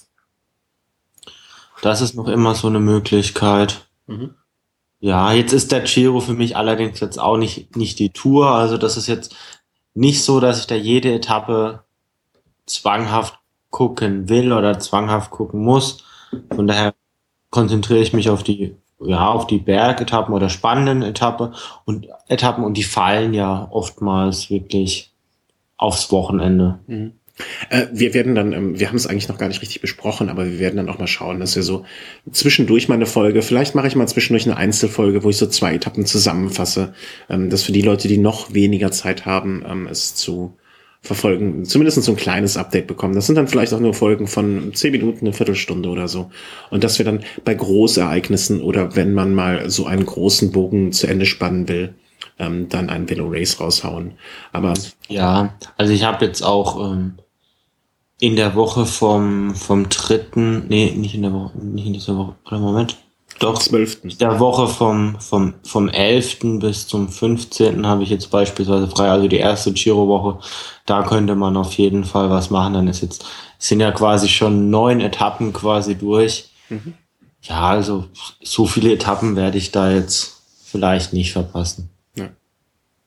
[1.83, 3.87] Das ist noch immer so eine Möglichkeit.
[4.07, 4.35] Mhm.
[4.99, 8.49] Ja, jetzt ist der Giro für mich allerdings jetzt auch nicht, nicht die Tour.
[8.49, 9.35] Also das ist jetzt
[9.95, 11.85] nicht so, dass ich da jede Etappe
[12.67, 13.39] zwanghaft
[13.71, 16.05] gucken will oder zwanghaft gucken muss.
[16.55, 16.95] Von daher
[17.53, 21.53] konzentriere ich mich auf die, ja, auf die Bergetappen oder spannenden Etappe
[21.85, 25.13] und Etappen und die fallen ja oftmals wirklich
[25.77, 26.81] aufs Wochenende.
[26.87, 27.13] Mhm.
[27.69, 30.47] Äh, wir werden dann, ähm, wir haben es eigentlich noch gar nicht richtig besprochen, aber
[30.47, 31.85] wir werden dann auch mal schauen, dass wir so
[32.31, 35.75] zwischendurch mal eine Folge, vielleicht mache ich mal zwischendurch eine Einzelfolge, wo ich so zwei
[35.75, 36.95] Etappen zusammenfasse,
[37.29, 40.57] ähm, dass für die Leute, die noch weniger Zeit haben, ähm, es zu
[41.03, 43.15] verfolgen, zumindest so ein kleines Update bekommen.
[43.15, 46.31] Das sind dann vielleicht auch nur Folgen von zehn Minuten, eine Viertelstunde oder so.
[46.71, 51.09] Und dass wir dann bei Großereignissen oder wenn man mal so einen großen Bogen zu
[51.09, 51.95] Ende spannen will,
[52.39, 54.13] ähm, dann ein Velo Race raushauen.
[54.53, 54.75] Aber
[55.09, 57.15] ja, also ich habe jetzt auch ähm,
[58.21, 62.37] in der Woche vom vom dritten, nee, nicht in der Woche, nicht in dieser Woche,
[62.51, 62.97] Moment,
[63.43, 64.19] doch, 12.
[64.19, 66.61] Der Woche vom, vom, vom 11.
[66.61, 67.85] bis zum 15.
[67.85, 70.39] habe ich jetzt beispielsweise frei, also die erste Giro-Woche.
[70.87, 72.75] Da könnte man auf jeden Fall was machen.
[72.75, 73.25] Dann ist jetzt,
[73.59, 76.51] sind ja quasi schon neun Etappen quasi durch.
[76.69, 76.95] Mhm.
[77.43, 78.05] Ja, also
[78.41, 81.91] so viele Etappen werde ich da jetzt vielleicht nicht verpassen.
[82.15, 82.29] Ja.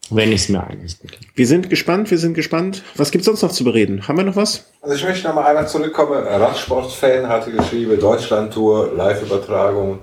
[0.09, 1.25] Wenn ich es mir einrichten kann.
[1.33, 2.83] Wir sind gespannt, wir sind gespannt.
[2.97, 4.05] Was gibt es sonst noch zu bereden?
[4.05, 4.65] Haben wir noch was?
[4.81, 6.21] Also ich möchte noch mal einmal zurückkommen.
[6.21, 9.99] Radsport-Fan hatte geschrieben, Deutschland-Tour, Live-Übertragung.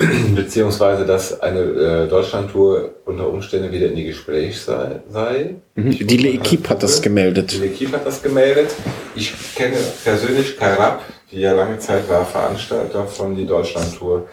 [0.34, 5.00] beziehungsweise dass eine äh, Deutschlandtour unter Umständen wieder in die Gespräch sei.
[5.10, 5.56] sei.
[5.74, 5.90] Mhm.
[5.90, 7.52] Die L'Equipe hat das gemeldet.
[7.52, 8.70] Die L'Equipe hat das gemeldet.
[9.14, 14.26] Ich kenne persönlich Kai Rapp, die ja lange Zeit war Veranstalter von die Deutschlandtour,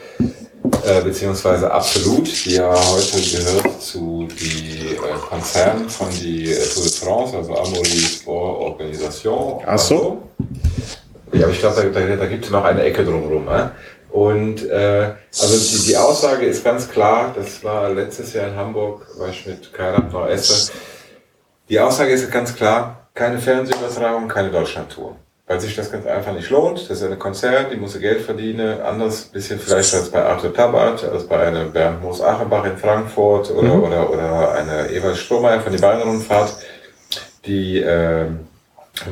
[0.85, 6.83] äh, beziehungsweise Absolut, die ja heute gehört zu die äh, Konzern von die äh, Tour
[6.83, 9.61] de France, also Amaury Sport Organisation.
[9.65, 10.23] Ach so.
[11.33, 13.47] Ja, aber ich glaube, da, da, da gibt es noch eine Ecke drumherum.
[13.49, 13.67] Äh?
[14.17, 19.05] Und äh, also die, die Aussage ist ganz klar, das war letztes Jahr in Hamburg,
[19.19, 20.71] war ich mit Kairat noch esse.
[21.69, 25.17] Die Aussage ist ganz klar, keine Fernsehübertragung, keine Deutschlandtour.
[25.45, 26.79] Weil sich das ganz einfach nicht lohnt.
[26.89, 28.81] Das ist eine Konzert, die muss Geld verdienen.
[28.81, 33.51] Anders bisschen vielleicht als bei Arthur Tabat, als bei einem Bernd Moos Achenbach in Frankfurt
[33.51, 33.83] oder, mhm.
[33.83, 36.55] oder, oder eine Eva Strohmeier von die Bayern-Rundfahrt,
[37.45, 38.25] die äh,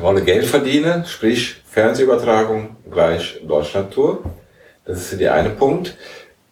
[0.00, 4.24] wollen Geld verdienen, sprich Fernsehübertragung gleich Deutschlandtour.
[4.86, 5.96] Das ist der eine Punkt.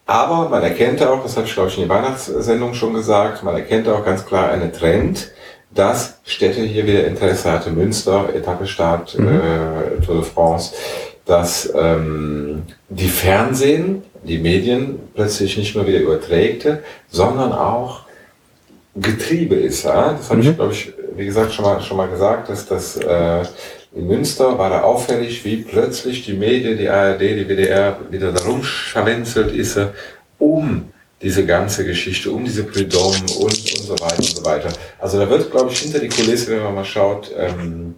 [0.07, 3.55] Aber man erkennt auch, das habe ich glaube ich in der Weihnachtssendung schon gesagt, man
[3.55, 5.31] erkennt auch ganz klar einen Trend,
[5.71, 7.71] dass Städte hier wieder Interesse hatte.
[7.71, 9.29] Münster, Etappestart, mhm.
[9.29, 10.75] äh, Tour de France,
[11.25, 18.03] dass ähm, die Fernsehen, die Medien plötzlich nicht nur wieder überträgte, sondern auch
[18.95, 19.85] Getriebe ist.
[19.85, 20.13] Ja?
[20.13, 20.51] Das habe mhm.
[20.51, 23.43] ich, glaube ich, wie gesagt, schon mal, schon mal gesagt, dass das äh,
[23.95, 28.63] in Münster war da auffällig, wie plötzlich die Medien, die ARD, die WDR wieder darum
[28.65, 29.79] scharwenzelt ist,
[30.39, 30.89] um
[31.23, 34.69] diese ganze Geschichte, um diese Prud'homme und, und so weiter und so weiter.
[34.99, 37.95] Also da wird, glaube ich, hinter die Kulisse, wenn man mal schaut, ähm,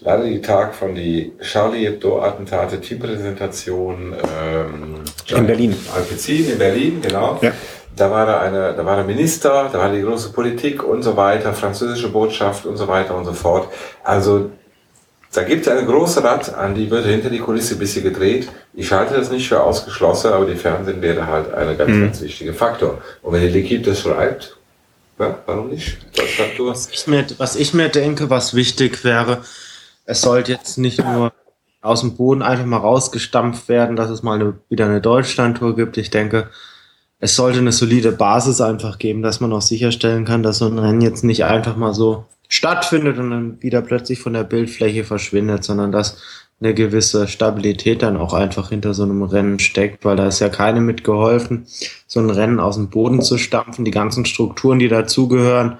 [0.00, 4.96] leider die Tag von die Charlie Hebdo-Attentate, Teampräsentation ähm,
[5.34, 5.76] in Berlin.
[5.96, 7.38] Alpecin in Berlin, genau.
[7.40, 7.52] Ja.
[7.96, 11.16] Da war da eine, da war der Minister, da war die große Politik und so
[11.16, 13.68] weiter, französische Botschaft und so weiter und so fort.
[14.02, 14.50] Also
[15.34, 18.48] da gibt es eine große Rad, an die wird hinter die Kulisse ein bisschen gedreht.
[18.72, 22.04] Ich halte das nicht für ausgeschlossen, aber die Fernsehen wäre halt ein ganz, mhm.
[22.04, 23.02] ganz wichtiger Faktor.
[23.22, 24.56] Und wenn die L'Equipe das schreibt,
[25.18, 25.98] ja, warum nicht?
[26.58, 29.42] Was ich, mir, was ich mir denke, was wichtig wäre,
[30.04, 31.32] es sollte jetzt nicht nur
[31.80, 35.96] aus dem Boden einfach mal rausgestampft werden, dass es mal eine, wieder eine Deutschlandtour gibt.
[35.98, 36.48] Ich denke,
[37.18, 40.78] es sollte eine solide Basis einfach geben, dass man auch sicherstellen kann, dass so ein
[40.78, 45.64] Rennen jetzt nicht einfach mal so stattfindet und dann wieder plötzlich von der Bildfläche verschwindet,
[45.64, 46.22] sondern dass
[46.60, 50.48] eine gewisse Stabilität dann auch einfach hinter so einem Rennen steckt, weil da ist ja
[50.48, 51.66] keine mitgeholfen,
[52.06, 55.78] so ein Rennen aus dem Boden zu stampfen, die ganzen Strukturen, die dazugehören,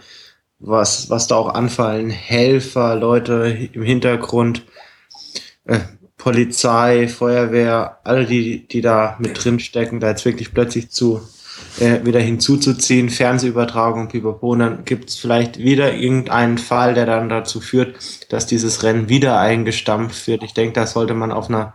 [0.58, 4.64] was, was da auch anfallen, Helfer, Leute im Hintergrund,
[5.64, 5.80] äh,
[6.16, 11.20] Polizei, Feuerwehr, alle die, die da mit drin stecken, da jetzt wirklich plötzlich zu
[11.80, 17.28] äh, wieder hinzuzuziehen, Fernsehübertragung, pipapo, und dann gibt es vielleicht wieder irgendeinen Fall, der dann
[17.28, 17.96] dazu führt,
[18.32, 20.42] dass dieses Rennen wieder eingestampft wird.
[20.42, 21.74] Ich denke, da sollte man auf einer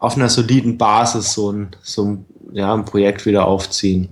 [0.00, 4.08] auf einer soliden Basis so ein, so ein, ja, ein Projekt wieder aufziehen.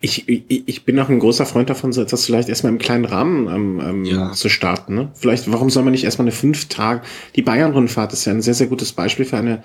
[0.00, 3.04] Ich, ich, ich bin auch ein großer Freund davon, so etwas vielleicht erstmal im kleinen
[3.04, 4.32] Rahmen ähm, ähm, ja.
[4.32, 4.94] zu starten.
[4.94, 5.10] Ne?
[5.14, 7.02] Vielleicht, warum soll man nicht erstmal eine fünf Tage,
[7.36, 9.62] die Bayern-Rundfahrt ist ja ein sehr, sehr gutes Beispiel für eine,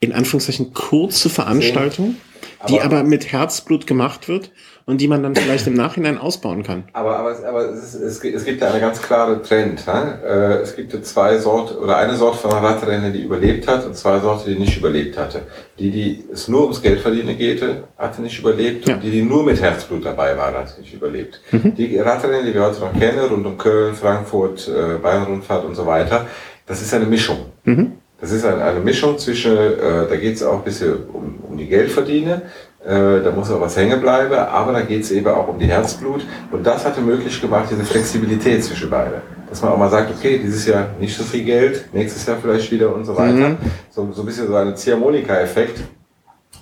[0.00, 2.16] in Anführungszeichen, kurze Veranstaltung,
[2.58, 4.50] aber, die aber mit Herzblut gemacht wird
[4.86, 6.84] und die man dann vielleicht im Nachhinein ausbauen kann.
[6.92, 9.86] Aber, aber, aber es, ist, es, gibt ja eine ganz klare Trend.
[9.86, 10.20] Ne?
[10.62, 14.18] Es gibt ja zwei Sorten oder eine Sorte von Radrennen, die überlebt hat und zwei
[14.20, 15.42] Sorten, die nicht überlebt hatte.
[15.78, 17.64] Die, die es nur ums Geldverdienen geht,
[17.96, 18.96] hatte nicht überlebt ja.
[18.96, 21.40] und die, die nur mit Herzblut dabei waren, hat nicht überlebt.
[21.50, 21.74] Mhm.
[21.74, 25.86] Die Radrennen, die wir heute noch kennen, rund um Köln, Frankfurt, äh, Bayern-Rundfahrt und so
[25.86, 26.26] weiter,
[26.66, 27.46] das ist eine Mischung.
[27.64, 27.92] Mhm.
[28.24, 31.58] Das ist eine, eine Mischung zwischen, äh, da geht es auch ein bisschen um, um
[31.58, 32.40] die Geldverdiene,
[32.82, 35.66] äh, da muss auch was hängen bleiben, aber da geht es eben auch um die
[35.66, 36.24] Herzblut.
[36.50, 39.20] Und das hatte möglich gemacht, diese Flexibilität zwischen beide.
[39.50, 42.72] Dass man auch mal sagt, okay, dieses Jahr nicht so viel Geld, nächstes Jahr vielleicht
[42.72, 43.50] wieder und so weiter.
[43.50, 43.58] Mhm.
[43.90, 45.80] So, so ein bisschen so ein Ziehharmonika-Effekt.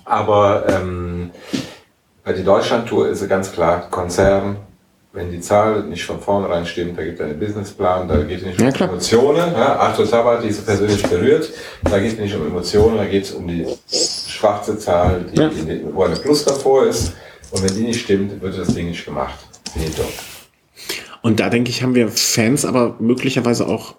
[0.03, 1.31] Aber ähm,
[2.25, 4.57] bei der Deutschland-Tour ist es ganz klar Konzern,
[5.13, 8.45] wenn die Zahl nicht von vornherein stimmt, da gibt es einen Businessplan, da geht es
[8.45, 9.53] nicht um ja, Emotionen.
[9.53, 11.51] Ja, Arthur Sabat, die ist persönlich berührt,
[11.83, 15.49] da geht es nicht um Emotionen, da geht es um die schwarze Zahl, die, ja.
[15.49, 17.13] die, wo eine Plus davor ist.
[17.51, 19.37] Und wenn die nicht stimmt, wird das Ding nicht gemacht.
[19.71, 20.01] Finito.
[21.21, 23.93] Und da denke ich, haben wir Fans aber möglicherweise auch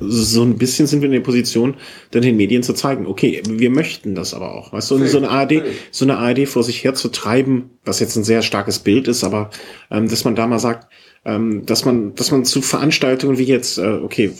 [0.00, 1.76] so ein bisschen sind wir in der Position,
[2.10, 4.72] dann den Medien zu zeigen, okay, wir möchten das aber auch.
[4.72, 8.16] Weißt du, so eine ARD, so eine ARD vor sich her zu treiben, was jetzt
[8.16, 9.50] ein sehr starkes Bild ist, aber
[9.90, 10.88] ähm, dass man da mal sagt,
[11.24, 14.32] ähm, dass man, dass man zu Veranstaltungen wie jetzt, äh, okay,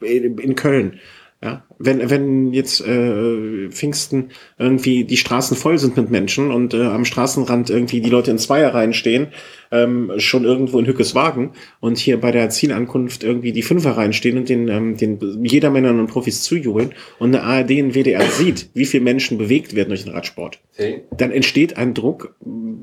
[0.00, 0.98] in Köln,
[1.42, 6.82] ja, wenn, wenn jetzt äh, Pfingsten irgendwie die Straßen voll sind mit Menschen und äh,
[6.82, 9.28] am Straßenrand irgendwie die Leute in Zweier reinstehen,
[9.70, 11.50] ähm, schon irgendwo in Hückeswagen
[11.80, 16.06] und hier bei der Zielankunft irgendwie die Fünfer reinstehen und den, ähm, den Jedermännern und
[16.06, 20.14] Profis zujubeln und eine ARD und WDR sieht, wie viele Menschen bewegt werden durch den
[20.14, 21.02] Radsport, okay.
[21.16, 22.34] dann entsteht ein Druck,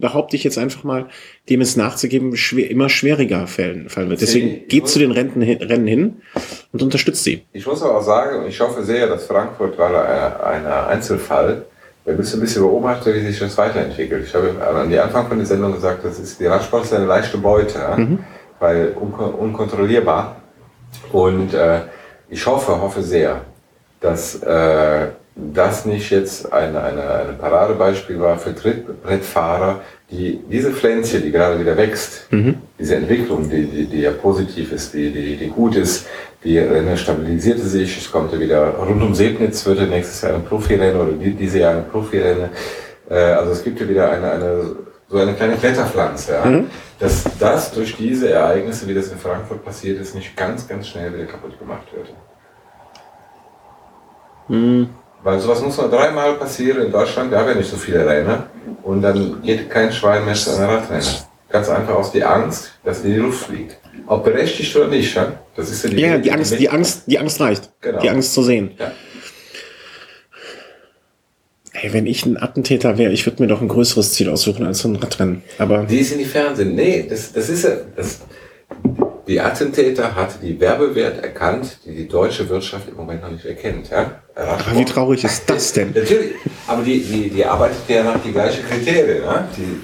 [0.04, 1.08] behaupte ich jetzt einfach mal,
[1.50, 4.22] dem es nachzugeben schwer, immer schwieriger fallen, fallen wird.
[4.22, 6.22] Deswegen geht zu den Rennen hin
[6.74, 7.46] und unterstützt sie.
[7.54, 11.66] Ich muss aber auch sagen, und ich hoffe sehr, dass Frankfurt war ein Einzelfall,
[12.04, 14.26] wir müssen ein bisschen beobachten, wie sich das weiterentwickelt.
[14.28, 17.06] Ich habe an die Anfang von der Sendung gesagt, das ist, die Radsport ist eine
[17.06, 18.20] leichte Beute, mhm.
[18.60, 20.36] weil un unkontrollierbar.
[21.14, 21.80] Und äh,
[22.30, 23.42] ich hoffe, hoffe sehr,
[24.02, 29.82] dass äh, das nicht jetzt eine, eine, eine Paradebeispiel war für Trittbrettfahrer,
[30.12, 32.56] die diese Pflänzchen, die gerade wieder wächst, mhm.
[32.78, 36.08] diese Entwicklung, die, die, die ja positiv ist, die, die, die gut ist,
[36.44, 41.02] die Rennen stabilisierte sich, es kommt wieder rund um Sebnitz, wird nächstes Jahr ein Profirennen
[41.02, 42.50] oder diese Jahr ein Profirennen.
[43.10, 44.76] Äh, also es gibt ja wieder eine, eine
[45.10, 46.70] so eine kleine Kletterpflanze, ja, mhm.
[47.00, 51.14] dass das durch diese Ereignisse, wie das in Frankfurt passiert ist, nicht ganz, ganz schnell
[51.14, 52.14] wieder kaputt gemacht wird.
[54.48, 54.90] Mhm.
[55.24, 58.44] Weil sowas muss nur dreimal passieren in Deutschland, wir haben ja nicht so viele Rennen
[58.84, 61.08] und dann geht kein Schwein mehr zu einer Radrennen.
[61.50, 63.78] Ganz einfach aus der Angst, dass in die Luft fliegt.
[64.08, 65.34] Ob berechtigt oder nicht, ja?
[65.56, 67.72] Das ist ja die, ja, die, Angst, die Angst, die Angst reicht.
[67.80, 68.00] Genau.
[68.00, 68.72] Die Angst zu sehen.
[68.78, 68.92] Ja.
[71.72, 74.80] Hey, wenn ich ein Attentäter wäre, ich würde mir doch ein größeres Ziel aussuchen als
[74.80, 75.44] so ein Radrennen.
[75.58, 76.76] Aber die ist in die Fernsehen.
[76.76, 78.22] Nee, das, das ist ja, das,
[79.28, 83.90] die Attentäter hat die Werbewert erkannt, die die deutsche Wirtschaft im Moment noch nicht erkennt.
[83.90, 84.20] Ja?
[84.36, 85.92] Aber wie traurig ist das denn?
[85.96, 86.34] Natürlich,
[86.68, 89.24] aber die, die, die arbeitet ja nach die gleichen Kriterien.
[89.24, 89.48] Ja?
[89.56, 89.82] Die,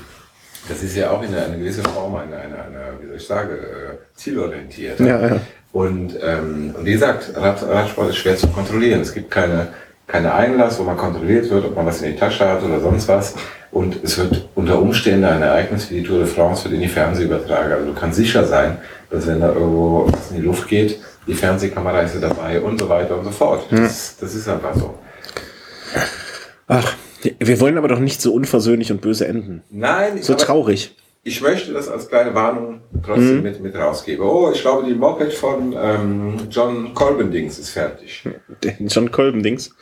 [0.67, 3.51] das ist ja auch in einer gewissen Form eine, eine, eine wie soll ich sagen,
[3.51, 4.99] äh, zielorientiert.
[4.99, 5.39] Ja, ja.
[5.71, 9.01] Und, ähm, und wie gesagt, Rad, Radsport ist schwer zu kontrollieren.
[9.01, 9.67] Es gibt keine,
[10.07, 13.07] keine Einlass, wo man kontrolliert wird, ob man was in die Tasche hat oder sonst
[13.07, 13.35] was.
[13.71, 16.87] Und es wird unter Umständen ein Ereignis wie die Tour de France wird in die
[16.87, 17.71] Fernseh übertragen.
[17.71, 18.77] Also du kannst sicher sein,
[19.09, 22.89] dass wenn da irgendwo was in die Luft geht, die Fernsehkamera ist dabei und so
[22.89, 23.67] weiter und so fort.
[23.69, 24.95] Das, das ist einfach so.
[26.67, 26.95] Ach,
[27.39, 29.63] wir wollen aber doch nicht so unversöhnlich und böse enden.
[29.69, 30.21] Nein.
[30.21, 30.95] So traurig.
[31.21, 33.43] Ich möchte das als kleine Warnung trotzdem mhm.
[33.43, 34.25] mit, mit rausgeben.
[34.25, 38.23] Oh, ich glaube, die Moped von ähm, John Colbendings ist fertig.
[38.79, 39.75] John Colbendings?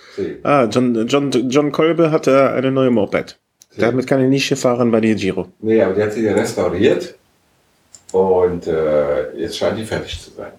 [0.44, 3.40] Ah, John, John, John Kolbe hatte eine neue Moped.
[3.78, 5.48] Damit kann ich nicht fahren bei der Giro.
[5.60, 7.16] Nee, aber die hat sie ja restauriert
[8.12, 10.52] und äh, jetzt scheint die fertig zu sein.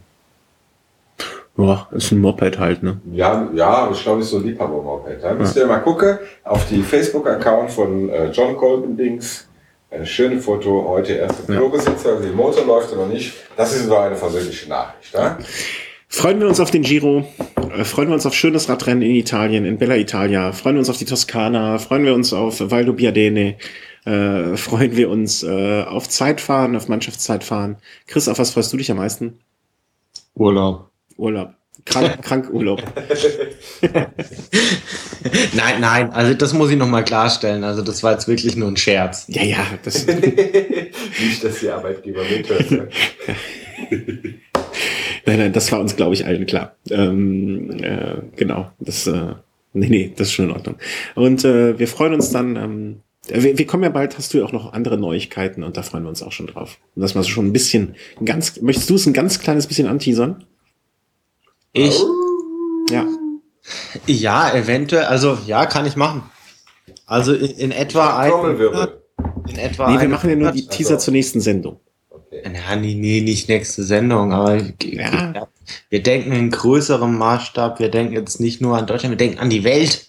[1.57, 3.01] Ja, ist ein Moped halt, ne?
[3.13, 5.21] Ja, ja, ich glaube, ist so ein Liebhaber-Moped.
[5.23, 9.45] Da müsst ihr mal gucken auf die Facebook-Account von äh, John Colton Dings.
[9.91, 11.61] Ein schönes Foto, heute erst im Ja.
[11.61, 13.33] Klo-Besitzer, also der Motor läuft oder nicht.
[13.57, 15.13] Das ist nur eine versöhnliche Nachricht.
[15.15, 15.37] Ja?
[16.09, 17.25] Freuen wir uns auf den Giro,
[17.71, 20.91] äh, freuen wir uns auf schönes Radrennen in Italien, in Bella Italia, freuen wir uns
[20.91, 23.57] auf die Toskana, freuen wir uns auf Valdo Biadene,
[24.05, 27.77] äh, freuen wir uns äh, auf Zeitfahren, auf Mannschaftszeitfahren.
[28.07, 29.39] Chris, auf was freust du dich am meisten?
[30.35, 30.91] Urlaub.
[31.17, 31.55] Urlaub.
[31.85, 32.83] Krank, Krankurlaub.
[35.53, 37.65] Nein, nein, also das muss ich nochmal klarstellen.
[37.65, 39.25] Also das war jetzt wirklich nur ein Scherz.
[39.29, 42.93] Ja, ja, das, nicht, dass die Arbeitgeber mithört.
[45.29, 45.37] Ne?
[45.37, 46.77] nein, nein, das war uns, glaube ich, allen klar.
[46.91, 49.35] Ähm, äh, genau, das, äh,
[49.73, 50.77] nee, nee, das ist schon in Ordnung.
[51.15, 54.45] Und äh, wir freuen uns dann, ähm, wir, wir kommen ja bald, hast du ja
[54.45, 56.79] auch noch andere Neuigkeiten und da freuen wir uns auch schon drauf.
[56.95, 59.67] Und das mal so schon ein bisschen, ein ganz, möchtest du es ein ganz kleines
[59.67, 60.45] bisschen anteasern?
[61.73, 62.01] Ich,
[62.91, 63.07] Ja.
[64.07, 66.23] ja, eventuell, also ja, kann ich machen.
[67.07, 68.33] Also in, in etwa ein
[69.49, 71.81] in etwa Nee, wir machen ja nur die Teaser also- zur nächsten Sendung.
[72.45, 75.49] Ja, nee, nee, nicht nächste Sendung, aber Ja.
[75.91, 79.51] wir denken in größerem Maßstab, wir denken jetzt nicht nur an Deutschland, wir denken an
[79.51, 80.07] die Welt.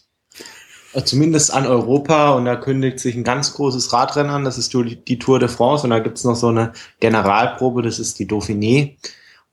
[0.93, 4.73] Äh, Zumindest an Europa und da kündigt sich ein ganz großes Radrennen an, das ist
[4.73, 8.95] die Tour de France und da gibt's noch so eine Generalprobe, das ist die Dauphiné.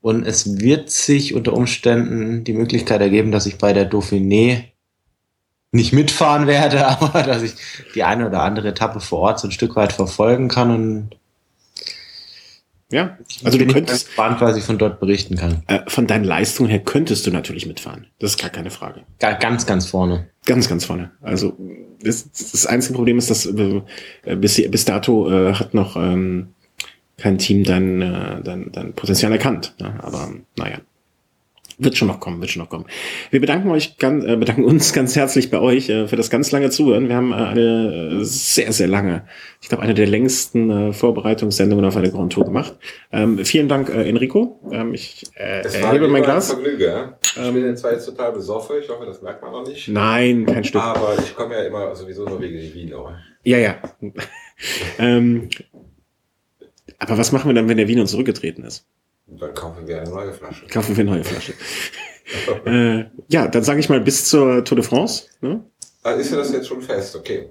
[0.01, 4.65] Und es wird sich unter Umständen die Möglichkeit ergeben, dass ich bei der Dauphiné
[5.73, 7.55] nicht mitfahren werde, aber dass ich
[7.94, 11.11] die eine oder andere Etappe vor Ort so ein Stück weit verfolgen kann und
[12.92, 15.62] Ja, also du könntest, gespannt, was ich von dort berichten kann.
[15.66, 18.06] äh, von deinen Leistungen her könntest du natürlich mitfahren.
[18.20, 19.02] Das ist gar keine Frage.
[19.18, 20.28] Ga- Ganz, ganz vorne.
[20.44, 21.10] Ganz, ganz vorne.
[21.20, 21.56] Also
[22.00, 23.82] das, das einzige Problem ist, dass äh,
[24.36, 26.50] bis, bis dato äh, hat noch ähm,
[27.16, 28.00] kein Team dein,
[28.44, 29.74] dein, dein Potenzial erkannt.
[29.80, 29.92] Ne?
[30.02, 30.78] Aber naja.
[31.78, 32.86] Wird schon noch kommen, wird schon noch kommen.
[33.31, 36.51] Wir bedanken euch ganz, äh, bedanken uns ganz herzlich bei euch äh, für das ganz
[36.51, 37.09] lange Zuhören.
[37.09, 39.27] Wir haben äh, eine sehr, sehr lange,
[39.61, 42.74] ich glaube, eine der längsten äh, Vorbereitungssendungen auf eine Grand Tour gemacht.
[43.12, 44.59] Ähm, vielen Dank, äh, Enrico.
[44.73, 46.51] Ähm, ich äh, Es war erhebe mein Glas.
[46.51, 46.81] Vergnügen.
[46.82, 47.19] ja.
[47.23, 49.86] Ich Ähm, bin jetzt zwar jetzt total besoffen, ich hoffe, das merkt man noch nicht.
[49.89, 50.81] Nein, kein Stück.
[50.82, 53.11] Aber ich komme ja immer sowieso nur wegen den Vino.
[53.44, 53.77] Ja, ja.
[54.98, 55.51] ähm,
[56.98, 58.86] aber was machen wir dann, wenn der Wiener zurückgetreten ist?
[59.27, 60.66] Und dann kaufen wir eine neue Flasche.
[60.70, 61.53] Kaufen wir eine neue Flasche.
[62.66, 65.24] äh, ja, dann sage ich mal bis zur Tour de France.
[65.40, 65.65] Ne?
[66.03, 67.16] Ah, ist ja das jetzt schon fest?
[67.16, 67.48] Okay.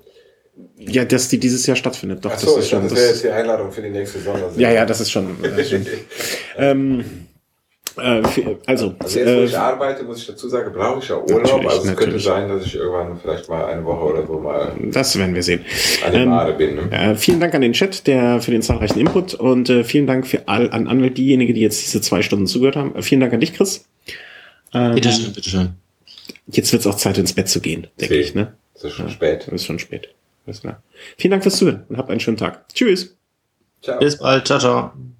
[0.77, 2.23] Ja, dass die dieses Jahr stattfindet.
[2.23, 2.83] Doch, Achso, das ist schon.
[2.83, 4.59] das wäre jetzt die Einladung für die nächste Sondersendung.
[4.59, 5.35] ja, ja, das ist schon.
[5.41, 5.85] Das ist schon
[6.57, 7.27] ähm,
[7.97, 8.21] äh,
[8.65, 11.41] also, Also jetzt, wo äh, ich arbeite, muss ich dazu sagen, brauche ich ja Urlaub.
[11.43, 12.23] Natürlich, also es könnte natürlich.
[12.23, 15.65] sein, dass ich irgendwann vielleicht mal eine Woche oder so mal das werden wir sehen.
[16.05, 16.75] an die Ähm, bin.
[16.75, 16.91] Ne?
[16.91, 20.27] Äh, vielen Dank an den Chat, der für den zahlreichen Input und äh, vielen Dank
[20.27, 22.95] für all, an alle diejenigen, die jetzt diese zwei Stunden zugehört haben.
[22.95, 23.85] Äh, vielen Dank an dich, Chris.
[24.73, 25.69] Ähm, Bitteschön, bitteschön.
[26.47, 28.35] Jetzt wird's auch Zeit, ins Bett zu gehen, denke ich.
[28.35, 28.53] Ne?
[28.75, 29.11] Es ist schon Ja.
[29.11, 29.47] spät.
[29.47, 30.09] Es ist schon spät.
[30.45, 30.81] Alles klar.
[31.17, 32.67] Vielen Dank fürs Zuhören und habt einen schönen Tag.
[32.73, 33.15] Tschüss.
[33.81, 33.99] Ciao.
[33.99, 34.45] Bis bald.
[34.45, 35.14] Ciao, ciao.